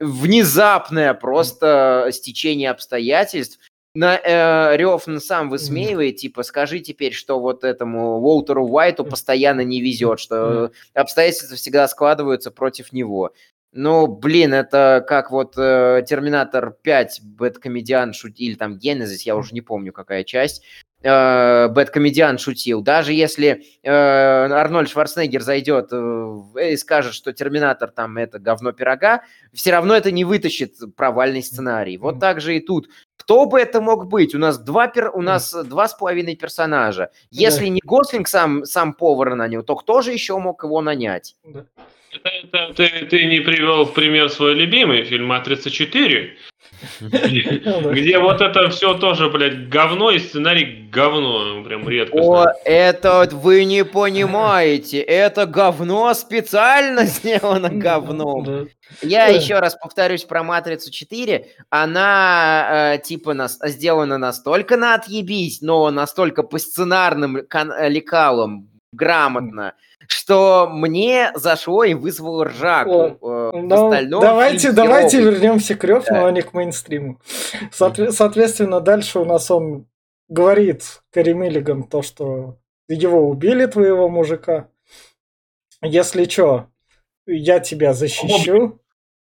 Внезапное 0.00 1.14
просто 1.14 2.08
стечение 2.12 2.70
обстоятельств, 2.70 3.58
на, 3.94 4.18
э, 4.18 4.76
Рёфн 4.76 5.18
сам 5.18 5.48
высмеивает, 5.48 6.16
типа, 6.16 6.42
скажи 6.42 6.80
теперь, 6.80 7.12
что 7.12 7.38
вот 7.38 7.62
этому 7.62 8.20
Уолтеру 8.20 8.66
Уайту 8.66 9.04
постоянно 9.04 9.60
не 9.60 9.80
везет, 9.80 10.18
что 10.18 10.72
обстоятельства 10.94 11.56
всегда 11.56 11.86
складываются 11.86 12.50
против 12.50 12.92
него. 12.92 13.32
Ну, 13.76 14.06
блин, 14.06 14.54
это 14.54 15.04
как 15.06 15.32
вот 15.32 15.54
э, 15.56 16.04
Терминатор 16.08 16.76
5, 16.82 17.20
Бэткомедиан 17.24 18.12
шутил, 18.12 18.50
или 18.50 18.54
там 18.54 18.78
Генезис, 18.78 19.22
я 19.22 19.34
уже 19.34 19.52
не 19.52 19.62
помню, 19.62 19.92
какая 19.92 20.22
часть, 20.22 20.62
э, 21.02 21.68
Бэткомедиан 21.68 22.38
шутил. 22.38 22.82
Даже 22.82 23.12
если 23.12 23.64
э, 23.82 23.90
Арнольд 23.90 24.88
Шварценеггер 24.88 25.42
зайдет 25.42 25.88
э, 25.90 26.72
и 26.72 26.76
скажет, 26.76 27.14
что 27.14 27.32
Терминатор 27.32 27.90
там 27.90 28.16
это 28.16 28.38
говно 28.38 28.70
пирога, 28.70 29.22
все 29.52 29.72
равно 29.72 29.94
это 29.94 30.12
не 30.12 30.24
вытащит 30.24 30.76
провальный 30.96 31.42
сценарий. 31.42 31.98
Вот 31.98 32.20
так 32.20 32.40
же 32.40 32.56
и 32.56 32.60
тут. 32.60 32.88
Кто 33.16 33.46
бы 33.46 33.58
это 33.60 33.80
мог 33.80 34.06
быть? 34.08 34.34
У 34.34 34.38
нас 34.38 34.58
два, 34.58 34.88
пер... 34.88 35.10
у 35.14 35.22
нас 35.22 35.52
два 35.52 35.88
с 35.88 35.94
половиной 35.94 36.36
персонажа. 36.36 37.10
Если 37.30 37.66
да. 37.66 37.68
не 37.68 37.80
Гослинг 37.82 38.28
сам, 38.28 38.64
сам 38.64 38.92
повар 38.92 39.34
нанял, 39.34 39.62
то 39.62 39.76
кто 39.76 40.02
же 40.02 40.12
еще 40.12 40.38
мог 40.38 40.62
его 40.64 40.80
нанять? 40.82 41.36
Да. 41.44 41.64
Это, 42.14 42.28
это, 42.28 42.74
ты, 42.74 43.06
ты 43.06 43.24
не 43.24 43.40
привел 43.40 43.84
в 43.84 43.92
пример 43.92 44.28
свой 44.28 44.54
любимый 44.54 45.04
фильм 45.04 45.26
«Матрица 45.26 45.68
4», 45.68 46.30
где 47.00 48.18
вот 48.18 48.40
это 48.40 48.68
все 48.68 48.94
тоже, 48.94 49.30
блядь, 49.30 49.68
говно 49.68 50.10
и 50.10 50.18
сценарий 50.18 50.88
говно, 50.90 51.62
прям 51.64 51.88
редко. 51.88 52.16
О, 52.16 52.46
это 52.64 53.28
вы 53.32 53.64
не 53.64 53.84
понимаете, 53.84 55.00
это 55.00 55.46
говно 55.46 56.12
специально 56.14 57.04
сделано 57.04 57.70
говном. 57.70 58.68
Я 59.02 59.26
еще 59.26 59.58
раз 59.58 59.74
повторюсь 59.74 60.24
про 60.24 60.42
«Матрицу 60.44 60.90
4», 60.90 61.44
она 61.70 62.94
э, 62.94 62.98
типа 62.98 63.34
нас, 63.34 63.58
сделана 63.62 64.18
настолько 64.18 64.76
на 64.76 64.94
отъебись, 64.94 65.62
но 65.62 65.90
настолько 65.90 66.42
по 66.42 66.58
сценарным 66.58 67.38
лекалам 67.38 68.68
грамотно, 68.94 69.74
что 70.08 70.68
мне 70.70 71.32
зашло 71.34 71.84
и 71.84 71.94
вызвало 71.94 72.46
ржаку. 72.46 73.18
О, 73.20 73.50
э, 73.54 73.60
ну, 73.62 74.20
давайте, 74.20 74.72
давайте 74.72 75.20
вернемся 75.20 75.74
к 75.74 75.84
Рёфну, 75.84 76.14
да. 76.14 76.26
а 76.26 76.30
не 76.30 76.42
к 76.42 76.52
мейнстриму. 76.52 77.20
Соотве- 77.72 78.12
соответственно, 78.12 78.80
дальше 78.80 79.18
у 79.18 79.24
нас 79.24 79.50
он 79.50 79.86
говорит 80.28 81.02
Кэрри 81.12 81.32
Миллиган 81.32 81.84
то, 81.84 82.02
что 82.02 82.58
его 82.88 83.28
убили, 83.28 83.66
твоего 83.66 84.08
мужика. 84.08 84.68
Если 85.82 86.24
что, 86.24 86.66
я 87.26 87.60
тебя 87.60 87.92
защищу. 87.92 88.80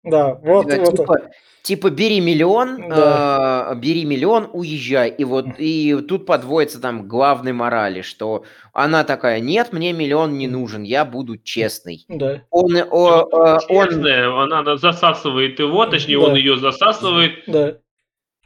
Да, 0.05 0.35
вот, 0.35 0.67
да, 0.67 0.77
вот. 0.77 0.97
Типа, 0.97 1.17
типа 1.63 1.89
бери 1.89 2.21
миллион, 2.21 2.89
да. 2.89 3.69
э, 3.71 3.75
бери 3.75 4.05
миллион, 4.05 4.47
уезжай. 4.53 5.09
И 5.09 5.23
вот 5.23 5.47
и 5.57 5.95
тут 6.07 6.25
подводится 6.25 6.79
там 6.79 7.07
главной 7.07 7.53
морали, 7.53 8.01
что 8.01 8.43
она 8.71 9.03
такая, 9.03 9.39
нет, 9.39 9.73
мне 9.73 9.91
миллион 9.93 10.37
не 10.37 10.47
нужен, 10.47 10.83
я 10.83 11.05
буду 11.05 11.37
честный. 11.37 12.05
Да. 12.07 12.43
Он, 12.51 12.77
о, 12.77 13.59
он, 13.67 14.53
она 14.53 14.77
засасывает 14.77 15.59
его, 15.59 15.85
точнее 15.87 16.19
да. 16.19 16.25
он 16.25 16.35
ее 16.35 16.57
засасывает. 16.57 17.43
Да. 17.47 17.77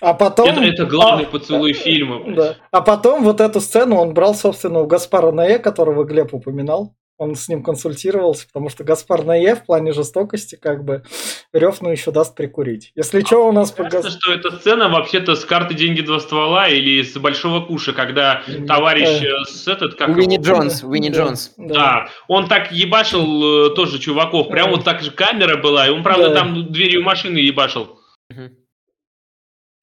А 0.01 0.13
потом... 0.13 0.49
Это, 0.49 0.63
это 0.63 0.85
главный 0.85 1.25
а, 1.25 1.27
поцелуй 1.27 1.73
фильма. 1.73 2.33
Да. 2.33 2.55
А 2.71 2.79
потом 2.79 3.23
вот 3.23 3.41
эту 3.41 3.59
сцену 3.59 3.97
он 3.97 4.13
брал, 4.13 4.33
собственно, 4.33 4.79
у 4.79 4.87
Гаспара 4.87 5.31
Наэ, 5.31 5.59
которого 5.59 6.05
Глеб 6.05 6.33
упоминал 6.33 6.95
он 7.19 7.35
с 7.35 7.49
ним 7.49 7.61
консультировался, 7.61 8.47
потому 8.47 8.69
что 8.69 8.85
Гаспар 8.85 9.25
Нае 9.25 9.53
в 9.53 9.65
плане 9.65 9.91
жестокости 9.91 10.55
как 10.55 10.85
бы 10.85 11.03
Рёфну 11.51 11.89
еще 11.89 12.11
даст 12.11 12.33
прикурить. 12.33 12.93
Если 12.95 13.19
что, 13.21 13.47
у 13.47 13.51
нас... 13.51 13.71
Кажется, 13.71 14.03
Гас... 14.03 14.17
что 14.17 14.33
эта 14.33 14.51
сцена 14.51 14.87
вообще-то 14.87 15.35
с 15.35 15.43
карты 15.43 15.73
«Деньги 15.73 15.99
два 15.99 16.19
ствола» 16.21 16.69
или 16.69 17.03
с 17.03 17.17
«Большого 17.17 17.65
куша», 17.65 17.91
когда 17.91 18.41
товарищ 18.65 19.21
э, 19.21 19.43
с 19.45 19.67
этот... 19.67 19.95
Как 19.95 20.15
Уинни 20.15 20.35
его? 20.35 20.43
Джонс, 20.43 20.81
Уинни 20.81 21.09
да, 21.09 21.17
Джонс. 21.17 21.53
Да. 21.57 21.73
да, 21.73 22.09
он 22.29 22.47
так 22.47 22.71
ебашил 22.71 23.67
э, 23.67 23.75
тоже 23.75 23.99
чуваков, 23.99 24.47
прям 24.47 24.71
вот 24.71 24.85
так 24.85 25.01
же 25.01 25.11
камера 25.11 25.57
была, 25.57 25.87
и 25.87 25.89
он, 25.89 26.03
правда, 26.03 26.29
да. 26.29 26.35
там 26.35 26.71
дверью 26.71 27.03
машины 27.03 27.37
ебашил. 27.39 27.99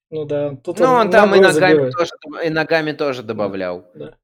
Ну 0.08 0.24
да. 0.24 0.56
Тут 0.64 0.78
ну, 0.78 0.86
он, 0.86 1.06
он 1.06 1.10
там 1.10 1.34
и 1.34 1.40
ногами, 1.40 1.90
тоже, 1.90 2.12
и 2.44 2.48
ногами 2.48 2.92
тоже 2.92 3.22
добавлял. 3.22 3.84
Да. 3.94 4.14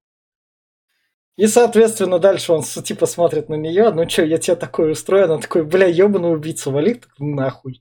И, 1.36 1.46
соответственно, 1.46 2.18
дальше 2.18 2.52
он 2.52 2.62
типа 2.62 3.06
смотрит 3.06 3.48
на 3.48 3.54
нее, 3.54 3.90
ну 3.90 4.08
что, 4.08 4.22
я 4.24 4.36
тебе 4.36 4.54
такой 4.54 4.92
устрою, 4.92 5.24
она 5.24 5.38
такой, 5.38 5.64
бля, 5.64 5.86
ебаный 5.86 6.32
убийца, 6.32 6.70
вали 6.70 7.00
нахуй. 7.18 7.80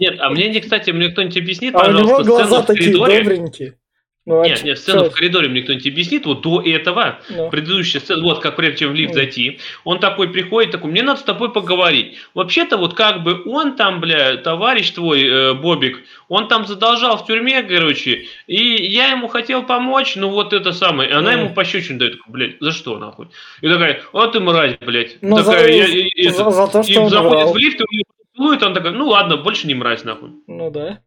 Нет, 0.00 0.16
а 0.20 0.30
мне, 0.30 0.58
кстати, 0.60 0.90
мне 0.90 1.10
кто-нибудь 1.10 1.36
объяснит, 1.36 1.74
а 1.74 1.88
у 1.88 1.92
него 1.92 2.22
глаза 2.24 2.62
такие 2.62 2.92
добренькие. 2.92 3.78
Ну, 4.26 4.44
нет, 4.44 4.64
нет, 4.64 4.76
сцену 4.76 5.02
что? 5.02 5.10
в 5.10 5.14
коридоре 5.14 5.48
мне 5.48 5.62
кто-нибудь 5.62 5.86
объяснит, 5.86 6.26
вот 6.26 6.40
до 6.40 6.60
этого, 6.60 7.20
ну. 7.30 7.48
предыдущая 7.48 8.00
сцена, 8.00 8.24
вот 8.24 8.40
как 8.40 8.56
прежде 8.56 8.78
чем 8.78 8.90
в 8.90 8.94
лифт 8.96 9.14
ну. 9.14 9.20
зайти, 9.20 9.60
он 9.84 10.00
такой 10.00 10.28
приходит, 10.28 10.72
такой, 10.72 10.90
мне 10.90 11.04
надо 11.04 11.20
с 11.20 11.22
тобой 11.22 11.52
поговорить. 11.52 12.16
Вообще-то 12.34 12.76
вот 12.76 12.94
как 12.94 13.22
бы 13.22 13.40
он 13.46 13.76
там, 13.76 14.00
бля, 14.00 14.36
товарищ 14.36 14.90
твой, 14.90 15.22
э, 15.22 15.54
Бобик, 15.54 16.02
он 16.28 16.48
там 16.48 16.66
задолжал 16.66 17.18
в 17.18 17.26
тюрьме, 17.26 17.62
короче, 17.62 18.26
и 18.48 18.84
я 18.88 19.12
ему 19.12 19.28
хотел 19.28 19.62
помочь, 19.62 20.16
ну 20.16 20.30
вот 20.30 20.52
это 20.52 20.72
самое, 20.72 21.08
и 21.08 21.12
она 21.12 21.30
ну. 21.30 21.38
ему 21.38 21.54
пощечину 21.54 22.00
дает, 22.00 22.18
блядь, 22.26 22.56
за 22.58 22.72
что 22.72 22.98
нахуй? 22.98 23.28
И 23.60 23.68
такая, 23.68 24.02
а 24.12 24.26
ты 24.26 24.40
мразь, 24.40 24.76
блядь. 24.80 25.18
Ну, 25.20 25.36
такая, 25.36 25.68
за, 25.68 25.68
я, 25.68 25.86
я, 26.16 26.32
за, 26.32 26.42
это, 26.42 26.50
за 26.50 26.66
то, 26.66 26.82
что 26.82 26.92
и 26.92 26.96
он 26.96 27.10
заходит 27.10 27.42
врал. 27.42 27.52
в 27.52 27.56
лифт, 27.58 27.80
и 27.80 27.84
он 27.84 28.36
целует, 28.36 28.62
он 28.64 28.74
такой, 28.74 28.90
ну 28.90 29.06
ладно, 29.06 29.36
больше 29.36 29.68
не 29.68 29.76
мразь, 29.76 30.02
нахуй. 30.02 30.30
Ну 30.48 30.72
да. 30.72 30.98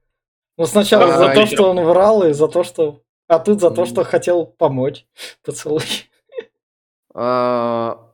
Ну 0.58 0.66
сначала 0.66 1.14
а, 1.14 1.18
за 1.18 1.34
то, 1.34 1.46
что 1.48 1.70
он 1.70 1.82
врал, 1.82 2.24
и 2.24 2.32
за 2.32 2.48
то, 2.48 2.64
что 2.64 3.02
а 3.30 3.40
тут 3.40 3.62
за 3.62 3.72
то, 3.72 3.86
что 3.86 4.04
хотел 4.04 4.46
помочь. 4.46 5.06
Поцелуй. 5.46 5.84
А, 7.14 8.12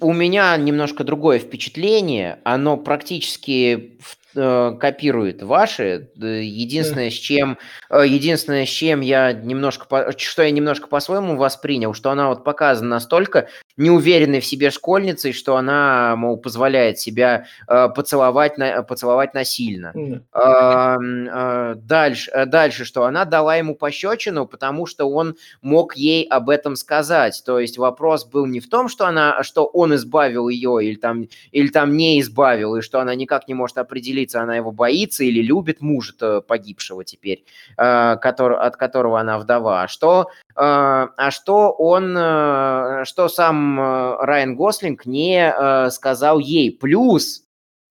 у 0.00 0.12
меня 0.12 0.56
немножко 0.56 1.02
другое 1.02 1.38
впечатление. 1.38 2.40
Оно 2.44 2.76
практически 2.76 3.98
Э, 3.98 4.25
копирует 4.36 5.42
ваши. 5.42 6.10
Единственное, 6.14 7.10
с 7.10 7.14
чем, 7.14 7.58
э, 7.90 8.06
единственное, 8.06 8.66
с 8.66 8.68
чем 8.68 9.00
я 9.00 9.32
немножко, 9.32 10.12
что 10.16 10.42
я 10.42 10.50
немножко 10.50 10.86
по-своему 10.88 11.36
воспринял, 11.36 11.94
что 11.94 12.10
она 12.10 12.28
вот 12.28 12.44
показана 12.44 12.90
настолько 12.90 13.48
неуверенной 13.76 14.40
в 14.40 14.46
себе 14.46 14.70
школьницей, 14.70 15.32
что 15.32 15.56
она, 15.56 16.14
мол, 16.16 16.36
позволяет 16.36 16.98
себя 16.98 17.46
э, 17.68 17.88
поцеловать, 17.88 18.58
на, 18.58 18.82
поцеловать 18.82 19.34
насильно. 19.34 19.92
Mm. 19.94 21.74
Дальше, 21.76 22.46
дальше, 22.46 22.84
что 22.84 23.04
она 23.04 23.24
дала 23.24 23.56
ему 23.56 23.74
пощечину, 23.74 24.46
потому 24.46 24.86
что 24.86 25.08
он 25.10 25.36
мог 25.62 25.96
ей 25.96 26.24
об 26.24 26.50
этом 26.50 26.76
сказать. 26.76 27.42
То 27.44 27.58
есть 27.58 27.78
вопрос 27.78 28.24
был 28.24 28.46
не 28.46 28.60
в 28.60 28.68
том, 28.68 28.88
что, 28.88 29.06
она, 29.06 29.42
что 29.42 29.64
он 29.64 29.94
избавил 29.94 30.48
ее 30.48 30.78
или 30.82 30.96
там, 30.96 31.26
или 31.52 31.68
там 31.68 31.96
не 31.96 32.20
избавил, 32.20 32.76
и 32.76 32.82
что 32.82 33.00
она 33.00 33.14
никак 33.14 33.48
не 33.48 33.54
может 33.54 33.78
определить, 33.78 34.25
говорится, 34.26 34.42
она 34.42 34.56
его 34.56 34.72
боится 34.72 35.24
или 35.24 35.40
любит 35.42 35.80
мужа 35.80 36.40
погибшего 36.46 37.04
теперь, 37.04 37.44
э, 37.76 38.16
который, 38.16 38.58
от 38.58 38.76
которого 38.76 39.20
она 39.20 39.38
вдова, 39.38 39.82
а 39.82 39.88
что, 39.88 40.30
э, 40.50 40.54
а 40.56 41.30
что 41.30 41.70
он, 41.72 42.16
э, 42.16 43.04
что 43.04 43.28
сам 43.28 43.80
Райан 44.20 44.56
Гослинг 44.56 45.06
не 45.06 45.90
сказал 45.90 46.38
ей. 46.38 46.70
Плюс, 46.70 47.45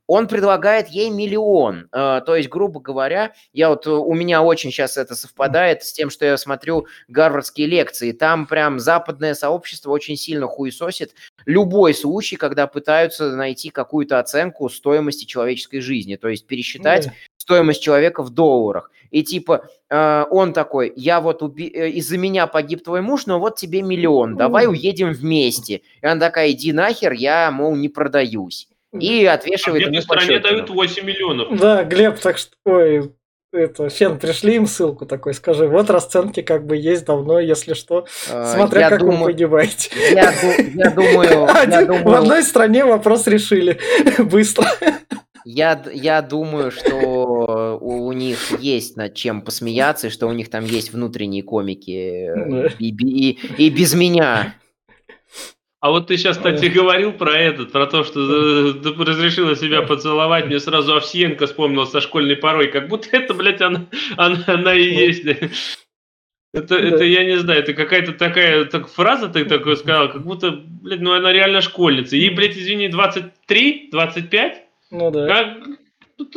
он 0.08 0.28
предлагает 0.28 0.88
ей 0.88 1.10
миллион. 1.10 1.88
Э, 1.92 2.22
то 2.26 2.36
есть, 2.36 2.50
грубо 2.50 2.80
говоря, 2.80 3.34
я 3.54 3.70
вот, 3.70 3.88
у 3.88 4.14
меня 4.14 4.42
очень 4.44 4.72
сейчас 4.72 4.98
это 4.98 5.16
совпадает 5.16 5.84
с 5.84 5.94
тем, 5.94 6.10
что 6.10 6.26
я 6.26 6.38
смотрю 6.38 6.86
гарвардские 7.08 7.68
лекции. 7.68 8.12
Там 8.12 8.46
прям 8.46 8.80
западное 8.80 9.34
сообщество 9.34 9.92
очень 9.92 10.18
сильно 10.18 10.48
хуесосит 10.48 11.16
любой 11.46 11.94
случай, 11.94 12.36
когда 12.36 12.68
пытаются 12.68 13.36
найти 13.36 13.70
какую-то 13.70 14.20
оценку 14.20 14.70
стоимости 14.70 15.26
человеческой 15.26 15.80
жизни. 15.80 16.16
То 16.16 16.28
есть 16.28 16.46
пересчитать 16.46 17.10
стоимость 17.38 17.82
человека 17.82 18.24
в 18.24 18.32
долларах. 18.32 18.92
И 19.12 19.24
типа 19.24 19.70
э, 19.90 20.26
он 20.30 20.54
такой, 20.54 20.92
я 20.96 21.22
вот 21.22 21.42
уби... 21.42 21.72
Э, 21.74 21.90
из-за 21.90 22.18
меня 22.18 22.48
погиб 22.48 22.84
твой 22.84 23.02
муж, 23.02 23.28
но 23.28 23.40
вот 23.40 23.56
тебе 23.56 23.82
миллион, 23.82 24.36
давай 24.36 24.68
уедем 24.68 25.14
вместе. 25.14 25.82
И 26.02 26.06
она 26.06 26.20
такая, 26.20 26.52
иди 26.52 26.74
нахер, 26.74 27.14
я, 27.14 27.52
мол, 27.52 27.76
не 27.76 27.88
продаюсь. 27.88 28.68
И 29.00 29.26
отвешивает 29.26 29.88
а 29.88 29.90
ему 29.90 30.02
стране 30.02 30.40
дают 30.40 30.70
8 30.70 31.06
миллионов. 31.06 31.60
Да, 31.60 31.84
Глеб, 31.84 32.20
так 32.20 32.38
что, 32.38 32.56
ой, 32.66 33.12
это, 33.56 33.90
Фен, 33.90 34.20
пришли 34.20 34.56
им 34.56 34.68
ссылку 34.68 35.06
такой, 35.06 35.34
скажи, 35.34 35.68
вот 35.68 35.90
расценки 35.90 36.42
как 36.42 36.66
бы 36.66 36.76
есть 36.76 37.06
давно, 37.06 37.40
если 37.40 37.74
что, 37.74 38.06
а, 38.30 38.54
смотря 38.54 38.82
я 38.82 38.90
как 38.90 39.00
думаю, 39.00 39.20
вы 39.20 39.26
погибаете. 39.28 39.90
Я, 40.12 40.34
я 40.74 40.92
думаю... 40.92 41.46
Один, 41.56 41.72
я 41.72 41.86
думаю... 41.86 42.04
В 42.04 42.14
одной 42.14 42.44
стране 42.44 42.86
вопрос 42.86 43.28
решили 43.28 43.80
быстро. 44.20 44.66
Я, 45.46 45.82
я 45.94 46.22
думаю, 46.22 46.72
что 46.72 47.78
у, 47.80 48.08
у 48.08 48.12
них 48.14 48.60
есть 48.60 48.98
над 48.98 49.14
чем 49.14 49.42
посмеяться, 49.42 50.10
что 50.10 50.28
у 50.28 50.34
них 50.34 50.50
там 50.50 50.66
есть 50.66 50.92
внутренние 50.92 51.44
комики 51.44 52.30
э, 52.30 52.70
и, 52.80 52.90
и, 52.90 53.40
и 53.58 53.70
без 53.70 53.94
меня. 53.94 54.56
А 55.86 55.92
вот 55.92 56.08
ты 56.08 56.18
сейчас, 56.18 56.38
кстати, 56.38 56.66
говорил 56.66 57.14
про 57.14 57.38
этот, 57.38 57.72
про 57.72 57.86
то, 57.86 58.04
что 58.04 58.74
ты 58.74 58.90
разрешила 59.04 59.56
себя 59.56 59.84
поцеловать, 59.84 60.48
мне 60.48 60.60
сразу 60.60 60.96
Овсиенко 60.96 61.46
вспомнил 61.46 61.86
со 61.86 62.02
школьной 62.02 62.38
порой, 62.38 62.70
как 62.70 62.88
будто 62.88 63.10
это, 63.12 63.36
блядь, 63.36 63.62
она, 63.62 63.86
она, 64.18 64.44
она 64.48 64.74
и 64.74 64.82
есть. 64.82 65.28
Это, 66.54 66.70
да. 66.70 66.80
это, 66.80 67.04
я 67.04 67.24
не 67.24 67.38
знаю, 67.38 67.60
это 67.60 67.76
какая-то 67.76 68.14
такая 68.14 68.66
так, 68.66 68.88
фраза 68.88 69.30
ты 69.30 69.46
такой 69.46 69.78
сказал, 69.78 70.12
как 70.12 70.24
будто, 70.24 70.54
блядь, 70.54 71.02
ну 71.02 71.14
она 71.14 71.32
реально 71.32 71.62
школьница. 71.62 72.16
Ей, 72.16 72.32
блядь, 72.32 72.58
извини, 72.58 72.88
23, 72.88 73.90
25? 73.92 74.64
Ну 74.90 75.12
да. 75.12 75.28
Как, 75.28 75.68
ну, 76.18 76.28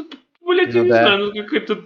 блядь, 0.46 0.74
ну, 0.74 0.84
я 0.84 0.88
да. 0.90 0.98
не 0.98 1.06
знаю, 1.06 1.18
ну 1.24 1.42
какая-то... 1.42 1.78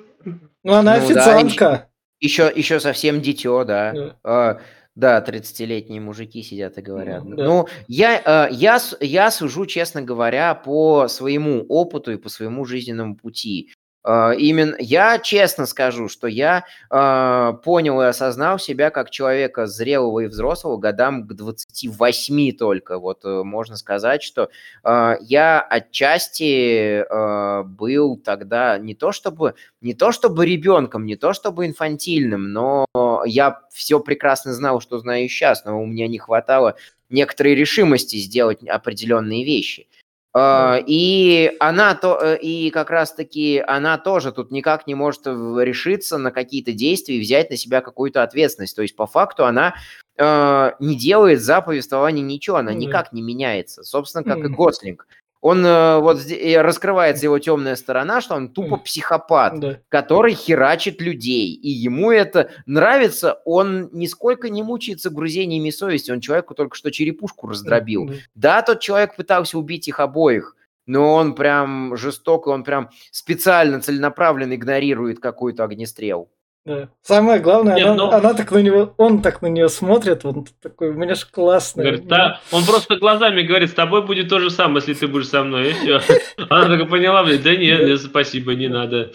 Ну 0.65 0.73
она 0.73 0.97
ну, 0.97 1.05
официантка. 1.05 1.65
Да, 1.65 1.89
еще, 2.19 2.53
еще 2.53 2.81
совсем 2.81 3.21
дитё, 3.21 3.63
да. 3.63 4.17
да. 4.25 4.61
Да, 4.95 5.22
30-летние 5.22 6.01
мужики 6.01 6.43
сидят 6.43 6.76
и 6.76 6.82
говорят. 6.82 7.24
Да. 7.24 7.45
Ну, 7.45 7.66
я, 7.88 8.49
э, 8.51 8.53
я, 8.53 8.78
я 9.01 9.30
сужу, 9.30 9.64
честно 9.64 10.03
говоря, 10.03 10.55
по 10.55 11.09
своему 11.09 11.64
опыту 11.68 12.12
и 12.12 12.18
по 12.18 12.28
своему 12.28 12.64
жизненному 12.66 13.16
пути. 13.16 13.72
А, 14.05 14.33
именно 14.33 14.75
я 14.79 15.19
честно 15.19 15.67
скажу, 15.67 16.09
что 16.09 16.27
я 16.27 16.65
э, 16.91 17.53
понял 17.65 18.01
и 18.03 18.07
осознал 18.07 18.59
себя 18.59 18.91
как 18.91 19.11
человека 19.11 19.67
зрелого 19.67 20.21
и 20.21 20.27
взрослого 20.27 20.77
годам 20.77 21.27
к 21.27 21.33
28 21.35 22.53
только. 22.57 22.99
Вот 22.99 23.25
э, 23.25 23.43
можно 23.45 23.77
сказать, 23.77 24.23
что 24.23 24.51
э, 24.83 25.17
я 25.21 25.61
отчасти 25.61 27.05
э, 27.05 27.63
был 27.63 28.17
тогда 28.17 28.79
не 28.79 28.95
то 28.95 29.13
чтобы 29.13 29.55
не 29.81 29.95
то 29.95 30.11
чтобы 30.11 30.47
ребенком, 30.47 31.07
не 31.07 31.17
то 31.17 31.33
чтобы 31.33 31.67
инфантильным, 31.67 32.53
но 32.53 32.87
я 33.25 33.61
все 33.71 34.01
прекрасно 34.01 34.53
знал, 34.53 34.81
что 34.81 34.99
знаю 34.99 35.29
сейчас, 35.29 35.65
но 35.65 35.81
у 35.81 35.87
меня 35.87 36.09
не 36.09 36.19
хватало 36.19 36.77
некоторой 37.09 37.55
решимости 37.55 38.17
сделать 38.17 38.63
определенные 38.67 39.45
вещи. 39.45 39.87
А, 40.35 40.78
и 40.87 41.53
она 41.61 41.95
то, 41.95 42.18
э, 42.22 42.39
и 42.39 42.70
как 42.70 42.91
раз-таки 42.91 43.62
она 43.66 43.99
тоже 43.99 44.33
тут 44.33 44.51
никак 44.51 44.87
не 44.87 44.95
может 44.95 45.26
решиться 45.26 46.16
на 46.16 46.30
какие-то 46.30 46.72
действия 46.72 47.16
и 47.16 47.20
взять 47.20 47.51
на 47.51 47.57
себя 47.57 47.83
какую-то 47.83 48.22
ответственность. 48.22 48.74
То 48.74 48.83
есть 48.83 48.97
по 48.97 49.07
факту 49.07 49.45
она 49.45 49.74
э, 50.16 50.72
не 50.78 50.97
делает 50.97 51.43
за 51.43 51.61
повествование 51.61 52.24
ничего, 52.24 52.57
она 52.57 52.72
никак 52.72 53.12
не 53.12 53.20
меняется. 53.20 53.85
Собственно, 53.85 54.24
как 54.24 54.39
и 54.39 54.49
Гослинг 54.49 55.07
он 55.43 55.66
э, 55.66 55.99
вот 55.99 56.18
раскрывается 56.57 57.26
его 57.26 57.38
темная 57.40 57.74
сторона, 57.74 58.20
что 58.20 58.36
он 58.36 58.49
тупо 58.49 58.76
психопат, 58.76 59.59
да. 59.59 59.78
который 59.88 60.34
херачит 60.34 61.03
людей, 61.03 61.53
и 61.53 61.68
ему 61.68 62.12
это 62.12 62.51
нравится. 62.64 63.40
Он 63.45 63.90
нисколько 63.93 64.49
не 64.49 64.62
мучается 64.62 65.11
грузениями 65.11 65.70
совести. 65.70 66.12
Он 66.12 66.20
человеку 66.20 66.55
только 66.55 66.76
что 66.76 66.93
черепушку 66.93 67.49
раздробил. 67.49 68.07
Да, 68.07 68.14
да 68.34 68.62
тот 68.62 68.80
человек 68.80 69.16
пытался 69.16 69.59
убить 69.59 69.88
их 69.88 69.99
обоих, 69.99 70.55
но 70.86 71.12
он 71.14 71.34
прям 71.34 71.97
жесток, 71.97 72.47
он 72.47 72.62
прям 72.62 72.90
специально 73.11 73.80
целенаправленно 73.80 74.55
игнорирует 74.55 75.18
какой-то 75.18 75.64
огнестрел. 75.64 76.30
Да. 76.65 76.91
Самое 77.03 77.41
главное, 77.41 77.75
Нет, 77.75 77.87
она, 77.87 77.95
но... 77.97 78.13
Она 78.13 78.35
так 78.35 78.53
на 78.53 78.59
него, 78.59 78.95
он 78.97 79.21
так 79.21 79.43
на 79.43 79.49
нее 79.49 79.69
смотрит, 79.69 80.25
он 80.25 80.47
такой, 80.63 80.91
у 80.91 80.93
меня 80.93 81.17
же 81.17 81.27
классный. 81.29 81.83
Говорит, 81.83 82.07
да, 82.07 82.41
он 82.53 82.65
просто 82.65 82.97
глазами 82.97 83.43
говорит, 83.43 83.71
с 83.71 83.75
тобой 83.75 84.07
будет 84.07 84.29
то 84.29 84.39
же 84.39 84.49
самое, 84.49 84.77
если 84.77 84.95
ты 84.95 85.09
будешь 85.09 85.27
со 85.27 85.43
мной, 85.43 85.71
и 85.71 85.73
все. 85.73 86.01
Она 86.51 86.69
такая 86.69 86.85
поняла, 86.85 87.25
блядь, 87.25 87.43
да 87.43 87.57
нет, 87.57 87.85
нет, 87.85 88.01
спасибо, 88.01 88.55
не 88.55 88.69
надо. 88.69 89.11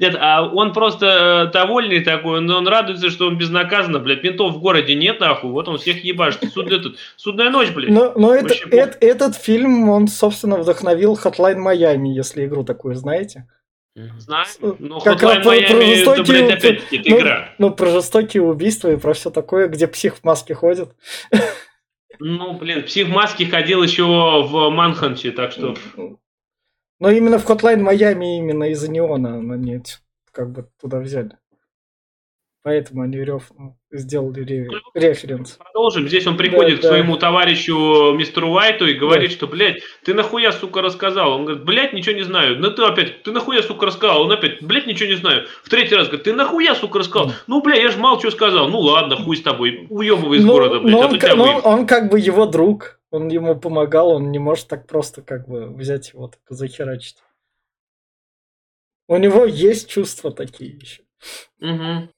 Нет, 0.00 0.16
а 0.18 0.42
он 0.44 0.72
просто 0.72 1.06
э, 1.06 1.52
довольный 1.52 2.00
такой, 2.00 2.38
он, 2.38 2.50
он 2.50 2.66
радуется, 2.66 3.10
что 3.10 3.28
он 3.28 3.38
безнаказанно, 3.38 4.00
блядь, 4.00 4.24
ментов 4.24 4.52
в 4.52 4.60
городе 4.60 4.96
нет, 4.96 5.20
нахуй, 5.20 5.50
вот 5.50 5.68
он 5.68 5.78
всех 5.78 6.02
ебашит. 6.02 6.52
Суд, 6.52 6.72
этот, 6.72 6.96
судная 7.14 7.50
ночь, 7.50 7.70
блядь. 7.70 7.90
Но, 7.90 8.12
но 8.16 8.34
это, 8.34 8.54
это, 8.72 8.98
этот 9.00 9.36
фильм, 9.36 9.88
он, 9.88 10.08
собственно, 10.08 10.56
вдохновил 10.56 11.14
Hotline 11.14 11.58
Miami, 11.64 12.08
если 12.08 12.44
игру 12.44 12.64
такую 12.64 12.96
знаете. 12.96 13.46
Знаю, 13.94 14.46
но 14.78 15.00
как 15.00 15.22
Hotline 15.22 15.42
про, 15.42 15.54
Miami, 15.54 15.66
про 15.68 15.82
жестокие, 15.84 16.48
это 16.48 16.82
ну, 16.90 17.18
игра. 17.18 17.54
Ну, 17.58 17.70
про 17.70 17.90
жестокие 17.90 18.42
убийства 18.42 18.90
и 18.90 18.96
про 18.96 19.12
все 19.12 19.30
такое, 19.30 19.68
где 19.68 19.86
псих 19.86 20.16
в 20.16 20.24
маске 20.24 20.54
ходит. 20.54 20.94
Ну, 22.18 22.54
блин, 22.54 22.84
псих 22.84 23.08
в 23.08 23.10
маске 23.10 23.46
ходил 23.46 23.82
еще 23.82 24.04
в 24.04 24.70
Манханте, 24.70 25.30
так 25.32 25.52
что... 25.52 25.74
Но 27.00 27.10
именно 27.10 27.38
в 27.38 27.46
Hotline 27.46 27.82
Miami 27.82 28.38
именно 28.38 28.70
из-за 28.70 28.90
неона 28.90 29.38
они 29.38 29.82
как 30.30 30.52
бы 30.52 30.70
туда 30.80 31.00
взяли. 31.00 31.36
Поэтому 32.64 33.02
они 33.02 33.16
рев 33.18 33.50
ну, 33.58 33.76
сделали 33.90 34.44
ре- 34.44 34.68
ну, 34.70 34.78
референс. 34.94 35.58
Продолжим. 35.58 36.06
Здесь 36.06 36.28
он 36.28 36.36
приходит 36.36 36.80
да, 36.80 36.82
к 36.82 36.90
своему 36.90 37.16
товарищу 37.16 38.14
мистеру 38.14 38.52
Уайту 38.52 38.86
и 38.86 38.94
говорит, 38.94 39.30
да. 39.30 39.36
что, 39.36 39.48
блядь, 39.48 39.82
ты 40.04 40.14
нахуя, 40.14 40.52
сука, 40.52 40.80
рассказал? 40.80 41.32
Он 41.32 41.44
говорит, 41.44 41.64
блядь, 41.64 41.92
ничего 41.92 42.14
не 42.14 42.22
знаю. 42.22 42.60
Ну 42.60 42.70
ты 42.70 42.82
опять, 42.82 43.24
ты 43.24 43.32
нахуя, 43.32 43.62
сука, 43.62 43.86
рассказал? 43.86 44.22
Он 44.22 44.30
опять, 44.30 44.62
блядь, 44.62 44.86
ничего 44.86 45.08
не 45.08 45.16
знаю. 45.16 45.46
В 45.64 45.70
третий 45.70 45.96
раз 45.96 46.06
говорит, 46.06 46.22
ты 46.22 46.32
нахуя, 46.34 46.76
сука, 46.76 47.00
рассказал? 47.00 47.28
Да. 47.28 47.34
Ну, 47.48 47.62
блядь, 47.62 47.82
я 47.82 47.90
же 47.90 47.98
мало 47.98 48.20
что 48.20 48.30
сказал. 48.30 48.68
Ну 48.68 48.78
ладно, 48.78 49.16
хуй 49.16 49.36
с 49.36 49.42
тобой. 49.42 49.88
Уебывай 49.90 50.38
из 50.38 50.44
ну, 50.44 50.52
города, 50.52 50.78
блядь. 50.78 50.94
Но 50.94 51.02
а 51.02 51.06
он, 51.06 51.18
а 51.24 51.34
но 51.34 51.60
он 51.64 51.86
как 51.86 52.10
бы 52.10 52.20
его 52.20 52.46
друг. 52.46 53.00
Он 53.10 53.28
ему 53.28 53.58
помогал, 53.58 54.10
он 54.10 54.30
не 54.30 54.38
может 54.38 54.68
так 54.68 54.86
просто 54.86 55.20
как 55.20 55.48
бы 55.48 55.66
взять 55.66 56.12
его 56.12 56.28
так 56.28 56.40
захерачить. 56.48 57.16
У 59.08 59.16
него 59.16 59.44
есть 59.44 59.90
чувства 59.90 60.30
такие 60.30 60.70
еще. 60.70 61.02
Угу. 61.60 62.08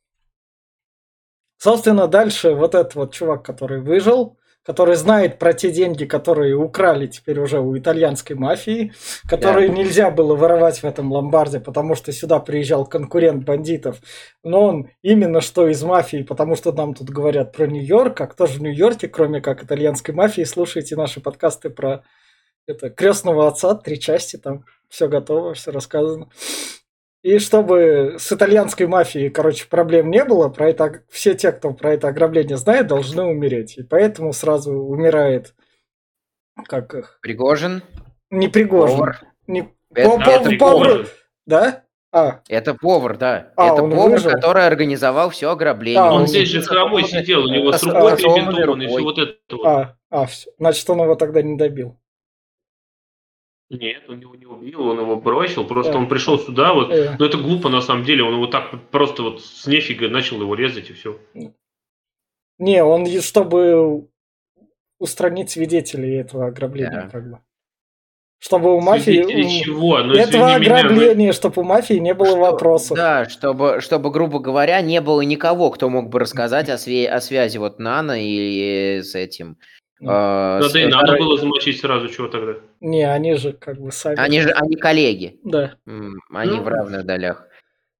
Собственно, 1.65 2.09
дальше 2.09 2.53
вот 2.53 2.75
этот 2.75 2.95
вот 2.95 3.15
чувак, 3.15 3.43
который 3.43 3.81
выжил, 3.81 4.37
который 4.67 4.97
знает 4.97 5.39
про 5.39 5.55
те 5.55 5.71
деньги, 5.71 6.05
которые 6.05 6.55
украли 6.55 7.07
теперь 7.07 7.41
уже 7.41 7.59
у 7.59 7.75
итальянской 7.79 8.37
мафии, 8.37 8.93
которые 9.27 9.71
yeah. 9.71 9.73
нельзя 9.73 10.11
было 10.11 10.37
воровать 10.37 10.81
в 10.81 10.85
этом 10.85 11.11
ломбарде, 11.11 11.61
потому 11.61 11.95
что 11.95 12.12
сюда 12.12 12.39
приезжал 12.39 12.85
конкурент 12.85 13.45
бандитов. 13.47 14.03
Но 14.43 14.62
он 14.62 14.91
именно 15.01 15.41
что 15.41 15.67
из 15.67 15.83
мафии, 15.83 16.23
потому 16.23 16.55
что 16.55 16.71
нам 16.71 16.93
тут 16.93 17.09
говорят 17.09 17.53
про 17.53 17.67
Нью-Йорк, 17.67 18.21
а 18.21 18.27
кто 18.27 18.47
же 18.47 18.59
в 18.59 18.62
Нью-Йорке, 18.62 19.09
кроме 19.09 19.41
как 19.41 19.65
итальянской 19.65 20.15
мафии, 20.15 20.45
слушайте 20.45 20.97
наши 20.97 21.23
подкасты 21.23 21.71
про 21.71 22.05
это 22.67 22.91
крестного 22.91 23.49
отца, 23.49 23.75
три 23.75 23.99
части, 23.99 24.37
там 24.37 24.67
все 24.91 25.09
готово, 25.09 25.55
все 25.55 25.71
рассказано. 25.71 26.29
И 27.25 27.39
чтобы 27.39 28.16
с 28.18 28.31
итальянской 28.31 28.87
мафией, 28.87 29.31
короче, 29.31 29.66
проблем 29.66 30.11
не 30.11 30.22
было, 30.25 30.51
про 30.51 30.68
это 30.68 31.03
все 31.09 31.35
те, 31.35 31.53
кто 31.53 31.72
про 31.72 31.95
это 31.95 32.09
ограбление 32.09 32.59
знает, 32.59 32.87
должны 32.87 33.22
умереть. 33.22 33.79
И 33.79 33.83
поэтому 33.83 34.35
сразу 34.35 34.72
умирает 34.75 35.55
как 36.66 36.95
их? 36.95 37.18
Пригожин? 37.22 37.83
Не 38.31 38.49
Пригожин. 38.49 38.99
Повар. 38.99 39.20
Не... 39.47 39.72
Это, 39.95 40.11
по, 40.11 40.31
это 40.31 40.51
повар. 40.59 41.07
Да? 41.47 41.85
А. 42.12 42.41
Это 42.49 42.75
повар, 42.75 43.16
да. 43.16 43.53
А, 43.57 43.68
это 43.68 43.83
повар, 43.83 44.11
выжил? 44.11 44.31
который 44.31 44.66
организовал 44.66 45.31
все 45.31 45.51
ограбление. 45.51 46.03
А, 46.03 46.12
он, 46.12 46.22
он 46.22 46.27
здесь 46.27 46.49
же 46.49 46.62
с 46.62 46.68
хромой 46.68 47.05
сидел, 47.05 47.45
у 47.45 47.49
него 47.49 47.72
с 47.72 47.83
рукой 47.83 48.16
перебинтован 48.16 48.83
и 48.83 48.87
все 48.87 49.01
вот 49.01 49.18
это 49.18 49.35
вот. 49.51 49.66
А, 49.66 49.97
а, 50.11 50.27
все. 50.27 50.51
Значит, 50.59 50.89
он 50.91 51.01
его 51.03 51.14
тогда 51.14 51.43
не 51.43 51.57
добил. 51.57 51.99
Нет, 53.71 54.05
он 54.09 54.21
его 54.21 54.35
не 54.35 54.47
убил, 54.47 54.83
он 54.83 55.01
его 55.01 55.17
бросил, 55.17 55.65
просто 55.67 55.93
да. 55.93 55.99
он 55.99 56.09
пришел 56.09 56.39
сюда, 56.39 56.75
вот, 56.75 56.91
но 56.91 57.25
это 57.25 57.39
глупо 57.39 57.69
на 57.69 57.81
самом 57.81 58.05
деле, 58.05 58.23
он 58.23 58.35
его 58.35 58.47
так 58.47 58.89
просто 58.91 59.23
вот 59.23 59.43
с 59.43 59.67
нефига 59.67 60.09
начал 60.09 60.41
его 60.41 60.55
резать 60.55 60.91
и 60.91 60.93
все. 60.93 61.19
Не, 62.59 62.85
он 62.85 63.07
чтобы 63.21 64.07
устранить 64.99 65.51
свидетелей 65.51 66.17
этого 66.17 66.47
ограбления, 66.47 67.05
да. 67.05 67.09
как 67.09 67.31
бы. 67.31 67.39
Чтобы 68.39 68.77
у 68.77 68.81
мафии... 68.81 69.23
Свидетели 69.23 69.62
чего? 69.62 69.99
Ну, 70.01 70.12
Этого 70.12 70.51
извини 70.51 70.67
меня, 70.67 70.77
ограбления, 70.77 71.33
чтобы 71.33 71.62
у 71.62 71.65
мафии 71.65 71.95
не 71.95 72.12
было 72.12 72.29
Что- 72.29 72.41
вопросов. 72.41 72.97
Да, 72.97 73.29
чтобы, 73.29 73.81
чтобы, 73.81 74.11
грубо 74.11 74.39
говоря, 74.39 74.83
не 74.83 75.01
было 75.01 75.23
никого, 75.23 75.71
кто 75.71 75.89
мог 75.89 76.11
бы 76.11 76.19
рассказать 76.19 76.69
о, 76.69 76.75
све- 76.75 77.07
о 77.07 77.23
связи 77.23 77.57
вот 77.57 77.79
Нана 77.79 78.17
и 78.19 79.01
с 79.03 79.15
этим. 79.15 79.57
Ну, 80.01 80.11
э, 80.11 80.61
Да, 80.61 80.68
да 80.72 80.80
и 80.82 80.86
надо 80.86 81.16
было 81.16 81.36
замочить 81.38 81.80
сразу, 81.80 82.09
чего 82.09 82.28
тогда? 82.28 82.55
Не, 82.80 83.05
они 83.11 83.34
же 83.34 83.53
как 83.53 83.78
бы 83.80 83.92
сами... 83.92 84.18
Они 84.18 84.40
же 84.40 84.51
они 84.51 84.76
коллеги. 84.76 85.38
Да. 85.45 85.74
Они 85.86 86.57
Ну, 86.57 86.62
в 86.62 86.68
равных 86.68 87.05
долях. 87.07 87.47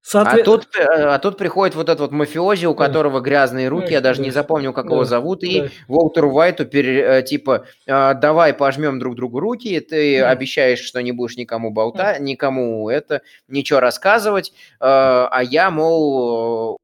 Соотве- 0.07 0.41
А 0.41 0.43
тут, 0.43 0.67
э, 0.77 0.83
а 0.83 1.17
тут 1.17 1.35
приходит 1.39 1.73
вот 1.73 1.89
этот 1.89 1.99
вот 1.99 2.11
мафиози, 2.11 2.67
у 2.67 2.75
Да. 2.75 2.85
которого 2.85 3.21
грязные 3.21 3.69
руки, 3.69 3.91
я 3.91 4.01
даже 4.01 4.21
не 4.21 4.27
Да. 4.29 4.33
запомнил, 4.35 4.71
как 4.71 4.85
его 4.85 4.99
Да. 4.99 5.05
зовут, 5.05 5.43
и 5.43 5.61
Да. 5.61 5.67
Уолтеру 5.87 6.31
Уайту 6.31 6.65
пере- 6.65 7.01
э, 7.01 7.21
типа 7.23 7.65
э, 7.87 8.13
давай 8.13 8.53
пожмем 8.53 8.99
друг 8.99 9.15
другу 9.15 9.39
руки, 9.39 9.79
ты 9.79 10.19
Да. 10.19 10.29
обещаешь, 10.29 10.77
что 10.79 11.01
не 11.01 11.11
будешь 11.11 11.37
никому 11.37 11.71
болтать, 11.71 12.19
никому 12.19 12.87
это 12.87 13.21
ничего 13.47 13.79
рассказывать, 13.79 14.49
э, 14.49 14.53
а 14.81 15.41
я 15.43 15.71
мол 15.71 16.77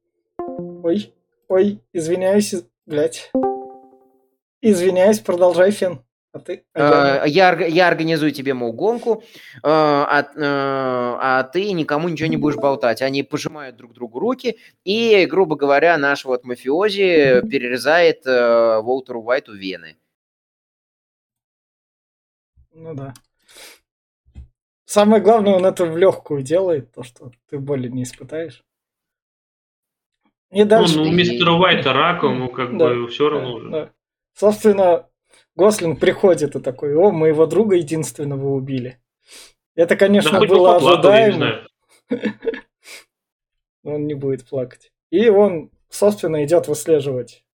Ой, 0.82 1.12
ой, 1.48 1.78
извиняюсь, 1.92 2.52
из- 2.54 2.64
блядь. 2.86 3.30
Извиняюсь, 4.62 5.18
продолжай, 5.18 5.72
Фен. 5.72 6.00
А 6.34 6.38
ты? 6.38 6.64
а 6.72 6.80
я- 6.80 7.26
э, 7.26 7.28
я, 7.28 7.52
орг- 7.52 7.68
я 7.68 7.88
организую 7.88 8.30
тебе 8.32 8.54
мол 8.54 8.72
гонку, 8.72 9.22
э, 9.56 9.58
а, 9.64 10.22
э, 10.22 10.40
а 10.40 11.42
ты 11.42 11.72
никому 11.72 12.08
ничего 12.08 12.28
не 12.30 12.38
будешь 12.38 12.56
болтать. 12.56 13.02
Они 13.02 13.22
пожимают 13.22 13.76
друг 13.76 13.92
другу 13.92 14.18
руки, 14.18 14.56
и, 14.84 15.26
грубо 15.26 15.56
говоря, 15.56 15.98
наш 15.98 16.24
вот 16.24 16.44
мафиози 16.44 17.42
перерезает 17.50 18.24
э, 18.26 18.78
Уолтеру 18.78 19.20
Уайту 19.20 19.52
вены. 19.54 19.98
Ну 22.72 22.94
да. 22.94 23.12
Самое 24.86 25.20
главное, 25.22 25.54
он 25.54 25.66
это 25.66 25.84
в 25.84 25.98
легкую 25.98 26.42
делает, 26.42 26.92
то, 26.92 27.02
что 27.02 27.32
ты 27.50 27.58
боли 27.58 27.88
не 27.88 28.04
испытаешь. 28.04 28.64
И 30.50 30.64
дальше... 30.64 30.96
Ну, 30.96 31.04
ну, 31.04 31.10
у 31.10 31.12
мистера 31.12 31.50
Уайта 31.52 31.92
рак, 31.92 32.22
ему 32.22 32.48
как 32.48 32.74
Да, 32.78 32.88
бы 32.88 33.08
все 33.08 33.28
равно 33.28 33.48
Да, 33.50 33.54
уже. 33.54 33.70
да. 33.70 33.92
Собственно, 34.34 35.08
Гослинг 35.54 36.00
приходит 36.00 36.56
и 36.56 36.60
такой, 36.60 36.94
о, 36.94 37.10
моего 37.10 37.46
друга 37.46 37.76
единственного 37.76 38.48
убили. 38.48 39.00
Это, 39.74 39.94
Да 39.94 39.96
конечно, 39.96 40.40
бы 40.40 40.46
было 40.46 40.76
ожидаемо. 40.76 41.36
знаю. 41.36 41.66
Он 43.84 44.06
не 44.06 44.14
будет 44.14 44.46
плакать. 44.48 44.92
И 45.10 45.28
он, 45.28 45.70
собственно, 45.88 46.44
идет 46.44 46.68
выслеживать 46.68 47.44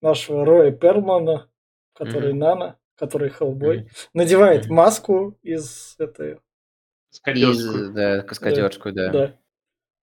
нашего 0.00 0.44
Роя 0.46 0.70
Перлмана, 0.72 1.50
который. 1.92 2.32
Нана, 2.32 2.78
который 2.96 3.28
Хеллбой. 3.28 3.88
Надевает 4.12 4.68
маску 4.68 5.38
из 5.42 5.94
этой... 5.98 6.38
Из, 7.26 7.90
да, 7.90 8.22
каскадерскую, 8.22 8.94
да. 8.94 9.10
Да. 9.10 9.38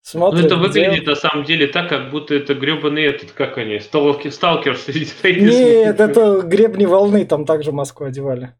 Ну, 0.04 0.20
Смотрит, 0.20 0.46
это 0.46 0.56
где- 0.56 0.64
выглядит 0.90 1.06
на 1.06 1.16
самом 1.16 1.44
деле 1.46 1.68
так, 1.68 1.88
как 1.90 2.10
будто 2.10 2.34
это 2.34 2.56
гребаный 2.56 3.04
этот, 3.04 3.32
как 3.34 3.58
они, 3.58 3.80
сталки, 3.80 4.30
сталкер. 4.30 4.76
Нет, 5.24 6.00
это 6.00 6.42
гребни 6.42 6.86
волны, 6.86 7.26
там 7.26 7.46
также 7.46 7.72
маску 7.72 8.06
одевали. 8.06 8.56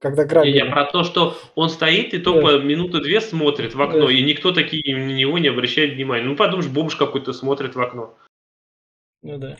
Когда 0.00 0.24
грабили. 0.24 0.52
не, 0.60 0.64
про 0.64 0.84
то, 0.86 1.04
что 1.04 1.36
он 1.54 1.68
стоит 1.68 2.12
и 2.14 2.18
Да. 2.18 2.24
тупо 2.24 2.58
минуты 2.58 3.00
две 3.00 3.20
смотрит 3.20 3.74
в 3.74 3.80
окно, 3.80 4.06
Да. 4.06 4.12
и 4.12 4.22
никто 4.22 4.52
такие 4.52 4.96
на 4.96 5.12
него 5.12 5.38
не 5.38 5.48
обращает 5.48 5.94
внимания. 5.94 6.24
Ну, 6.24 6.34
подумаешь, 6.36 6.68
бомж 6.68 6.96
какой-то 6.96 7.32
смотрит 7.32 7.74
в 7.74 7.80
окно. 7.80 8.14
Ну 9.22 9.38
да. 9.38 9.56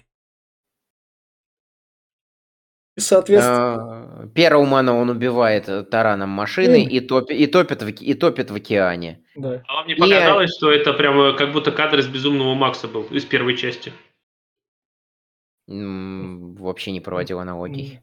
И, 2.96 3.00
соответственно, 3.00 4.22
А, 4.22 4.28
Первого 4.28 4.74
он 4.92 5.10
убивает 5.10 5.68
э, 5.68 5.82
тараном 5.82 6.28
машины 6.30 6.84
и, 6.84 7.00
топи- 7.00 7.34
и, 7.34 7.46
топит 7.48 7.82
в, 7.82 7.88
и 7.88 8.14
топит 8.14 8.50
в 8.50 8.54
океане. 8.54 9.24
да. 9.34 9.62
А 9.66 9.74
вам 9.74 9.86
не 9.88 9.94
И- 9.94 9.96
показалось, 9.98 10.54
что 10.56 10.70
это 10.70 10.92
прямо 10.92 11.36
как 11.36 11.52
будто 11.52 11.72
кадр 11.72 11.98
из 11.98 12.06
Безумного 12.06 12.54
Макса 12.54 12.86
был, 12.86 13.02
из 13.10 13.24
первой 13.24 13.56
части? 13.56 13.92
М, 15.68 16.54
Вообще 16.54 16.92
не 16.92 17.00
проводил 17.00 17.40
аналогий. 17.40 18.00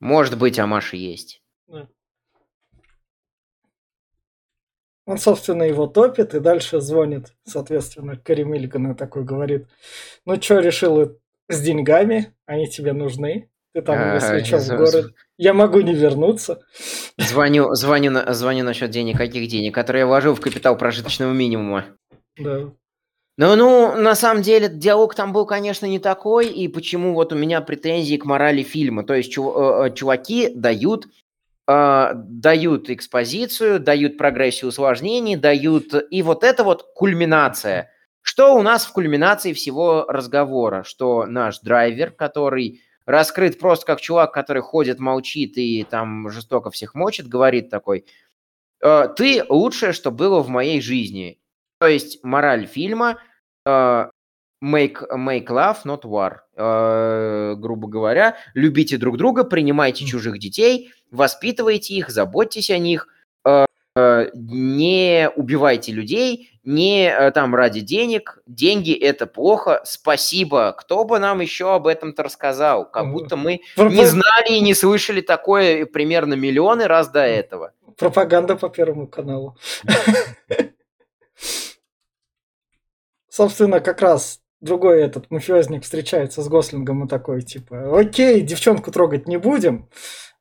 Может 0.00 0.36
быть, 0.38 0.58
Амаш 0.58 0.94
и 0.94 0.98
есть. 0.98 1.40
Он, 5.04 5.18
собственно, 5.18 5.64
его 5.64 5.86
топит 5.88 6.32
и 6.34 6.40
дальше 6.40 6.80
звонит, 6.80 7.34
соответственно, 7.44 8.16
Кари 8.16 8.44
Миллиган 8.44 8.92
и 8.92 8.94
такой 8.94 9.24
говорит, 9.24 9.66
ну 10.24 10.40
что, 10.40 10.60
решил 10.60 11.18
с 11.48 11.60
деньгами, 11.60 12.34
они 12.46 12.68
тебе 12.68 12.92
нужны, 12.92 13.50
ты 13.74 13.80
там, 13.82 13.96
А, 13.98 14.14
если 14.14 14.44
что, 14.44 14.58
в 14.58 14.76
город, 14.76 15.14
я 15.38 15.54
могу 15.54 15.80
не 15.80 15.94
вернуться. 15.94 16.60
Звоню, 17.16 17.74
звоню, 17.74 18.12
звоню 18.32 18.64
насчет 18.64 18.90
денег. 18.90 19.16
Каких 19.16 19.48
денег? 19.48 19.74
Которые 19.74 20.00
я 20.00 20.06
вложил 20.06 20.34
в 20.34 20.40
капитал 20.40 20.76
прожиточного 20.76 21.32
минимума. 21.32 21.86
Да. 22.38 22.70
Ну, 23.38 23.56
ну, 23.56 23.96
на 23.96 24.14
самом 24.14 24.42
деле, 24.42 24.68
диалог 24.68 25.14
там 25.14 25.32
был, 25.32 25.46
конечно, 25.46 25.86
не 25.86 25.98
такой, 25.98 26.48
и 26.48 26.68
почему 26.68 27.14
вот 27.14 27.32
у 27.32 27.36
меня 27.36 27.62
претензии 27.62 28.16
к 28.16 28.26
морали 28.26 28.62
фильма. 28.62 29.04
То 29.04 29.14
есть 29.14 29.32
чу- 29.32 29.54
э, 29.56 29.86
э, 29.86 29.94
чуваки 29.94 30.50
дают, 30.54 31.06
э, 31.66 32.10
дают 32.14 32.90
экспозицию, 32.90 33.80
дают 33.80 34.18
прогрессию 34.18 34.68
усложнений, 34.68 35.36
дают... 35.36 35.94
И 36.10 36.22
вот 36.22 36.44
это 36.44 36.62
вот 36.62 36.92
кульминация. 36.94 37.90
Что 38.20 38.54
у 38.54 38.60
нас 38.62 38.84
в 38.84 38.92
кульминации 38.92 39.54
всего 39.54 40.04
разговора? 40.08 40.82
Что 40.84 41.24
наш 41.24 41.60
драйвер, 41.60 42.10
который 42.10 42.82
раскрыт 43.06 43.58
просто 43.58 43.86
как 43.86 44.00
чувак, 44.00 44.32
который 44.32 44.62
ходит, 44.62 44.98
молчит 44.98 45.56
и 45.56 45.84
там 45.84 46.30
жестоко 46.30 46.70
всех 46.70 46.94
мочит, 46.94 47.28
говорит 47.28 47.70
такой, 47.70 48.04
«Э, 48.80 49.08
ты 49.16 49.44
лучшее, 49.48 49.92
что 49.92 50.10
было 50.10 50.40
в 50.40 50.48
моей 50.48 50.80
жизни. 50.80 51.38
То 51.78 51.86
есть 51.86 52.22
мораль 52.22 52.66
фильма 52.66 53.18
э, 53.66 54.10
make, 54.62 55.08
make 55.16 55.46
love, 55.46 55.78
not 55.84 56.02
war. 56.02 56.38
Э, 56.56 57.54
грубо 57.56 57.88
говоря, 57.88 58.36
любите 58.54 58.98
друг 58.98 59.16
друга, 59.16 59.44
принимайте 59.44 60.04
чужих 60.06 60.38
детей, 60.38 60.92
воспитывайте 61.10 61.94
их, 61.94 62.10
заботьтесь 62.10 62.70
о 62.70 62.78
них, 62.78 63.08
не 63.94 65.30
убивайте 65.36 65.92
людей, 65.92 66.58
не 66.64 67.08
э, 67.08 67.30
там 67.32 67.54
ради 67.54 67.80
денег. 67.80 68.42
Деньги 68.46 68.92
это 68.92 69.26
плохо. 69.26 69.82
Спасибо. 69.84 70.72
Кто 70.78 71.04
бы 71.04 71.18
нам 71.18 71.40
еще 71.40 71.74
об 71.74 71.86
этом-то 71.86 72.22
рассказал? 72.22 72.90
Как 72.90 73.10
будто 73.12 73.36
мы 73.36 73.60
не 73.76 74.06
знали 74.06 74.54
и 74.54 74.60
не 74.60 74.74
слышали 74.74 75.20
такое 75.20 75.84
примерно 75.86 76.34
миллионы 76.34 76.86
раз 76.86 77.08
до 77.08 77.20
этого. 77.20 77.72
Пропаганда 77.98 78.56
по 78.56 78.68
Первому 78.70 79.06
каналу. 79.06 79.56
Собственно, 83.28 83.80
как 83.80 84.00
раз 84.00 84.40
другой 84.60 85.02
этот 85.02 85.30
мафиозник 85.30 85.82
встречается 85.82 86.42
с 86.42 86.48
Гослингом 86.48 87.04
и 87.04 87.08
такой, 87.08 87.42
типа, 87.42 87.98
окей, 87.98 88.40
девчонку 88.42 88.92
трогать 88.92 89.26
не 89.26 89.38
будем, 89.38 89.88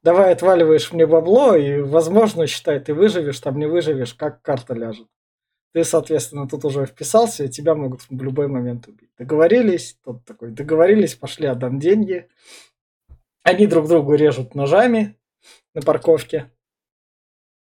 давай 0.04 0.34
отваливаешь 0.34 0.92
мне 0.92 1.06
бабло, 1.06 1.56
и, 1.56 1.82
возможно, 1.82 2.48
считай, 2.48 2.80
ты 2.80 2.94
выживешь, 2.94 3.40
там 3.40 3.58
не 3.58 3.68
выживешь, 3.68 4.14
как 4.14 4.42
карта 4.42 4.74
ляжет. 4.74 5.08
Ты, 5.74 5.84
соответственно, 5.84 6.48
тут 6.50 6.66
уже 6.66 6.86
вписался, 6.86 7.46
и 7.46 7.50
тебя 7.50 7.76
могут 7.76 8.02
в 8.02 8.22
любой 8.22 8.48
момент 8.48 8.88
убить. 8.88 9.12
Договорились, 9.18 9.98
тот 10.04 10.26
такой, 10.26 10.52
договорились, 10.52 11.16
пошли, 11.16 11.48
отдам 11.48 11.80
деньги. 11.80 12.28
Они 13.44 13.68
друг 13.68 13.88
другу 13.88 14.16
режут 14.16 14.54
ножами 14.54 15.18
на 15.74 15.82
парковке. 15.82 16.52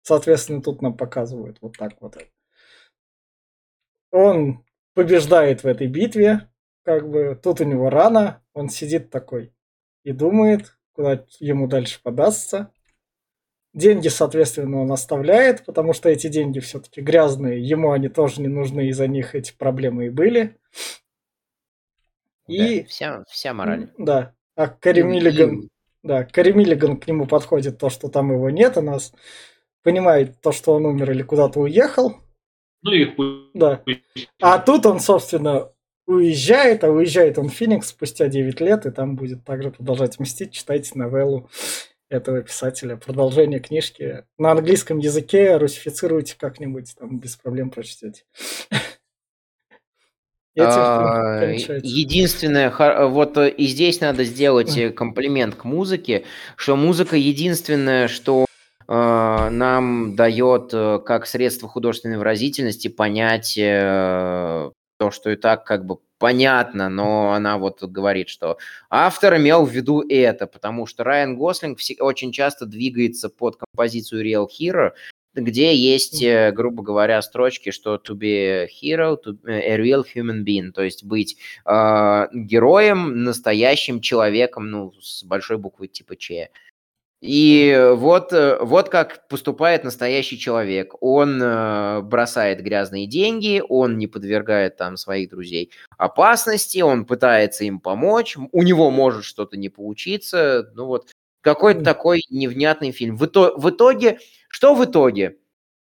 Соответственно, 0.01 0.61
тут 0.61 0.82
нам 0.82 0.95
показывают 0.95 1.57
вот 1.61 1.77
так 1.77 1.99
вот. 1.99 2.17
Он 4.11 4.63
побеждает 4.93 5.63
в 5.63 5.67
этой 5.67 5.88
битве, 5.88 6.49
как 6.84 7.07
бы 7.09 7.39
тут 7.41 7.61
у 7.61 7.65
него 7.65 7.89
рана, 7.89 8.43
он 8.53 8.69
сидит 8.69 9.11
такой 9.11 9.53
и 10.03 10.11
думает, 10.13 10.78
куда 10.99 11.23
ему 11.39 11.67
дальше 11.67 12.01
подастся. 12.03 12.73
Деньги, 13.73 14.09
соответственно, 14.09 14.81
он 14.81 14.91
оставляет, 14.91 15.63
потому 15.63 15.93
что 15.93 16.09
эти 16.09 16.27
деньги 16.27 16.59
все-таки 16.59 16.99
грязные, 16.99 17.65
ему 17.65 17.93
они 17.93 18.09
тоже 18.09 18.41
не 18.41 18.49
нужны, 18.49 18.89
из-за 18.89 19.07
них 19.07 19.33
эти 19.33 19.53
проблемы 19.53 20.07
и 20.07 20.09
были. 20.09 20.57
И 22.47 22.81
Да, 22.81 22.87
вся, 22.89 23.23
вся 23.29 23.53
мораль. 23.53 23.89
да, 23.97 24.33
а 24.57 24.67
Кари 24.67 25.03
Миллиган 25.03 25.69
да, 26.03 26.25
Кари 26.25 26.51
Миллиган 26.51 26.99
к 26.99 27.07
нему 27.07 27.27
подходит 27.27 27.77
то, 27.77 27.89
что 27.89 28.09
там 28.09 28.33
его 28.33 28.49
нет, 28.49 28.75
у 28.75 28.81
нас 28.81 29.13
понимает 29.83 30.41
то, 30.41 30.51
что 30.51 30.73
он 30.73 30.85
умер 30.85 31.11
или 31.11 31.23
куда-то 31.23 31.61
уехал. 31.61 32.17
Ну 32.81 32.91
и 32.91 33.05
хуй. 33.15 33.51
Да. 33.53 33.81
А 34.41 34.59
тут 34.59 34.85
он, 34.85 34.99
собственно, 34.99 35.71
уезжает, 36.10 36.84
а 36.84 36.89
уезжает 36.89 37.38
он 37.38 37.49
в 37.49 37.53
Феникс 37.53 37.89
спустя 37.89 38.28
9 38.28 38.60
лет, 38.62 38.86
и 38.86 38.91
там 38.91 39.16
будет 39.16 39.43
также 39.43 39.72
продолжать 39.72 40.20
мстить. 40.20 40.51
Читайте 40.51 40.91
новеллу 40.95 41.49
этого 42.10 42.41
писателя. 42.41 42.97
Продолжение 42.97 43.60
книжки 43.60 44.26
на 44.38 44.51
английском 44.51 44.97
языке 44.97 45.57
русифицируйте 45.57 46.36
как-нибудь, 46.38 46.95
там 46.97 47.20
без 47.20 47.36
проблем 47.36 47.70
прочтете. 47.70 48.24
А. 50.57 51.41
Единственное, 51.84 52.74
вот 53.07 53.38
э, 53.38 53.49
и 53.49 53.68
здесь 53.68 54.01
надо 54.01 54.26
сделать 54.26 54.76
э, 54.76 54.89
комплимент 54.89 55.55
к 55.55 55.64
музыке, 55.64 56.26
что 56.57 56.76
музыка 56.76 57.16
единственное, 57.16 58.07
что 58.10 58.45
нам 58.88 60.16
дает 60.16 60.72
как 61.05 61.28
средство 61.28 61.70
художественной 61.70 62.18
выразительности 62.18 62.88
понять 62.88 63.55
то, 64.99 65.11
что 65.11 65.29
и 65.31 65.37
так 65.37 65.63
как 65.63 65.85
бы 65.85 65.97
понятно, 66.19 66.89
но 66.89 67.31
она 67.31 67.57
вот 67.57 67.81
говорит, 67.81 68.27
что 68.27 68.57
автор 68.89 69.37
имел 69.37 69.65
в 69.65 69.71
виду 69.71 70.03
это, 70.07 70.45
потому 70.45 70.85
что 70.85 71.05
Райан 71.05 71.37
Гослинг 71.37 71.79
очень 71.99 72.33
часто 72.33 72.65
двигается 72.65 73.29
под 73.29 73.55
композицию 73.55 74.25
Real 74.25 74.47
Hero, 74.47 74.91
где 75.33 75.73
есть, 75.73 76.21
э, 76.21 76.51
грубо 76.51 76.83
говоря, 76.83 77.21
строчки, 77.21 77.71
что 77.71 77.95
to 77.95 78.13
be 78.15 78.63
a 78.63 78.67
hero, 78.67 79.17
to 79.23 79.37
be 79.41 79.53
a 79.53 79.77
real 79.77 80.03
human 80.03 80.43
being, 80.43 80.71
то 80.71 80.83
есть 80.83 81.05
быть 81.05 81.37
э, 81.65 82.27
героем, 82.33 83.23
настоящим 83.23 84.01
человеком, 84.01 84.69
ну, 84.69 84.91
с 84.99 85.23
большой 85.23 85.57
буквы 85.57 85.87
типа 85.87 86.17
Ч. 86.17 86.49
И 87.22 87.91
вот, 87.95 88.32
э, 88.32 88.57
вот 88.61 88.88
как 88.88 89.28
поступает 89.28 89.84
настоящий 89.84 90.39
человек. 90.39 90.93
Он 91.01 91.41
э, 91.41 92.01
бросает 92.01 92.61
грязные 92.61 93.07
деньги, 93.07 93.61
он 93.67 93.97
не 93.97 94.07
подвергает 94.07 94.78
там 94.78 94.95
своих 94.95 95.30
друзей 95.30 95.72
опасности, 95.97 96.80
он 96.80 97.05
пытается 97.05 97.65
им 97.65 97.82
помочь, 97.82 98.38
у 98.38 98.63
него 98.63 98.89
может 98.89 99.26
что-то 99.26 99.57
не 99.57 99.67
получиться. 99.67 100.72
Ну 100.76 100.86
вот 100.86 101.11
какой-то 101.41 101.84
такой 101.84 102.22
невнятный 102.30 102.91
фильм. 102.93 103.17
В, 103.17 103.26
итоге, 103.26 103.53
в 103.57 103.70
итоге, 103.70 104.20
что 104.47 104.74
в 104.74 104.86
итоге? 104.86 105.39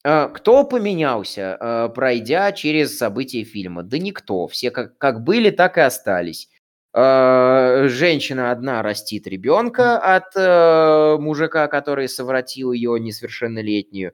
Э, 0.03 0.29
кто 0.31 0.63
поменялся, 0.63 1.91
пройдя 1.95 2.51
через 2.51 2.99
события 2.99 3.43
фильма? 3.43 3.81
Да 3.81 3.97
никто. 3.97 4.47
Все 4.47 4.69
как, 4.69 4.99
как 4.99 5.23
были, 5.23 5.49
так 5.49 5.79
и 5.79 5.81
остались. 5.81 6.49
Э, 6.97 7.87
женщина 7.89 8.51
одна 8.51 8.81
растит 8.81 9.27
ребенка 9.27 9.97
от 9.97 10.33
э, 10.37 11.17
мужика, 11.19 11.67
который 11.67 12.07
совратил 12.07 12.71
ее 12.71 12.97
несовершеннолетнюю. 12.97 14.13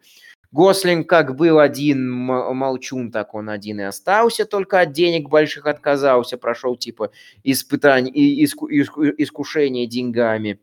Гослинг 0.51 1.07
как 1.07 1.36
был 1.36 1.59
один 1.59 2.09
молчун, 2.11 3.11
так 3.11 3.36
он 3.36 3.51
один 3.51 3.82
и 3.82 3.84
остался, 3.84 4.45
только 4.45 4.82
от 4.82 4.93
денег 4.93 5.29
больших 5.29 5.67
отказался, 5.67 6.39
прошел 6.39 6.75
типа 6.75 7.11
испытание, 7.43 8.11
иску, 8.13 8.65
иску, 8.65 9.05
искушение 9.05 9.86
деньгами. 9.86 10.59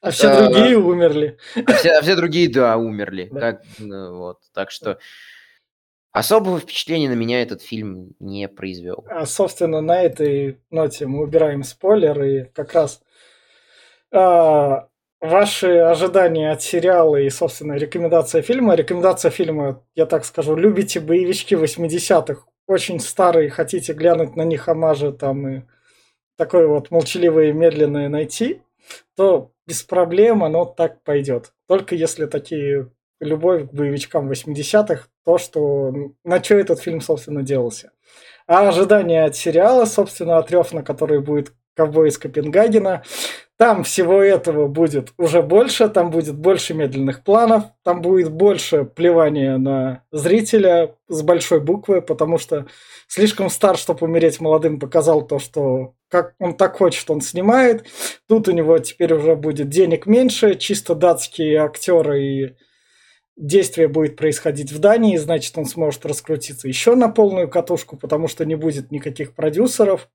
А 0.00 0.10
все 0.10 0.28
а, 0.28 0.48
другие 0.48 0.78
умерли. 0.78 1.38
А 1.54 1.72
все, 1.74 1.90
а 1.90 2.02
все 2.02 2.16
другие, 2.16 2.48
да, 2.48 2.78
умерли. 2.78 3.28
Да. 3.30 3.40
Так, 3.40 3.62
ну, 3.78 4.16
вот, 4.16 4.38
так 4.54 4.70
что... 4.70 4.98
Особого 6.12 6.60
впечатления 6.60 7.08
на 7.08 7.14
меня 7.14 7.42
этот 7.42 7.62
фильм 7.62 8.14
не 8.20 8.46
произвел. 8.46 9.04
А, 9.08 9.24
собственно, 9.24 9.80
на 9.80 10.02
этой 10.02 10.60
ноте 10.70 11.06
мы 11.06 11.22
убираем 11.22 11.62
спойлеры 11.62 12.36
и 12.36 12.44
как 12.44 12.74
раз 12.74 13.00
а, 14.12 14.88
ваши 15.22 15.78
ожидания 15.78 16.50
от 16.50 16.60
сериала 16.60 17.16
и, 17.16 17.30
собственно, 17.30 17.74
рекомендация 17.74 18.42
фильма. 18.42 18.74
Рекомендация 18.74 19.30
фильма, 19.30 19.82
я 19.94 20.04
так 20.04 20.26
скажу, 20.26 20.54
любите 20.54 21.00
боевички 21.00 21.54
80-х, 21.54 22.42
очень 22.66 23.00
старые, 23.00 23.48
хотите 23.48 23.94
глянуть 23.94 24.36
на 24.36 24.42
них 24.42 24.68
амажи 24.68 25.12
там 25.12 25.48
и 25.48 25.62
такое 26.36 26.66
вот 26.66 26.90
молчаливое 26.90 27.54
медленное 27.54 28.10
найти, 28.10 28.60
то 29.16 29.52
без 29.66 29.82
проблем 29.82 30.44
оно 30.44 30.66
так 30.66 31.02
пойдет. 31.04 31.54
Только 31.68 31.94
если 31.94 32.26
такие 32.26 32.90
любовь 33.22 33.70
к 33.70 33.72
боевичкам 33.72 34.30
80-х, 34.30 35.08
то, 35.24 35.38
что 35.38 35.92
на 36.24 36.42
что 36.42 36.56
этот 36.56 36.80
фильм, 36.80 37.00
собственно, 37.00 37.42
делался. 37.42 37.92
А 38.46 38.68
ожидания 38.68 39.24
от 39.24 39.36
сериала, 39.36 39.84
собственно, 39.84 40.38
от 40.38 40.50
Рёфна, 40.50 40.82
который 40.82 41.20
будет 41.20 41.52
ковбой 41.74 42.08
из 42.08 42.18
Копенгагена, 42.18 43.02
там 43.56 43.84
всего 43.84 44.20
этого 44.20 44.66
будет 44.66 45.12
уже 45.18 45.40
больше, 45.40 45.88
там 45.88 46.10
будет 46.10 46.36
больше 46.36 46.74
медленных 46.74 47.22
планов, 47.22 47.64
там 47.84 48.02
будет 48.02 48.32
больше 48.32 48.84
плевания 48.84 49.56
на 49.56 50.02
зрителя 50.10 50.96
с 51.08 51.22
большой 51.22 51.60
буквы, 51.60 52.02
потому 52.02 52.38
что 52.38 52.66
слишком 53.06 53.48
стар, 53.50 53.78
чтобы 53.78 54.06
умереть 54.06 54.40
молодым, 54.40 54.80
показал 54.80 55.26
то, 55.26 55.38
что 55.38 55.94
как 56.08 56.34
он 56.40 56.56
так 56.56 56.76
хочет, 56.76 57.08
он 57.08 57.20
снимает. 57.20 57.86
Тут 58.28 58.48
у 58.48 58.52
него 58.52 58.78
теперь 58.78 59.14
уже 59.14 59.36
будет 59.36 59.68
денег 59.68 60.06
меньше, 60.06 60.56
чисто 60.56 60.94
датские 60.94 61.58
актеры 61.58 62.22
и 62.22 62.56
действие 63.36 63.88
будет 63.88 64.16
происходить 64.16 64.72
в 64.72 64.78
Дании, 64.78 65.16
значит, 65.16 65.56
он 65.56 65.64
сможет 65.64 66.04
раскрутиться 66.06 66.68
еще 66.68 66.94
на 66.94 67.08
полную 67.08 67.48
катушку, 67.48 67.96
потому 67.96 68.28
что 68.28 68.44
не 68.44 68.54
будет 68.54 68.90
никаких 68.90 69.34
продюсеров, 69.34 70.08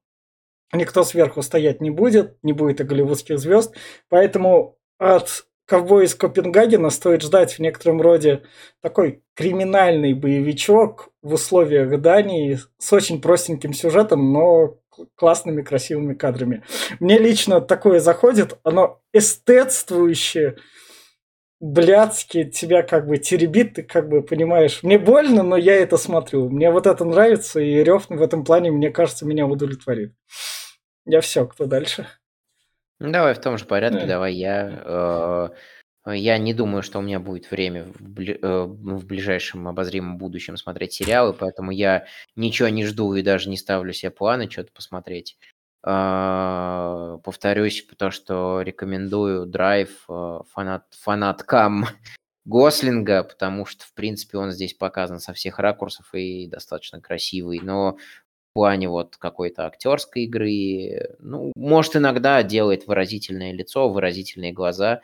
никто 0.73 1.03
сверху 1.03 1.41
стоять 1.41 1.81
не 1.81 1.89
будет, 1.89 2.37
не 2.43 2.53
будет 2.53 2.81
и 2.81 2.83
голливудских 2.83 3.39
звезд, 3.39 3.75
поэтому 4.09 4.77
от 4.97 5.45
ковбой 5.65 6.05
из 6.05 6.15
Копенгагена 6.15 6.89
стоит 6.89 7.21
ждать 7.21 7.53
в 7.53 7.59
некотором 7.59 8.01
роде 8.01 8.43
такой 8.81 9.21
криминальный 9.35 10.13
боевичок 10.13 11.09
в 11.21 11.33
условиях 11.33 11.99
Дании 11.99 12.59
с 12.77 12.93
очень 12.93 13.21
простеньким 13.21 13.73
сюжетом, 13.73 14.31
но 14.31 14.77
классными, 15.15 15.61
красивыми 15.61 16.13
кадрами. 16.13 16.63
Мне 16.99 17.19
лично 17.19 17.61
такое 17.61 17.99
заходит, 17.99 18.57
оно 18.63 19.01
эстетствующее, 19.13 20.57
блядски 21.59 22.43
тебя 22.45 22.83
как 22.83 23.07
бы 23.07 23.17
теребит, 23.17 23.75
ты 23.75 23.83
как 23.83 24.09
бы 24.09 24.21
понимаешь, 24.21 24.83
мне 24.83 24.99
больно, 24.99 25.43
но 25.43 25.57
я 25.57 25.75
это 25.75 25.97
смотрю. 25.97 26.49
Мне 26.49 26.71
вот 26.71 26.87
это 26.87 27.03
нравится, 27.05 27.59
и 27.59 27.83
Рев 27.83 28.09
в 28.09 28.21
этом 28.21 28.43
плане, 28.43 28.71
мне 28.71 28.89
кажется, 28.91 29.25
меня 29.25 29.47
удовлетворит. 29.47 30.13
Я 31.05 31.21
все, 31.21 31.45
кто 31.47 31.65
дальше? 31.65 32.07
Ну, 32.99 33.11
давай 33.11 33.33
в 33.33 33.41
том 33.41 33.57
же 33.57 33.65
порядке, 33.65 34.01
да. 34.01 34.07
давай 34.07 34.33
я. 34.33 35.51
Э, 36.05 36.15
я 36.15 36.37
не 36.37 36.53
думаю, 36.53 36.83
что 36.83 36.99
у 36.99 37.01
меня 37.01 37.19
будет 37.19 37.51
время 37.51 37.85
в, 37.85 38.01
бли, 38.01 38.39
э, 38.41 38.63
в 38.63 39.05
ближайшем 39.05 39.67
обозримом 39.67 40.17
будущем 40.17 40.57
смотреть 40.57 40.93
сериалы, 40.93 41.33
поэтому 41.33 41.71
я 41.71 42.05
ничего 42.35 42.69
не 42.69 42.85
жду 42.85 43.13
и 43.13 43.21
даже 43.21 43.49
не 43.49 43.57
ставлю 43.57 43.93
себе 43.93 44.09
планы 44.09 44.49
что-то 44.49 44.71
посмотреть. 44.73 45.37
А, 45.89 47.19
повторюсь, 47.23 47.81
потому 47.81 48.11
что 48.11 48.61
рекомендую 48.61 49.45
драйв 49.45 50.03
а, 50.09 50.41
фанат, 50.51 50.83
фанаткам 50.91 51.85
Гослинга, 52.45 53.23
потому 53.23 53.65
что, 53.65 53.85
в 53.85 53.93
принципе, 53.93 54.37
он 54.37 54.51
здесь 54.51 54.73
показан 54.73 55.21
со 55.21 55.31
всех 55.31 55.59
ракурсов 55.59 56.13
и 56.13 56.45
достаточно 56.47 56.99
красивый, 56.99 57.61
но 57.63 57.93
в 57.93 58.53
плане 58.53 58.89
вот 58.89 59.15
какой-то 59.15 59.65
актерской 59.65 60.23
игры, 60.23 61.15
ну, 61.19 61.53
может, 61.55 61.95
иногда 61.95 62.43
делает 62.43 62.85
выразительное 62.85 63.53
лицо, 63.53 63.87
выразительные 63.87 64.51
глаза. 64.51 64.99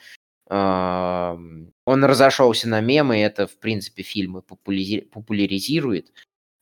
А, 0.49 1.37
он 1.85 2.03
разошелся 2.03 2.67
на 2.67 2.81
мемы, 2.81 3.19
это, 3.19 3.47
в 3.47 3.57
принципе, 3.57 4.03
фильмы 4.03 4.41
популяризирует, 4.41 6.11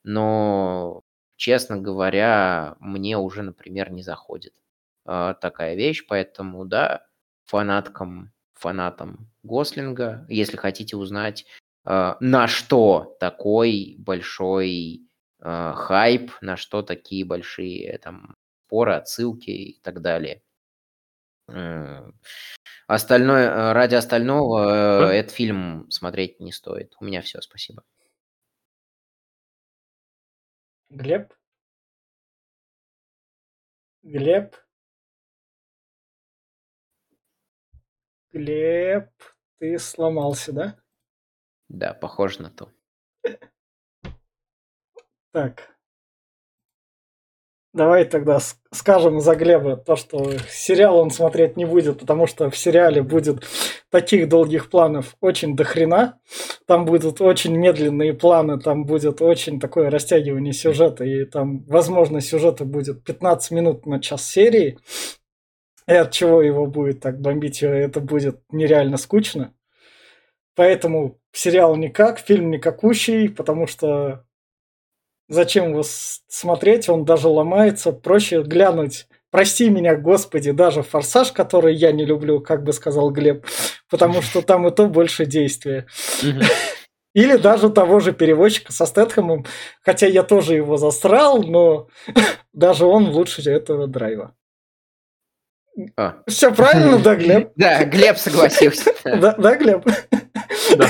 но 0.04 1.02
честно 1.42 1.76
говоря, 1.76 2.76
мне 2.80 3.18
уже, 3.18 3.42
например, 3.42 3.92
не 3.92 4.04
заходит 4.04 4.54
э, 5.08 5.34
такая 5.42 5.74
вещь, 5.74 6.06
поэтому, 6.08 6.66
да, 6.66 7.08
фанаткам, 7.46 8.32
фанатам 8.54 9.28
Гослинга, 9.42 10.24
если 10.30 10.56
хотите 10.56 10.96
узнать, 10.96 11.48
э, 11.86 12.14
на 12.20 12.48
что 12.48 13.18
такой 13.20 13.96
большой 13.98 15.10
э, 15.40 15.74
хайп, 15.76 16.32
на 16.42 16.58
что 16.58 16.84
такие 16.84 17.26
большие 17.26 17.98
там 17.98 18.36
споры, 18.68 18.94
отсылки 18.94 19.50
и 19.50 19.82
так 19.82 20.02
далее. 20.02 20.44
Остальное, 22.86 23.74
ради 23.74 23.96
остального 23.96 25.12
этот 25.12 25.32
фильм 25.34 25.90
смотреть 25.90 26.40
не 26.40 26.52
стоит. 26.52 26.94
У 27.00 27.06
меня 27.06 27.22
все, 27.24 27.42
спасибо. 27.42 27.84
Глеб? 30.92 31.34
Глеб? 34.04 34.56
Глеб, 38.34 39.10
ты 39.58 39.80
сломался, 39.80 40.52
да? 40.52 40.84
Да, 41.70 41.94
похоже 41.94 42.42
на 42.42 42.52
то. 42.52 42.74
Так. 45.32 45.81
Давай 47.74 48.04
тогда 48.04 48.40
скажем 48.74 49.22
за 49.22 49.34
Глеба 49.36 49.78
то, 49.78 49.96
что 49.96 50.38
сериал 50.50 50.98
он 50.98 51.10
смотреть 51.10 51.56
не 51.56 51.64
будет, 51.64 52.00
потому 52.00 52.28
что 52.28 52.50
в 52.50 52.58
сериале 52.58 53.02
будет 53.02 53.46
таких 53.90 54.28
долгих 54.28 54.70
планов 54.70 55.16
очень 55.22 55.56
дохрена. 55.56 56.20
Там 56.68 56.84
будут 56.84 57.22
очень 57.22 57.56
медленные 57.56 58.14
планы, 58.14 58.60
там 58.60 58.86
будет 58.86 59.22
очень 59.22 59.58
такое 59.58 59.90
растягивание 59.90 60.52
сюжета, 60.52 61.06
и 61.06 61.24
там, 61.24 61.64
возможно, 61.64 62.20
сюжета 62.20 62.66
будет 62.66 63.06
15 63.06 63.52
минут 63.52 63.86
на 63.86 64.02
час 64.02 64.30
серии. 64.30 64.78
И 65.88 65.94
от 65.94 66.12
чего 66.12 66.42
его 66.42 66.68
будет 66.68 67.00
так 67.00 67.22
бомбить, 67.22 67.64
это 67.64 68.02
будет 68.02 68.42
нереально 68.52 68.98
скучно. 68.98 69.54
Поэтому 70.56 71.22
сериал 71.32 71.78
никак, 71.78 72.20
фильм 72.20 72.52
никакущий, 72.52 73.30
потому 73.30 73.66
что 73.66 74.26
Зачем 75.32 75.70
его 75.70 75.84
смотреть? 75.86 76.90
Он 76.90 77.06
даже 77.06 77.30
ломается. 77.30 77.94
Проще 77.94 78.44
глянуть. 78.44 79.08
Прости 79.30 79.70
меня, 79.70 79.96
Господи, 79.96 80.52
даже 80.52 80.84
«Форсаж», 80.84 81.32
который 81.32 81.74
я 81.74 81.94
не 81.94 82.04
люблю, 82.04 82.42
как 82.42 82.64
бы 82.64 82.74
сказал 82.74 83.12
Глеб, 83.12 83.46
потому 83.90 84.22
что 84.22 84.42
там 84.42 84.68
и 84.68 84.76
то 84.76 84.88
больше 84.88 85.26
действия. 85.26 85.88
Или 87.14 87.38
даже 87.38 87.70
того 87.70 88.02
же 88.02 88.12
переводчика 88.12 88.74
со 88.74 88.86
Стэтхэмом, 88.86 89.46
хотя 89.82 90.06
я 90.06 90.24
тоже 90.24 90.56
его 90.56 90.76
засрал, 90.76 91.42
но 91.44 91.88
даже 92.54 92.86
он 92.86 93.08
лучше 93.08 93.50
этого 93.50 93.88
драйва. 93.88 94.36
А. 95.96 96.24
Все 96.28 96.54
правильно, 96.54 97.00
да, 97.00 97.16
Глеб? 97.16 97.54
Да, 97.56 97.86
Глеб 97.86 98.18
согласился. 98.18 98.94
да, 99.06 99.56
Глеб? 99.56 99.86
Да. 100.76 100.90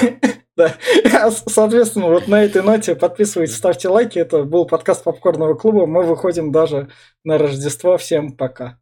Да. 0.55 0.75
Соответственно, 1.47 2.07
вот 2.07 2.27
на 2.27 2.43
этой 2.43 2.61
ноте 2.61 2.95
подписывайтесь, 2.95 3.55
ставьте 3.55 3.87
лайки. 3.89 4.19
Это 4.19 4.43
был 4.43 4.65
подкаст 4.65 5.03
Попкорного 5.03 5.55
клуба. 5.55 5.85
Мы 5.85 6.03
выходим 6.03 6.51
даже 6.51 6.89
на 7.23 7.37
Рождество. 7.37 7.97
Всем 7.97 8.35
пока. 8.35 8.79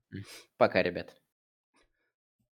Пока, 0.58 0.82
ребят. 0.82 1.19